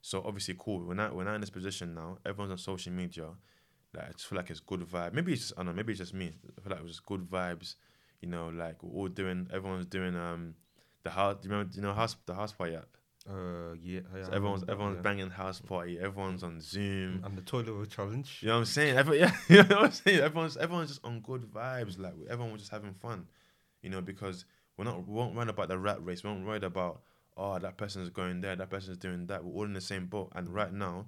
So 0.00 0.22
obviously, 0.26 0.54
cool. 0.58 0.80
We're 0.84 0.94
not 0.94 1.14
we're 1.14 1.24
not 1.24 1.34
in 1.36 1.40
this 1.40 1.50
position 1.50 1.94
now. 1.94 2.18
Everyone's 2.26 2.50
on 2.52 2.58
social 2.58 2.92
media. 2.92 3.28
Like 3.94 4.08
I 4.08 4.12
just 4.12 4.26
feel 4.26 4.36
like 4.36 4.50
it's 4.50 4.60
good 4.60 4.80
vibe. 4.80 5.12
Maybe 5.12 5.32
it's 5.32 5.42
just 5.42 5.52
I 5.54 5.58
don't 5.58 5.66
know. 5.66 5.72
Maybe 5.74 5.92
it's 5.92 6.00
just 6.00 6.14
me. 6.14 6.32
I 6.56 6.60
feel 6.60 6.70
like 6.70 6.80
it 6.80 6.82
was 6.82 6.92
just 6.92 7.06
good 7.06 7.22
vibes. 7.30 7.76
You 8.20 8.28
know, 8.28 8.48
like 8.48 8.82
we're 8.82 9.00
all 9.02 9.08
doing. 9.08 9.48
Everyone's 9.52 9.86
doing 9.86 10.16
um 10.16 10.54
the 11.04 11.10
house. 11.10 11.36
Do 11.40 11.48
you 11.48 11.52
remember? 11.52 11.74
You 11.76 11.82
know 11.82 11.92
house 11.92 12.16
the 12.26 12.34
house 12.34 12.52
party 12.52 12.74
app. 12.76 12.88
Uh, 13.28 13.72
yeah. 13.82 14.00
yeah 14.14 14.24
So 14.24 14.32
everyone's 14.32 14.64
everyone's 14.68 14.96
yeah. 14.96 15.02
banging 15.02 15.30
house 15.30 15.60
party. 15.60 15.98
Everyone's 15.98 16.42
on 16.42 16.60
Zoom. 16.60 17.22
And 17.24 17.36
the 17.36 17.42
toilet 17.42 17.72
roll 17.72 17.84
challenge. 17.86 18.38
You 18.42 18.48
know 18.48 18.54
what 18.54 18.58
I'm 18.60 18.64
saying? 18.66 18.96
Every, 18.98 19.18
yeah, 19.20 19.32
you 19.48 19.62
know 19.62 19.76
what 19.76 19.84
I'm 19.86 19.92
saying. 19.92 20.20
Everyone's 20.20 20.56
everyone's 20.58 20.90
just 20.90 21.04
on 21.04 21.20
good 21.20 21.42
vibes. 21.50 21.98
Like 21.98 22.12
everyone 22.28 22.52
was 22.52 22.60
just 22.62 22.72
having 22.72 22.92
fun, 22.94 23.26
you 23.82 23.88
know, 23.90 24.02
because 24.02 24.44
we're 24.76 24.84
not 24.84 25.06
we 25.08 25.14
won't 25.14 25.34
worry 25.34 25.48
about 25.48 25.68
the 25.68 25.78
rat 25.78 26.04
race. 26.04 26.22
We 26.22 26.30
won't 26.30 26.44
worry 26.46 26.58
about 26.62 27.00
oh 27.36 27.58
that 27.58 27.78
person's 27.78 28.10
going 28.10 28.40
there, 28.42 28.56
that 28.56 28.68
person's 28.70 28.98
doing 28.98 29.26
that. 29.28 29.42
We're 29.44 29.54
all 29.54 29.64
in 29.64 29.72
the 29.72 29.80
same 29.80 30.06
boat. 30.06 30.30
And 30.34 30.48
right 30.48 30.72
now, 30.72 31.06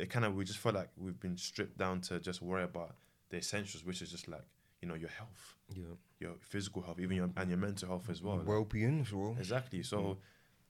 it 0.00 0.10
kind 0.10 0.24
of 0.24 0.34
we 0.34 0.44
just 0.44 0.58
feel 0.58 0.72
like 0.72 0.88
we've 0.96 1.20
been 1.20 1.36
stripped 1.36 1.78
down 1.78 2.00
to 2.02 2.18
just 2.18 2.42
worry 2.42 2.64
about 2.64 2.96
the 3.30 3.36
essentials, 3.36 3.84
which 3.84 4.02
is 4.02 4.10
just 4.10 4.26
like 4.26 4.44
you 4.82 4.88
know 4.88 4.94
your 4.94 5.10
health, 5.10 5.54
Yeah. 5.72 5.84
your 6.18 6.32
physical 6.40 6.82
health, 6.82 6.98
even 6.98 7.16
your 7.16 7.30
and 7.36 7.48
your 7.50 7.58
mental 7.58 7.88
health 7.88 8.10
as 8.10 8.20
well. 8.20 8.42
Well 8.44 8.64
being 8.64 9.02
as 9.02 9.12
well. 9.12 9.36
Exactly. 9.38 9.84
So 9.84 9.98
Mm. 9.98 10.16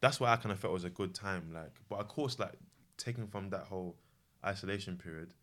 That's 0.01 0.21
why 0.21 0.33
I 0.33 0.37
kind 0.37 0.53
of 0.53 0.59
felt 0.59 0.73
it 0.73 0.75
was 0.75 0.85
a 0.85 0.91
good 0.91 1.15
time. 1.15 1.53
Like, 1.53 1.75
but 1.89 1.99
of 2.01 2.09
course, 2.09 2.39
like 2.39 2.55
taking 2.97 3.27
from 3.27 3.51
that 3.51 3.65
whole 3.65 3.97
isolation 4.45 4.97
period, 4.97 5.35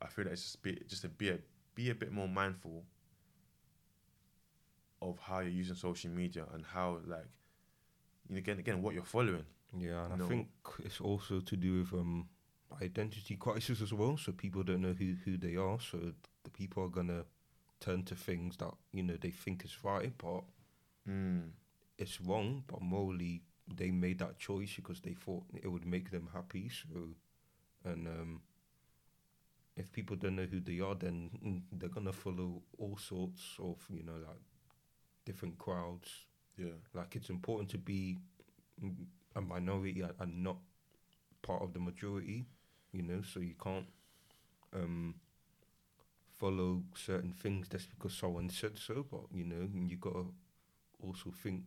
I 0.00 0.06
feel 0.08 0.24
like 0.24 0.32
it's 0.32 0.42
just 0.42 0.62
be 0.62 0.80
just 0.88 1.02
to 1.02 1.08
be 1.08 1.30
a 1.30 1.38
be 1.74 1.90
a 1.90 1.94
bit 1.94 2.12
more 2.12 2.28
mindful 2.28 2.84
of 5.00 5.18
how 5.20 5.40
you're 5.40 5.50
using 5.50 5.76
social 5.76 6.10
media 6.10 6.44
and 6.52 6.64
how 6.64 6.98
like 7.06 7.26
you 8.28 8.34
know, 8.34 8.38
again 8.38 8.58
again 8.58 8.82
what 8.82 8.94
you're 8.94 9.04
following. 9.04 9.44
Yeah, 9.76 10.06
and. 10.12 10.22
I 10.22 10.26
think 10.26 10.48
it's 10.84 11.00
also 11.00 11.40
to 11.40 11.56
do 11.56 11.80
with 11.80 11.92
um 11.92 12.28
identity 12.82 13.36
crisis 13.36 13.80
as 13.80 13.92
well. 13.92 14.16
So 14.16 14.32
people 14.32 14.62
don't 14.62 14.80
know 14.82 14.92
who 14.94 15.14
who 15.24 15.36
they 15.36 15.56
are. 15.56 15.78
So 15.80 16.12
the 16.44 16.50
people 16.50 16.84
are 16.84 16.88
gonna 16.88 17.24
turn 17.80 18.02
to 18.04 18.14
things 18.14 18.56
that 18.58 18.72
you 18.92 19.02
know 19.02 19.16
they 19.20 19.30
think 19.30 19.64
is 19.64 19.76
right, 19.84 20.12
but 20.18 20.42
Mm. 21.08 21.52
it's 21.96 22.20
wrong. 22.20 22.64
But 22.66 22.82
morally, 22.82 23.42
they 23.76 23.90
made 23.90 24.18
that 24.20 24.38
choice 24.38 24.74
because 24.76 25.00
they 25.00 25.14
thought 25.14 25.44
it 25.62 25.68
would 25.68 25.86
make 25.86 26.10
them 26.10 26.28
happy. 26.32 26.68
So, 26.70 27.14
and 27.84 28.06
um, 28.08 28.42
if 29.76 29.90
people 29.92 30.16
don't 30.16 30.36
know 30.36 30.46
who 30.50 30.60
they 30.60 30.80
are, 30.80 30.94
then 30.94 31.30
mm, 31.44 31.62
they're 31.72 31.88
gonna 31.88 32.12
follow 32.12 32.62
all 32.78 32.96
sorts 32.96 33.56
of 33.60 33.76
you 33.90 34.02
know 34.02 34.16
like 34.26 34.40
different 35.24 35.58
crowds. 35.58 36.10
Yeah. 36.58 36.76
Like 36.94 37.16
it's 37.16 37.30
important 37.30 37.70
to 37.70 37.78
be 37.78 38.18
mm, 38.84 38.94
a 39.36 39.40
minority 39.40 40.02
and- 40.02 40.14
and 40.20 40.42
not 40.44 40.58
part 41.42 41.62
of 41.62 41.72
the 41.74 41.80
majority, 41.80 42.46
you 42.92 43.02
know. 43.02 43.22
So 43.22 43.40
you 43.40 43.54
can't 43.62 43.86
um, 44.74 45.16
follow 46.38 46.82
certain 46.94 47.32
things 47.32 47.68
just 47.68 47.90
because 47.90 48.14
someone 48.14 48.48
said 48.50 48.78
so. 48.78 49.04
But 49.10 49.22
you 49.32 49.44
know, 49.44 49.68
you 49.72 49.96
gotta 49.96 50.24
also 51.02 51.32
think 51.42 51.64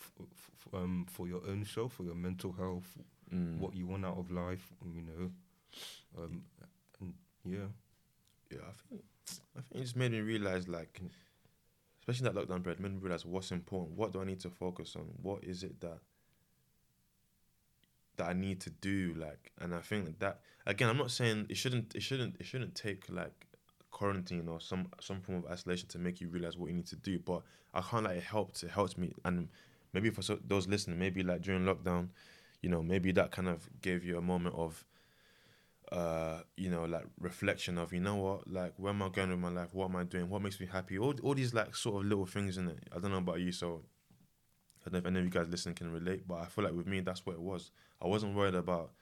f- 0.00 0.12
f- 0.20 0.74
um, 0.74 1.06
for 1.10 1.26
your 1.28 1.42
own 1.46 1.64
self, 1.64 1.92
for 1.94 2.04
your 2.04 2.14
mental 2.14 2.52
health, 2.52 2.96
Mm. 3.34 3.58
what 3.58 3.74
you 3.76 3.86
want 3.86 4.06
out 4.06 4.16
of 4.16 4.30
life, 4.30 4.72
you 4.94 5.02
know. 5.02 5.30
Um, 6.16 6.42
and 7.00 7.14
yeah, 7.44 7.66
Yeah, 8.50 8.60
I 8.66 8.72
think 8.88 9.02
I 9.56 9.60
think 9.60 9.80
it 9.80 9.82
just 9.82 9.96
made 9.96 10.12
me 10.12 10.20
realize 10.20 10.66
like 10.66 11.00
especially 12.00 12.24
that 12.30 12.34
lockdown 12.34 12.62
period, 12.64 12.80
made 12.80 12.92
me 12.92 12.98
realize 12.98 13.26
what's 13.26 13.52
important. 13.52 13.98
What 13.98 14.12
do 14.12 14.22
I 14.22 14.24
need 14.24 14.40
to 14.40 14.48
focus 14.50 14.96
on? 14.96 15.02
What 15.20 15.44
is 15.44 15.62
it 15.62 15.78
that 15.80 15.98
that 18.16 18.28
I 18.28 18.32
need 18.32 18.60
to 18.62 18.70
do? 18.70 19.14
Like 19.16 19.52
and 19.58 19.74
I 19.74 19.80
think 19.80 20.18
that 20.20 20.40
again 20.66 20.88
I'm 20.88 20.96
not 20.96 21.10
saying 21.10 21.46
it 21.48 21.56
shouldn't 21.56 21.94
it 21.94 22.02
shouldn't 22.02 22.36
it 22.40 22.46
shouldn't 22.46 22.74
take 22.74 23.04
like 23.10 23.46
quarantine 23.90 24.48
or 24.48 24.60
some 24.60 24.88
some 25.00 25.20
form 25.20 25.38
of 25.44 25.50
isolation 25.50 25.88
to 25.88 25.98
make 25.98 26.20
you 26.20 26.28
realize 26.28 26.56
what 26.56 26.68
you 26.70 26.74
need 26.76 26.86
to 26.86 26.96
do. 26.96 27.18
But 27.18 27.42
I 27.74 27.82
can't 27.82 28.04
like 28.04 28.16
it 28.16 28.22
helped 28.24 28.62
it 28.62 28.70
helps 28.70 28.96
me 28.96 29.12
and 29.24 29.48
maybe 29.98 30.14
for 30.14 30.22
so, 30.22 30.38
those 30.46 30.68
listening, 30.68 30.98
maybe 30.98 31.24
like 31.24 31.42
during 31.42 31.64
lockdown, 31.64 32.08
you 32.62 32.68
know, 32.68 32.82
maybe 32.82 33.10
that 33.12 33.32
kind 33.32 33.48
of 33.48 33.68
gave 33.82 34.04
you 34.04 34.16
a 34.16 34.22
moment 34.22 34.54
of 34.54 34.84
uh, 35.90 36.40
you 36.56 36.70
know, 36.70 36.84
like 36.84 37.06
reflection 37.18 37.78
of, 37.78 37.92
you 37.92 38.00
know 38.00 38.16
what, 38.16 38.46
like 38.48 38.74
where 38.76 38.92
am 38.92 39.02
I 39.02 39.08
going 39.08 39.30
with 39.30 39.38
my 39.38 39.48
life? 39.48 39.74
What 39.74 39.86
am 39.86 39.96
I 39.96 40.04
doing? 40.04 40.28
What 40.28 40.42
makes 40.42 40.60
me 40.60 40.66
happy? 40.70 40.98
All 40.98 41.14
all 41.22 41.34
these 41.34 41.52
like 41.54 41.74
sort 41.74 41.96
of 41.96 42.08
little 42.08 42.26
things 42.26 42.58
in 42.58 42.68
it. 42.68 42.78
I 42.94 42.98
don't 43.00 43.10
know 43.10 43.18
about 43.18 43.40
you, 43.40 43.50
so 43.52 43.82
I 44.86 44.90
don't 44.90 44.92
know 44.92 44.98
if 44.98 45.06
any 45.06 45.18
of 45.18 45.24
you 45.24 45.30
guys 45.30 45.48
listening 45.48 45.74
can 45.74 45.90
relate, 45.90 46.28
but 46.28 46.36
I 46.36 46.44
feel 46.44 46.64
like 46.64 46.74
with 46.74 46.86
me 46.86 47.00
that's 47.00 47.24
what 47.26 47.36
it 47.36 47.40
was. 47.40 47.72
I 48.02 48.06
wasn't 48.06 48.36
worried 48.36 48.54
about, 48.54 48.92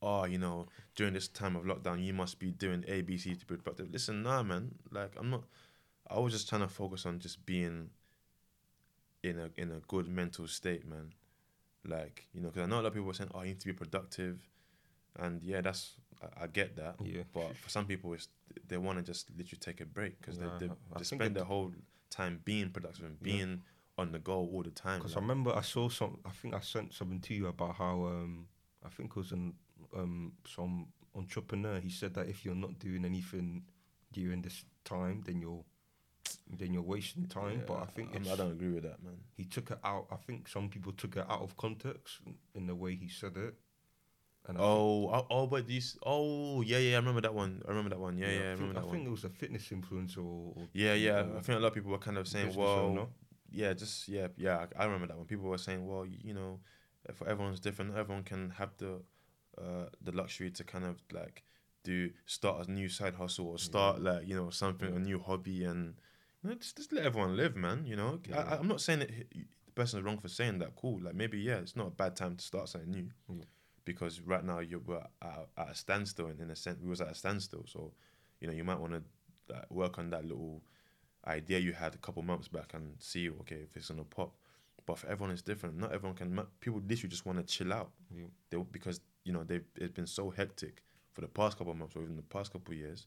oh, 0.00 0.24
you 0.24 0.38
know, 0.38 0.68
during 0.94 1.12
this 1.12 1.28
time 1.28 1.56
of 1.56 1.64
lockdown 1.64 2.02
you 2.02 2.14
must 2.14 2.38
be 2.38 2.52
doing 2.52 2.84
A, 2.86 3.02
B, 3.02 3.18
C 3.18 3.34
to 3.34 3.44
be 3.44 3.56
productive. 3.56 3.90
Listen, 3.92 4.22
nah 4.22 4.42
man. 4.44 4.76
Like 4.92 5.12
I'm 5.18 5.30
not 5.30 5.42
I 6.10 6.18
was 6.20 6.32
just 6.32 6.48
trying 6.48 6.62
to 6.62 6.68
focus 6.68 7.04
on 7.04 7.18
just 7.18 7.44
being 7.44 7.90
in 9.30 9.38
a 9.38 9.50
in 9.56 9.70
a 9.72 9.80
good 9.88 10.08
mental 10.08 10.46
state, 10.48 10.86
man. 10.86 11.12
Like, 11.84 12.26
you 12.34 12.40
know, 12.40 12.48
because 12.48 12.62
I 12.62 12.66
know 12.66 12.76
a 12.76 12.82
lot 12.82 12.86
of 12.86 12.94
people 12.94 13.10
are 13.10 13.14
saying, 13.14 13.30
oh, 13.34 13.40
you 13.42 13.48
need 13.48 13.60
to 13.60 13.66
be 13.66 13.72
productive. 13.72 14.40
And 15.16 15.42
yeah, 15.42 15.60
that's 15.60 15.94
I, 16.22 16.44
I 16.44 16.46
get 16.48 16.76
that. 16.76 16.96
yeah. 17.02 17.22
But 17.32 17.56
for 17.56 17.70
some 17.70 17.86
people, 17.86 18.12
it's 18.14 18.28
they 18.66 18.76
want 18.76 18.98
to 18.98 19.04
just 19.04 19.30
literally 19.30 19.58
take 19.60 19.80
a 19.80 19.86
break 19.86 20.20
because 20.20 20.38
Yeah, 20.38 20.48
they 20.58 20.66
they, 20.66 20.72
they 20.98 21.04
spend 21.04 21.36
their 21.36 21.44
whole 21.44 21.72
time 22.10 22.40
being 22.44 22.70
productive 22.70 23.04
and 23.04 23.16
Yeah. 23.20 23.32
being 23.32 23.62
on 23.96 24.12
the 24.12 24.18
go 24.18 24.34
all 24.52 24.62
the 24.62 24.70
time. 24.70 24.98
Because 25.00 25.16
I 25.16 25.20
remember 25.20 25.52
I 25.54 25.62
saw 25.62 25.88
some. 25.88 26.18
I 26.24 26.30
think 26.30 26.54
I 26.54 26.60
sent 26.60 26.94
something 26.94 27.20
to 27.20 27.34
you 27.34 27.46
about 27.48 27.76
how 27.76 28.04
um 28.06 28.46
I 28.84 28.88
think 28.88 29.10
it 29.10 29.16
was 29.16 29.32
an 29.32 29.54
um 29.96 30.32
some 30.46 30.88
entrepreneur. 31.14 31.80
He 31.80 31.90
said 31.90 32.14
that 32.14 32.28
if 32.28 32.44
you're 32.44 32.54
not 32.54 32.78
doing 32.78 33.04
anything 33.04 33.64
during 34.12 34.42
this 34.42 34.64
time, 34.84 35.22
then 35.26 35.40
you're 35.40 35.64
then 36.56 36.72
you're 36.72 36.82
wasting 36.82 37.26
time. 37.26 37.62
but 37.66 37.74
I 37.82 37.86
think 37.86 38.14
it's, 38.14 38.30
I 38.30 38.36
don't 38.36 38.52
agree 38.52 38.70
with 38.72 38.84
that, 38.84 39.02
man. 39.02 39.14
he 39.36 39.44
took 39.44 39.70
it 39.70 39.78
out. 39.84 40.06
I 40.10 40.16
think 40.16 40.48
some 40.48 40.68
people 40.68 40.92
took 40.92 41.16
it 41.16 41.24
out 41.28 41.42
of 41.42 41.56
context 41.56 42.20
in 42.54 42.66
the 42.66 42.74
way 42.74 42.94
he 42.94 43.08
said 43.08 43.36
it. 43.36 43.54
And 44.46 44.56
I 44.56 44.60
think- 44.60 44.70
Oh, 44.70 45.10
oh, 45.12 45.26
oh, 45.30 45.46
but 45.46 45.66
these. 45.66 45.98
Oh, 46.06 46.62
yeah, 46.62 46.78
yeah, 46.78 46.94
I 46.94 47.00
remember 47.00 47.20
that 47.22 47.34
one. 47.34 47.60
I 47.66 47.68
remember 47.70 47.90
that 47.90 48.00
one. 48.00 48.16
Yeah, 48.16 48.28
yeah, 48.30 48.32
I, 48.32 48.36
I 48.36 48.40
think, 48.40 48.60
remember 48.60 48.80
that 48.80 48.86
I 48.88 48.90
think 48.92 49.06
it 49.06 49.10
was 49.10 49.24
a 49.24 49.28
fitness 49.30 49.68
influencer 49.68 50.18
or, 50.18 50.54
or 50.56 50.68
Yeah, 50.72 50.94
yeah. 50.94 51.20
or 51.22 51.36
I 51.38 51.40
think 51.40 51.58
a 51.58 51.60
lot 51.60 51.68
of 51.68 51.74
people 51.74 51.90
were 51.90 51.98
kind 51.98 52.16
of 52.16 52.26
saying, 52.26 52.54
well, 52.54 52.68
owner. 52.78 53.06
yeah, 53.50 53.74
just 53.74 54.08
yeah, 54.08 54.28
yeah. 54.36 54.66
I, 54.76 54.82
I 54.82 54.84
remember 54.86 55.08
that 55.08 55.16
one. 55.18 55.26
People 55.26 55.48
were 55.50 55.58
saying, 55.58 55.86
well, 55.86 56.06
you 56.06 56.32
know, 56.32 56.60
for 57.14 57.28
everyone's 57.28 57.60
different. 57.60 57.94
Everyone 57.96 58.24
can 58.24 58.50
have 58.50 58.70
the 58.78 59.02
uh 59.60 59.86
the 60.00 60.12
luxury 60.12 60.50
to 60.52 60.62
kind 60.64 60.84
of 60.84 60.96
like 61.12 61.42
do 61.82 62.10
start 62.26 62.66
a 62.68 62.70
new 62.70 62.88
side 62.88 63.14
hustle 63.14 63.46
or 63.48 63.58
start 63.58 64.00
like 64.00 64.26
you 64.26 64.34
know 64.36 64.50
something 64.50 64.94
a 64.94 64.98
new 64.98 65.18
hobby 65.18 65.64
and 65.64 65.94
know, 66.44 66.54
just, 66.54 66.76
just 66.76 66.92
let 66.92 67.04
everyone 67.04 67.36
live, 67.36 67.56
man. 67.56 67.84
You 67.86 67.96
know, 67.96 68.20
Yeah. 68.28 68.40
I, 68.40 68.56
I'm 68.58 68.68
not 68.68 68.80
saying 68.80 69.00
that 69.00 69.10
he- 69.10 69.46
the 69.66 69.72
person 69.72 69.98
is 70.00 70.04
wrong 70.04 70.18
for 70.18 70.28
saying 70.28 70.58
that. 70.58 70.74
Cool, 70.76 71.00
like 71.02 71.14
maybe 71.14 71.38
yeah, 71.38 71.56
it's 71.56 71.76
not 71.76 71.86
a 71.88 71.90
bad 71.90 72.16
time 72.16 72.36
to 72.36 72.44
start 72.44 72.68
something 72.68 72.90
new. 72.90 73.08
Yeah. 73.28 73.44
Because 73.84 74.20
right 74.20 74.44
now 74.44 74.58
you 74.58 74.80
were 74.84 75.02
at, 75.22 75.48
at 75.56 75.70
a 75.70 75.74
standstill, 75.74 76.26
and 76.26 76.40
in 76.40 76.50
a 76.50 76.56
sense, 76.56 76.78
we 76.82 76.88
was 76.88 77.00
at 77.00 77.08
a 77.10 77.14
standstill. 77.14 77.64
So, 77.66 77.92
you 78.40 78.46
know, 78.46 78.52
you 78.52 78.64
might 78.64 78.78
want 78.80 78.92
to 78.94 79.02
like, 79.52 79.70
work 79.70 79.98
on 79.98 80.10
that 80.10 80.24
little 80.24 80.62
idea 81.26 81.58
you 81.58 81.72
had 81.72 81.94
a 81.94 81.98
couple 81.98 82.22
months 82.22 82.48
back 82.48 82.72
and 82.74 82.94
see 82.98 83.28
okay 83.28 83.56
if 83.56 83.76
it's 83.76 83.88
gonna 83.88 84.04
pop. 84.04 84.34
But 84.86 84.98
for 84.98 85.06
everyone, 85.08 85.32
it's 85.32 85.42
different. 85.42 85.76
Not 85.76 85.92
everyone 85.92 86.16
can. 86.16 86.40
People 86.60 86.80
literally 86.86 87.10
just 87.10 87.26
want 87.26 87.38
to 87.38 87.44
chill 87.44 87.72
out. 87.72 87.90
They 88.50 88.56
because 88.72 89.00
you 89.24 89.32
know 89.32 89.44
they've 89.44 89.64
it's 89.76 89.92
been 89.92 90.06
so 90.06 90.30
hectic 90.30 90.82
for 91.12 91.20
the 91.20 91.28
past 91.28 91.58
couple 91.58 91.72
of 91.72 91.78
months 91.78 91.94
or 91.96 92.02
even 92.02 92.16
the 92.16 92.22
past 92.22 92.52
couple 92.52 92.72
of 92.72 92.78
years. 92.78 93.06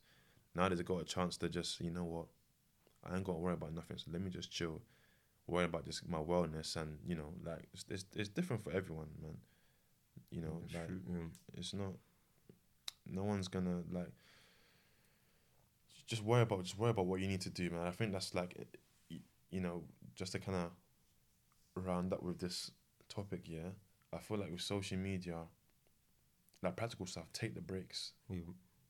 Now 0.56 0.70
they've 0.70 0.86
got 0.86 1.02
a 1.02 1.06
chance 1.06 1.38
to 1.38 1.50
just 1.50 1.80
you 1.82 1.90
know 1.92 2.04
what, 2.04 2.26
I 3.10 3.16
ain't 3.16 3.24
gonna 3.26 3.40
worry 3.40 3.54
about 3.54 3.74
nothing. 3.74 3.98
So 3.98 4.12
let 4.12 4.22
me 4.22 4.30
just 4.30 4.52
chill, 4.52 4.82
worry 5.48 5.66
about 5.66 5.86
just 5.86 6.08
my 6.08 6.20
wellness 6.20 6.76
and 6.76 6.98
you 7.06 7.16
know 7.16 7.34
like 7.44 7.68
it's 7.74 7.86
it's, 7.90 8.06
it's 8.16 8.30
different 8.30 8.64
for 8.64 8.72
everyone, 8.72 9.08
man. 9.22 9.38
You 10.30 10.42
know, 10.42 10.62
It's 10.66 10.74
like 10.76 10.88
true, 10.88 11.02
yeah. 11.10 11.58
it's 11.58 11.74
not. 11.74 11.94
No 13.06 13.24
one's 13.24 13.48
gonna 13.48 13.82
like. 13.92 14.12
Just 16.08 16.24
worry 16.24 16.42
about 16.42 16.64
just 16.64 16.78
worry 16.78 16.92
about 16.92 17.06
what 17.06 17.22
you 17.22 17.28
need 17.28 17.42
to 17.42 17.50
do, 17.50 17.70
man. 17.70 17.86
I 17.88 17.92
think 17.92 18.12
that's 18.12 18.34
like, 18.36 18.56
you 19.50 19.62
know, 19.62 19.84
just 20.16 20.34
to 20.34 20.40
kind 20.40 20.58
of 20.58 21.84
round 21.86 22.14
up 22.14 22.22
with 22.22 22.40
this 22.40 22.72
topic. 23.08 23.42
Yeah, 23.46 23.70
I 24.14 24.18
feel 24.18 24.38
like 24.38 24.52
with 24.52 24.62
social 24.62 24.98
media, 24.98 25.38
like 26.62 26.76
practical 26.76 27.06
stuff, 27.06 27.26
take 27.34 27.56
the 27.56 27.62
breaks, 27.62 28.12
Yeah. 28.30 28.42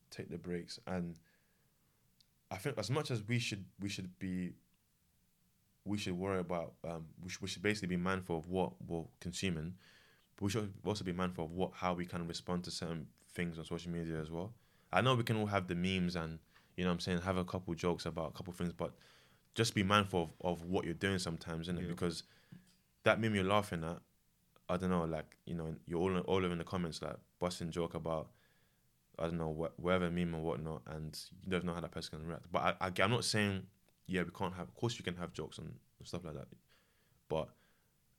take 0.09 0.29
the 0.29 0.37
breaks, 0.37 0.79
and 0.87 1.15
I 2.51 2.57
think 2.57 2.77
as 2.77 2.91
much 2.91 3.09
as 3.09 3.23
we 3.27 3.39
should 3.39 3.65
we 3.79 3.89
should 3.89 4.19
be. 4.19 4.53
We 5.83 5.97
should 5.97 6.13
worry 6.13 6.39
about. 6.39 6.73
Um, 6.87 7.05
we 7.23 7.29
should, 7.31 7.41
we 7.41 7.47
should 7.47 7.63
basically 7.63 7.87
be 7.87 7.97
mindful 7.97 8.37
of 8.37 8.47
what 8.47 8.73
we're 8.85 9.05
consuming, 9.19 9.73
but 10.35 10.45
we 10.45 10.51
should 10.51 10.71
also 10.85 11.03
be 11.03 11.11
mindful 11.11 11.45
of 11.45 11.53
what 11.53 11.71
how 11.73 11.95
we 11.95 12.05
can 12.05 12.27
respond 12.27 12.63
to 12.65 12.71
certain 12.71 13.07
things 13.33 13.57
on 13.57 13.65
social 13.65 13.91
media 13.91 14.21
as 14.21 14.29
well. 14.29 14.53
I 14.93 15.01
know 15.01 15.15
we 15.15 15.23
can 15.23 15.37
all 15.37 15.47
have 15.47 15.67
the 15.67 15.73
memes 15.73 16.15
and 16.15 16.37
you 16.75 16.83
know 16.83 16.89
what 16.89 16.95
I'm 16.95 16.99
saying 16.99 17.21
have 17.21 17.37
a 17.37 17.45
couple 17.45 17.73
jokes 17.73 18.05
about 18.05 18.29
a 18.29 18.33
couple 18.33 18.53
things, 18.53 18.73
but 18.73 18.93
just 19.55 19.73
be 19.73 19.83
mindful 19.83 20.31
of, 20.41 20.61
of 20.61 20.65
what 20.65 20.85
you're 20.85 20.93
doing 20.93 21.19
sometimes, 21.19 21.67
innit? 21.67 21.81
Yeah. 21.81 21.87
Because 21.87 22.23
that 23.03 23.19
meme 23.19 23.35
you're 23.35 23.43
laughing 23.43 23.83
at, 23.83 23.97
I 24.69 24.77
don't 24.77 24.89
know, 24.89 25.05
like 25.05 25.37
you 25.45 25.55
know, 25.55 25.75
you're 25.87 25.99
all 25.99 26.17
all 26.19 26.37
over 26.37 26.51
in 26.51 26.57
the 26.57 26.63
comments 26.63 27.01
like 27.01 27.17
busting 27.39 27.71
joke 27.71 27.95
about 27.95 28.29
I 29.19 29.23
don't 29.25 29.37
know 29.37 29.71
whatever 29.77 30.09
meme 30.09 30.35
or 30.35 30.41
whatnot, 30.41 30.81
and 30.87 31.19
you 31.43 31.51
don't 31.51 31.65
know 31.65 31.73
how 31.73 31.81
that 31.81 31.91
person 31.91 32.19
can 32.19 32.27
react. 32.27 32.51
But 32.51 32.77
I, 32.81 32.87
I 32.87 32.91
I'm 33.03 33.11
not 33.11 33.25
saying 33.25 33.63
yeah 34.07 34.23
we 34.23 34.31
can't 34.31 34.53
have. 34.53 34.67
Of 34.67 34.75
course 34.75 34.97
you 34.97 35.03
can 35.03 35.15
have 35.17 35.33
jokes 35.33 35.57
and 35.57 35.73
stuff 36.03 36.25
like 36.25 36.35
that, 36.35 36.47
but 37.29 37.49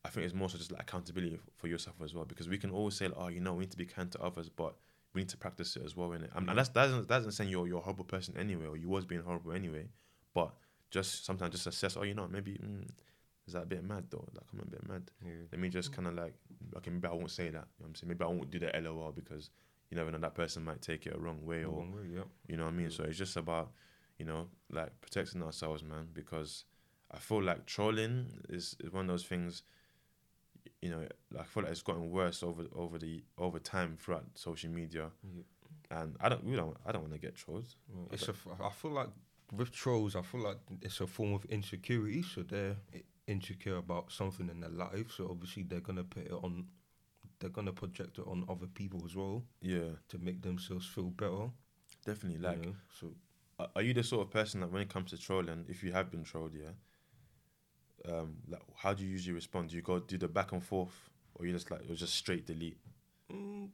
I 0.05 0.09
think 0.09 0.24
it's 0.24 0.34
more 0.34 0.49
so 0.49 0.59
just 0.59 0.72
like 0.72 0.82
accountability 0.82 1.38
for 1.57 1.68
yourself 1.68 1.97
as 2.03 2.14
well 2.14 2.24
because 2.24 2.49
we 2.49 2.59
can 2.59 2.70
always 2.70 2.95
say, 2.95 3.07
like, 3.07 3.16
oh, 3.18 3.28
you 3.28 3.40
know, 3.40 3.55
we 3.55 3.61
need 3.61 3.70
to 3.70 3.76
be 3.76 3.86
kind 3.86 4.11
to 4.12 4.20
others, 4.20 4.49
but 4.49 4.74
we 5.14 5.20
need 5.20 5.28
to 5.28 5.36
practice 5.36 5.76
it 5.76 5.84
as 5.84 5.97
well, 5.97 6.11
innit? 6.11 6.34
And, 6.34 6.49
and 6.49 6.59
that's 6.59 6.70
that 6.70 6.86
doesn't 6.86 7.09
that 7.09 7.18
doesn't 7.18 7.32
say 7.32 7.45
you're 7.45 7.66
you're 7.68 7.78
a 7.78 7.82
horrible 7.82 8.05
person 8.05 8.34
anyway, 8.36 8.66
or 8.66 8.76
you 8.76 8.88
was 8.88 9.05
being 9.05 9.22
horrible 9.22 9.53
anyway. 9.53 9.86
But 10.34 10.53
just 10.90 11.24
sometimes 11.24 11.53
just 11.53 11.66
assess, 11.66 11.97
oh, 11.97 12.03
you 12.03 12.14
know, 12.14 12.26
maybe 12.28 12.53
mm, 12.53 12.88
is 13.47 13.55
that 13.55 13.62
a 13.62 13.66
bit 13.66 13.84
mad 13.84 14.05
though? 14.11 14.26
Like 14.34 14.45
I'm 14.53 14.61
a 14.61 14.66
bit 14.66 14.88
mad. 14.88 15.11
Yeah. 15.24 15.32
Let 15.53 15.61
me 15.61 15.68
just 15.68 15.93
kind 15.93 16.09
of 16.09 16.14
like, 16.14 16.34
okay, 16.76 16.90
maybe 16.90 17.07
I 17.07 17.12
won't 17.12 17.30
say 17.30 17.45
that. 17.45 17.53
You 17.53 17.59
know 17.59 17.64
what 17.78 17.88
I'm 17.88 17.95
saying? 17.95 18.09
Maybe 18.09 18.24
I 18.24 18.28
won't 18.28 18.51
do 18.51 18.59
the 18.59 18.72
LOL 18.80 19.12
because 19.12 19.51
you 19.93 19.99
never 19.99 20.11
know 20.11 20.16
that 20.18 20.34
person 20.34 20.64
might 20.64 20.80
take 20.80 21.07
it 21.07 21.14
a 21.14 21.18
wrong 21.18 21.45
way 21.45 21.64
or 21.64 21.76
Wrong 21.76 21.93
way, 21.93 22.09
yeah. 22.14 22.22
you 22.49 22.57
know 22.57 22.64
what 22.64 22.72
I 22.72 22.76
mean? 22.76 22.86
Mm. 22.88 22.97
So 22.97 23.05
it's 23.05 23.18
just 23.18 23.36
about, 23.36 23.72
you 24.18 24.24
know, 24.24 24.49
like 24.70 24.99
protecting 25.03 25.43
ourselves, 25.43 25.84
man, 25.84 26.09
because 26.14 26.64
I 27.11 27.18
feel 27.18 27.43
like 27.43 27.66
trolling 27.66 28.40
is, 28.49 28.74
is 28.80 28.90
one 28.90 29.03
of 29.03 29.09
those 29.09 29.24
things, 29.24 29.64
you 30.80 30.88
know, 30.88 31.01
like 31.30 31.40
I 31.40 31.45
feel 31.45 31.62
like 31.64 31.72
it's 31.72 31.82
gotten 31.82 32.11
worse 32.11 32.43
over 32.43 32.64
over 32.74 32.97
the 32.99 33.22
over 33.36 33.59
time 33.59 33.99
throughout 34.01 34.24
social 34.34 34.70
media. 34.70 35.11
Yeah. 35.22 35.43
And 35.99 36.16
I 36.20 36.30
don't 36.30 36.43
we 36.43 36.57
don't 36.57 36.74
I 36.86 36.93
don't 36.93 37.03
want 37.03 37.12
to 37.12 37.20
get 37.20 37.34
trolled. 37.34 37.66
Yeah, 37.95 38.05
It's 38.12 38.28
a 38.28 38.34
I 38.64 38.70
feel 38.70 38.93
like 38.93 39.11
with 39.55 39.72
trolls, 39.72 40.16
I 40.16 40.22
feel 40.22 40.40
like 40.40 40.57
it's 40.80 41.03
a 41.03 41.07
form 41.07 41.34
of 41.34 41.45
insecurity. 41.45 42.22
So 42.22 42.43
they're 42.43 42.76
insecure 43.26 43.76
about 43.76 44.11
something 44.11 44.49
in 44.49 44.61
their 44.61 44.70
life. 44.70 45.11
So 45.14 45.28
obviously 45.30 45.64
they're 45.64 45.80
gonna 45.80 46.05
put 46.05 46.24
it 46.24 46.32
on. 46.32 46.64
They're 47.43 47.51
gonna 47.51 47.74
project 47.74 48.18
it 48.18 48.26
on 48.26 48.47
other 48.49 48.68
people 48.68 49.05
as 49.05 49.14
well 49.16 49.45
Yeah, 49.62 49.97
to 50.11 50.18
make 50.18 50.43
themselves 50.43 50.86
feel 50.88 51.11
better. 51.11 51.51
definitely. 52.05 52.38
you 52.47 52.49
Like 52.49 52.57
know? 52.57 52.76
so 53.01 53.14
are- 53.59 53.70
are 53.76 53.82
you 53.82 53.95
the 53.95 54.03
sort 54.05 54.26
of 54.26 54.32
person 54.32 54.61
that 54.61 54.70
when 54.70 54.82
it 54.82 54.88
comes 54.90 55.11
to 55.11 55.18
trolling, 55.18 55.66
if 55.68 55.82
you 55.82 55.93
have 55.93 56.11
been 56.11 56.24
trolled, 56.24 56.55
yeah, 56.55 56.72
um, 58.09 58.36
like 58.49 58.62
how 58.76 58.93
do 58.95 59.05
you 59.05 59.11
usually 59.11 59.34
respond? 59.34 59.70
Do 59.70 59.76
you 59.76 59.82
go 59.82 59.99
do 60.01 60.18
the 60.18 60.28
back 60.28 60.53
and 60.53 60.62
forth, 60.62 61.11
or 61.34 61.47
you 61.47 61.53
just 61.53 61.70
like 61.70 61.82
or 61.88 61.95
just 61.95 62.14
straight 62.14 62.47
delete? 62.47 62.78
mm, 63.30 63.70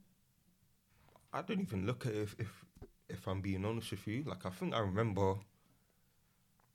I 1.33 1.43
don't 1.43 1.61
even 1.61 1.87
look 1.87 2.07
at 2.07 2.13
it 2.15 2.23
if, 2.23 2.37
if 2.39 2.65
if 3.09 3.27
I'm 3.27 3.41
being 3.41 3.65
honest 3.65 3.91
with 3.93 4.07
you. 4.07 4.25
Like 4.25 4.45
I 4.47 4.51
think 4.51 4.75
I 4.75 4.81
remember. 4.81 5.37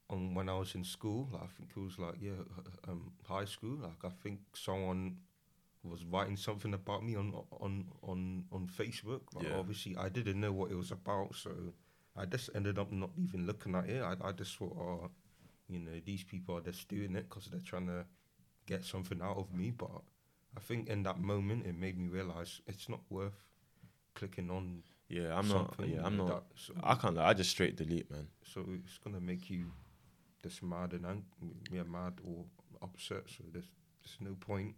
On 0.10 0.34
when 0.36 0.48
I 0.50 0.58
was 0.58 0.76
in 0.76 0.84
school, 0.86 1.30
like, 1.32 1.44
I 1.44 1.48
think 1.48 1.70
it 1.76 1.80
was 1.80 1.98
like 1.98 2.16
yeah, 2.22 2.42
um, 2.88 3.12
high 3.28 3.46
school. 3.46 3.78
Like 3.78 4.04
I 4.04 4.10
think 4.10 4.40
someone 4.54 5.18
was 5.90 6.06
writing 6.06 6.38
something 6.38 6.74
about 6.74 7.04
me 7.04 7.16
on 7.16 7.34
on 7.60 7.86
on 8.02 8.46
on 8.52 8.68
Facebook. 8.68 9.22
But 9.34 9.44
Yeah. 9.44 9.58
obviously, 9.60 9.96
I 9.98 10.10
didn't 10.10 10.40
know 10.40 10.54
what 10.54 10.72
it 10.72 10.76
was 10.76 10.92
about, 10.92 11.36
so 11.36 11.74
I 12.16 12.26
just 12.26 12.50
ended 12.56 12.78
up 12.80 12.92
not 12.92 13.12
even 13.18 13.46
looking 13.46 13.76
at 13.76 13.90
it. 13.90 14.02
I 14.02 14.16
I 14.30 14.32
just 14.32 14.56
thought, 14.58 14.78
oh, 14.78 15.12
you 15.68 15.80
know, 15.80 16.00
these 16.06 16.24
people 16.24 16.56
are 16.58 16.62
just 16.62 16.88
doing 16.88 17.16
it 17.16 17.30
because 17.30 17.48
they're 17.48 17.60
trying 17.60 17.88
to 17.88 18.06
get 18.66 18.84
something 18.86 19.22
out 19.22 19.38
of 19.38 19.54
me. 19.54 19.72
But 19.72 20.02
I 20.56 20.60
think 20.62 20.88
in 20.90 21.04
that 21.04 21.20
moment, 21.20 21.66
it 21.66 21.76
made 21.76 21.98
me 21.98 22.08
realize 22.08 22.62
it's 22.68 22.88
not 22.90 23.02
worth 23.10 23.44
clicking 24.16 24.50
on. 24.50 24.84
Yeah, 25.10 25.38
I'm 25.38 25.48
not. 25.50 25.76
Yeah, 25.86 26.06
I'm 26.06 26.18
not. 26.18 26.28
that- 26.28 26.60
so, 26.60 26.74
I 26.82 26.96
can't. 26.96 27.16
Lie, 27.16 27.30
I 27.30 27.34
just 27.34 27.50
straight 27.52 27.76
delete, 27.76 28.10
man. 28.10 28.28
so 28.44 28.66
it's 28.74 28.98
gonna 29.00 29.20
make 29.20 29.50
you 29.50 29.72
just 30.42 30.64
mad 30.64 30.94
and 30.94 31.06
ang- 31.06 31.26
yeah, 31.72 31.84
mad 31.84 32.20
or 32.24 32.46
upset. 32.82 33.30
So 33.30 33.44
there's 33.52 33.70
there's 34.02 34.18
no 34.22 34.36
point. 34.36 34.76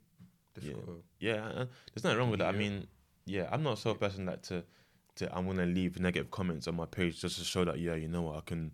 Just 0.55 0.67
Yeah. 0.67 0.73
Yeah, 1.19 1.45
uh, 1.45 1.65
there's 1.93 2.03
nothing 2.03 2.19
wrong 2.19 2.29
with 2.31 2.39
that. 2.39 2.53
I 2.53 2.57
mean, 2.57 2.87
yeah, 3.25 3.49
I'm 3.51 3.63
not 3.63 3.73
a 3.73 3.77
sort 3.77 3.95
of 3.95 4.01
person 4.01 4.25
that 4.25 4.43
to, 4.43 4.63
to 5.17 5.35
I'm 5.35 5.45
gonna 5.47 5.65
leave 5.65 5.99
negative 5.99 6.31
comments 6.31 6.67
on 6.67 6.75
my 6.75 6.85
page 6.85 7.21
just 7.21 7.37
to 7.39 7.43
show 7.45 7.65
that 7.65 7.79
yeah, 7.79 7.95
you 7.95 8.07
know 8.07 8.21
what, 8.23 8.37
I 8.37 8.41
can, 8.41 8.73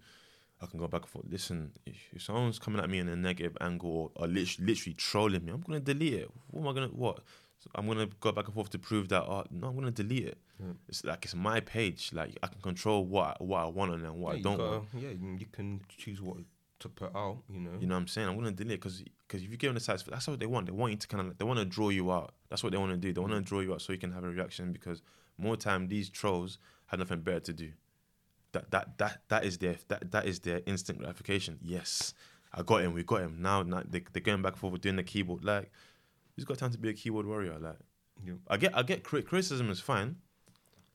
I 0.61 0.65
can 0.67 0.79
go 0.79 0.87
back 0.87 1.01
and 1.01 1.09
forth. 1.09 1.25
Listen, 1.29 1.71
if, 1.85 1.95
if 2.13 2.21
someone's 2.23 2.59
coming 2.59 2.81
at 2.81 2.89
me 2.89 2.99
in 2.99 3.07
a 3.09 3.15
negative 3.15 3.57
angle 3.61 3.89
or, 3.89 4.11
or 4.23 4.27
literally, 4.27 4.67
literally 4.73 4.93
trolling 4.95 5.45
me, 5.45 5.51
I'm 5.51 5.61
gonna 5.61 5.79
delete 5.79 6.13
it. 6.13 6.29
What 6.49 6.61
am 6.61 6.67
I 6.67 6.73
gonna 6.73 6.87
what? 6.93 7.19
So 7.59 7.69
I'm 7.75 7.85
gonna 7.87 8.07
go 8.19 8.31
back 8.31 8.45
and 8.45 8.55
forth 8.55 8.71
to 8.71 8.79
prove 8.79 9.09
that. 9.09 9.21
Oh, 9.23 9.43
no, 9.51 9.67
I'm 9.67 9.75
gonna 9.75 9.91
delete 9.91 10.25
it. 10.27 10.37
Yeah. 10.59 10.71
It's 10.89 11.03
like 11.05 11.25
it's 11.25 11.35
my 11.35 11.59
page. 11.59 12.11
Like 12.11 12.37
I 12.41 12.47
can 12.47 12.59
control 12.61 13.05
what 13.05 13.37
I- 13.39 13.43
what 13.43 13.59
I 13.59 13.65
want 13.65 13.93
and 13.93 14.15
what 14.15 14.33
yeah, 14.33 14.39
I 14.39 14.41
don't 14.41 14.57
gotta- 14.57 14.77
want. 14.79 14.87
Yeah, 14.97 15.09
you 15.09 15.45
can 15.51 15.81
choose 15.97 16.21
what 16.21 16.37
to 16.81 16.89
put 16.89 17.15
out. 17.15 17.39
You 17.49 17.59
know. 17.59 17.71
You 17.79 17.87
know 17.87 17.95
what 17.95 18.01
I'm 18.01 18.07
saying? 18.07 18.27
I'm 18.27 18.35
gonna 18.35 18.51
delete 18.51 18.79
because 18.81 19.03
because 19.27 19.43
if 19.43 19.49
you 19.49 19.57
give 19.57 19.69
them 19.69 19.75
the 19.75 19.79
size, 19.79 20.03
that's 20.03 20.27
what 20.27 20.39
they 20.39 20.45
want. 20.45 20.65
They 20.65 20.71
want 20.71 20.91
you 20.91 20.97
to 20.97 21.07
kind 21.07 21.27
of 21.27 21.37
they 21.37 21.45
want 21.45 21.59
to 21.59 21.65
draw 21.65 21.89
you 21.89 22.11
out. 22.11 22.33
That's 22.49 22.63
what 22.63 22.71
they 22.71 22.77
want 22.77 22.91
to 22.91 22.97
do. 22.97 23.13
They 23.13 23.21
want 23.21 23.33
to 23.33 23.41
draw 23.41 23.59
you 23.61 23.73
out 23.73 23.81
so 23.81 23.93
you 23.93 23.99
can 23.99 24.11
have 24.11 24.23
a 24.23 24.29
reaction. 24.29 24.71
Because 24.71 25.01
more 25.37 25.55
time 25.55 25.87
these 25.87 26.09
trolls 26.09 26.57
have 26.87 26.99
nothing 26.99 27.21
better 27.21 27.39
to 27.39 27.53
do. 27.53 27.71
That 28.51 28.69
that 28.71 28.97
that 28.97 29.21
that 29.29 29.45
is 29.45 29.57
their 29.57 29.77
that 29.87 30.11
that 30.11 30.25
is 30.25 30.39
their 30.41 30.61
instant 30.65 30.99
gratification. 30.99 31.57
Yes, 31.61 32.13
I 32.53 32.63
got 32.63 32.81
him. 32.81 32.93
We 32.93 33.03
got 33.03 33.21
him. 33.21 33.37
Now, 33.39 33.63
now 33.63 33.83
they 33.87 34.03
they're 34.11 34.21
going 34.21 34.41
back 34.41 34.53
and 34.53 34.59
forth 34.59 34.81
doing 34.81 34.97
the 34.97 35.03
keyboard. 35.03 35.43
Like, 35.43 35.71
who's 36.35 36.45
got 36.45 36.57
time 36.57 36.71
to 36.71 36.77
be 36.77 36.89
a 36.89 36.93
keyboard 36.93 37.25
warrior? 37.25 37.57
Like, 37.59 37.79
Yeah. 38.25 38.33
I 38.49 38.57
get 38.57 38.77
I 38.77 38.83
get 38.83 39.03
criticism 39.03 39.69
is 39.69 39.79
fine. 39.79 40.17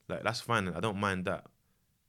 Like 0.07 0.23
that's 0.23 0.39
fine. 0.41 0.67
I 0.69 0.79
don't 0.79 0.97
mind 0.97 1.25
that. 1.25 1.45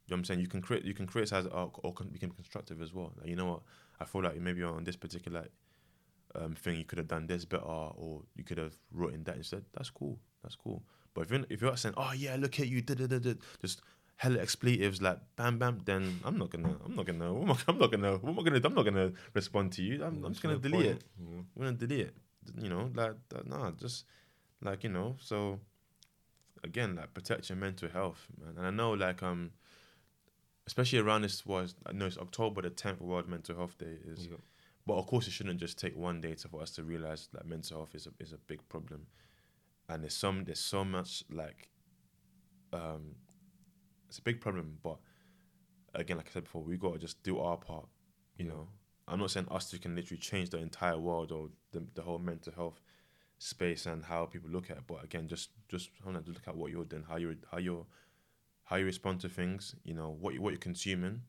You 0.08 0.12
know 0.12 0.16
what 0.16 0.18
I'm 0.20 0.24
saying? 0.24 0.40
You 0.40 0.48
can 0.48 0.62
crit 0.62 0.84
you 0.84 0.94
can 0.94 1.06
criticize 1.06 1.44
it 1.44 1.52
or, 1.52 1.70
or 1.82 1.92
can, 1.92 2.10
you 2.12 2.18
can 2.18 2.30
be 2.30 2.36
constructive 2.36 2.80
as 2.80 2.94
well. 2.94 3.12
Like 3.18 3.28
you 3.28 3.36
know 3.36 3.44
what? 3.44 3.60
I 4.00 4.06
feel 4.06 4.22
like 4.22 4.40
maybe 4.40 4.62
on 4.62 4.84
this 4.84 4.96
particular 4.96 5.48
um, 6.34 6.54
thing 6.54 6.76
you 6.76 6.84
could 6.84 6.96
have 6.96 7.08
done 7.08 7.26
this 7.26 7.44
better 7.44 7.62
or 7.62 8.22
you 8.34 8.42
could 8.42 8.56
have 8.56 8.74
written 8.90 9.22
that 9.24 9.36
instead. 9.36 9.64
That's 9.74 9.90
cool. 9.90 10.18
That's 10.42 10.56
cool. 10.56 10.82
But 11.12 11.22
if 11.22 11.30
you're 11.30 11.44
if 11.50 11.60
you're 11.60 11.76
saying, 11.76 11.94
oh 11.98 12.12
yeah, 12.16 12.36
look 12.38 12.58
at 12.58 12.68
you, 12.68 12.80
da, 12.80 12.94
da, 12.94 13.06
da, 13.06 13.18
da, 13.18 13.34
just 13.60 13.82
hella 14.16 14.38
expletives 14.38 15.02
like 15.02 15.18
bam 15.36 15.58
bam, 15.58 15.80
then 15.84 16.20
I'm 16.24 16.38
not 16.38 16.50
gonna 16.50 16.74
I'm 16.86 16.96
not 16.96 17.04
gonna 17.04 17.34
what 17.34 17.42
am 17.42 17.50
I, 17.50 17.56
I'm 17.68 17.78
not 17.78 17.90
gonna 17.90 18.12
what 18.16 18.30
am 18.30 18.38
I 18.38 18.42
gonna 18.42 18.60
I'm 18.64 18.74
not 18.74 18.84
gonna 18.84 19.12
respond 19.34 19.72
to 19.72 19.82
you. 19.82 20.02
I'm, 20.02 20.24
I'm 20.24 20.32
just 20.32 20.42
gonna 20.42 20.56
delete 20.58 20.86
it. 20.86 21.04
I'm 21.20 21.46
gonna 21.58 21.72
delete 21.72 22.00
it. 22.00 22.14
You 22.58 22.70
know, 22.70 22.90
like 22.94 23.12
that, 23.28 23.46
nah, 23.46 23.72
just 23.72 24.06
like 24.62 24.84
you 24.84 24.90
know. 24.90 25.16
So 25.20 25.60
again, 26.64 26.96
like 26.96 27.12
protect 27.14 27.48
your 27.48 27.58
mental 27.58 27.88
health, 27.88 28.26
man. 28.40 28.54
And 28.56 28.66
I 28.66 28.70
know, 28.70 28.92
like 28.92 29.22
um, 29.22 29.50
especially 30.68 30.98
around 30.98 31.22
this 31.22 31.46
was 31.46 31.74
I 31.86 31.92
know 31.92 32.04
it's 32.04 32.18
October 32.18 32.60
the 32.60 32.68
tenth 32.68 33.00
World 33.00 33.26
Mental 33.26 33.56
Health 33.56 33.78
Day 33.78 33.96
is, 34.06 34.26
Yeah. 34.26 34.36
but 34.86 34.96
of 34.98 35.06
course 35.06 35.26
it 35.26 35.30
shouldn't 35.30 35.58
just 35.60 35.78
take 35.78 35.96
one 35.96 36.20
day 36.20 36.34
to, 36.34 36.48
for 36.48 36.60
us 36.60 36.70
to 36.72 36.84
realize 36.84 37.28
that 37.32 37.46
mental 37.46 37.78
health 37.78 37.94
is 37.94 38.06
a 38.06 38.10
is 38.20 38.32
a 38.34 38.38
big 38.38 38.60
problem, 38.68 39.06
and 39.88 40.02
there's 40.02 40.14
some 40.14 40.44
there's 40.44 40.60
so 40.60 40.84
much 40.84 41.24
like, 41.30 41.70
um, 42.74 43.14
it's 44.08 44.18
a 44.18 44.22
big 44.22 44.42
problem, 44.42 44.78
but 44.82 44.98
again, 45.94 46.18
like 46.18 46.28
I 46.28 46.32
said 46.32 46.44
before, 46.44 46.62
we 46.62 46.76
gotta 46.76 46.98
just 46.98 47.22
do 47.22 47.38
our 47.38 47.56
part, 47.56 47.88
you 48.36 48.44
Yeah. 48.44 48.52
know. 48.52 48.68
I'm 49.10 49.20
not 49.20 49.30
saying 49.30 49.48
us 49.50 49.70
two 49.70 49.78
can 49.78 49.96
literally 49.96 50.20
change 50.20 50.50
the 50.50 50.58
entire 50.58 50.98
world 50.98 51.32
or 51.32 51.48
the, 51.72 51.82
the 51.94 52.02
whole 52.02 52.18
mental 52.18 52.52
health 52.52 52.78
space 53.38 53.86
and 53.86 54.04
how 54.04 54.26
people 54.26 54.50
look 54.50 54.68
at 54.70 54.76
it. 54.76 54.86
But 54.86 55.02
again, 55.02 55.28
just 55.28 55.48
just 55.68 55.88
I 56.02 56.10
want 56.10 56.26
to 56.26 56.30
look 56.30 56.46
at 56.46 56.54
what 56.54 56.70
you're 56.70 56.84
doing, 56.84 57.04
how 57.08 57.16
you're 57.16 57.36
how 57.50 57.56
you 57.56 57.86
how 58.68 58.76
you 58.76 58.84
respond 58.84 59.20
to 59.20 59.28
things, 59.28 59.74
you 59.84 59.94
know, 59.94 60.16
what 60.20 60.34
you, 60.34 60.42
what 60.42 60.50
you're 60.50 60.58
consuming, 60.58 61.22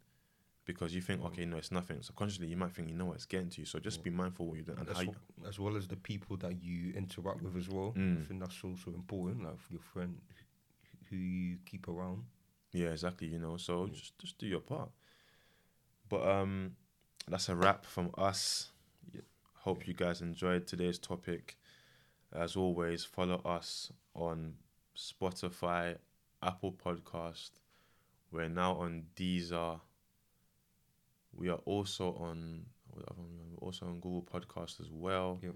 because 0.65 0.93
you 0.93 1.01
think 1.01 1.23
okay, 1.23 1.45
no, 1.45 1.57
it's 1.57 1.71
nothing. 1.71 2.01
Subconsciously, 2.01 2.47
you 2.47 2.57
might 2.57 2.71
think 2.71 2.89
you 2.89 2.95
know 2.95 3.05
what 3.05 3.15
it's 3.15 3.25
getting 3.25 3.49
to 3.49 3.61
you. 3.61 3.65
So 3.65 3.79
just 3.79 3.99
Yeah. 3.99 4.03
be 4.03 4.09
mindful 4.09 4.45
what 4.47 4.55
you're 4.55 4.65
doing 4.65 4.79
and 4.79 4.89
as, 4.89 4.97
how 4.97 5.03
you, 5.03 5.15
as 5.47 5.57
well 5.57 5.77
as 5.77 5.87
the 5.87 5.95
people 5.95 6.35
that 6.37 6.61
you 6.61 6.91
interact 6.93 7.41
with 7.41 7.55
as 7.55 7.69
well. 7.69 7.93
Mm. 7.97 8.21
I 8.21 8.25
think 8.25 8.39
that's 8.41 8.61
also 8.63 8.91
important. 8.91 9.43
Like 9.43 9.57
your 9.69 9.79
friend 9.79 10.19
who 11.09 11.15
you 11.15 11.57
keep 11.65 11.87
around. 11.87 12.25
Yeah, 12.73 12.89
exactly. 12.89 13.27
You 13.27 13.39
know, 13.39 13.57
so 13.57 13.85
Yeah. 13.85 13.93
just 13.93 14.19
just 14.19 14.37
do 14.37 14.45
your 14.45 14.61
part. 14.61 14.91
But 16.09 16.27
um, 16.27 16.75
that's 17.27 17.47
a 17.49 17.55
wrap 17.55 17.85
from 17.85 18.11
us. 18.17 18.71
Hope 19.63 19.87
you 19.87 19.93
guys 19.93 20.21
enjoyed 20.21 20.67
today's 20.67 20.97
topic. 20.99 21.57
As 22.33 22.55
always, 22.55 23.05
follow 23.05 23.41
us 23.43 23.91
on 24.13 24.55
Spotify, 24.95 25.97
Apple 26.41 26.73
Podcast. 26.73 27.51
We're 28.31 28.49
now 28.49 28.73
on 28.73 29.05
Deezer. 29.15 29.79
We 31.33 31.49
are 31.49 31.59
also 31.65 32.13
on 32.15 32.65
what 32.87 33.05
other 33.09 33.21
one 33.21 33.31
we 33.31 33.39
on? 33.39 33.51
We're 33.51 33.65
also 33.65 33.85
on 33.85 33.99
Google 33.99 34.23
Podcast 34.23 34.79
as 34.81 34.91
well. 34.91 35.39
Yep. 35.41 35.55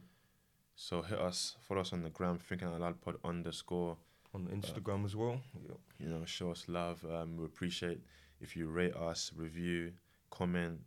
So 0.76 1.02
hit 1.02 1.20
us, 1.20 1.56
follow 1.62 1.82
us 1.82 1.94
on 1.94 2.04
the 2.04 2.10
gram, 2.10 2.40
thinking 2.40 2.68
out 2.68 2.80
loud 2.80 3.02
pod 3.02 3.16
underscore 3.24 3.98
On 4.34 4.48
Instagram 4.48 5.06
as 5.06 5.16
well. 5.16 5.40
Yeah. 5.68 5.76
you 6.00 6.08
know, 6.08 6.26
show 6.26 6.52
us 6.52 6.66
love. 6.68 7.06
Um, 7.06 7.38
we 7.38 7.46
appreciate 7.46 8.02
if 8.42 8.56
you 8.56 8.68
rate 8.68 8.96
us, 8.96 9.32
review, 9.36 9.94
comment, 10.32 10.80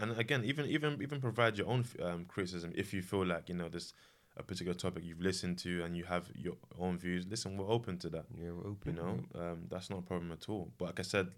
and 0.00 0.18
again, 0.18 0.44
even 0.44 0.66
even 0.66 1.00
even 1.02 1.20
provide 1.20 1.58
your 1.58 1.68
own 1.68 1.84
um, 2.02 2.24
criticism 2.24 2.72
if 2.74 2.92
you 2.94 3.02
feel 3.02 3.24
like 3.26 3.48
you 3.48 3.54
know 3.54 3.68
there's 3.68 3.92
a 4.40 4.42
particular 4.42 4.74
topic 4.74 5.04
you've 5.04 5.20
listened 5.20 5.58
to 5.58 5.84
and 5.84 5.96
you 5.96 6.04
have 6.04 6.28
your 6.34 6.54
own 6.78 6.98
views. 6.98 7.26
Listen, 7.28 7.56
we're 7.56 7.70
open 7.70 7.98
to 7.98 8.08
that. 8.08 8.24
Yeah, 8.34 8.50
we're 8.50 8.70
open. 8.70 8.96
You 8.96 9.02
know, 9.02 9.20
yeah. 9.34 9.50
um, 9.50 9.58
that's 9.70 9.90
not 9.90 10.00
a 10.00 10.02
problem 10.02 10.32
at 10.32 10.48
all. 10.48 10.72
But 10.78 10.86
like 10.86 11.00
I 11.00 11.02
said, 11.02 11.28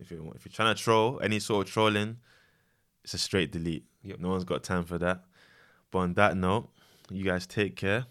if 0.00 0.10
you 0.10 0.32
if 0.34 0.44
you're 0.44 0.52
trying 0.52 0.74
to 0.74 0.82
troll 0.82 1.20
any 1.22 1.38
sort 1.38 1.66
of 1.66 1.72
trolling, 1.72 2.16
it's 3.04 3.14
a 3.14 3.18
straight 3.18 3.52
delete. 3.52 3.84
Yep. 4.02 4.18
No 4.20 4.30
one's 4.30 4.44
got 4.44 4.64
time 4.64 4.84
for 4.84 4.98
that. 4.98 5.24
But 5.90 5.98
on 5.98 6.14
that 6.14 6.36
note, 6.36 6.68
you 7.10 7.24
guys 7.24 7.46
take 7.46 7.76
care. 7.76 8.06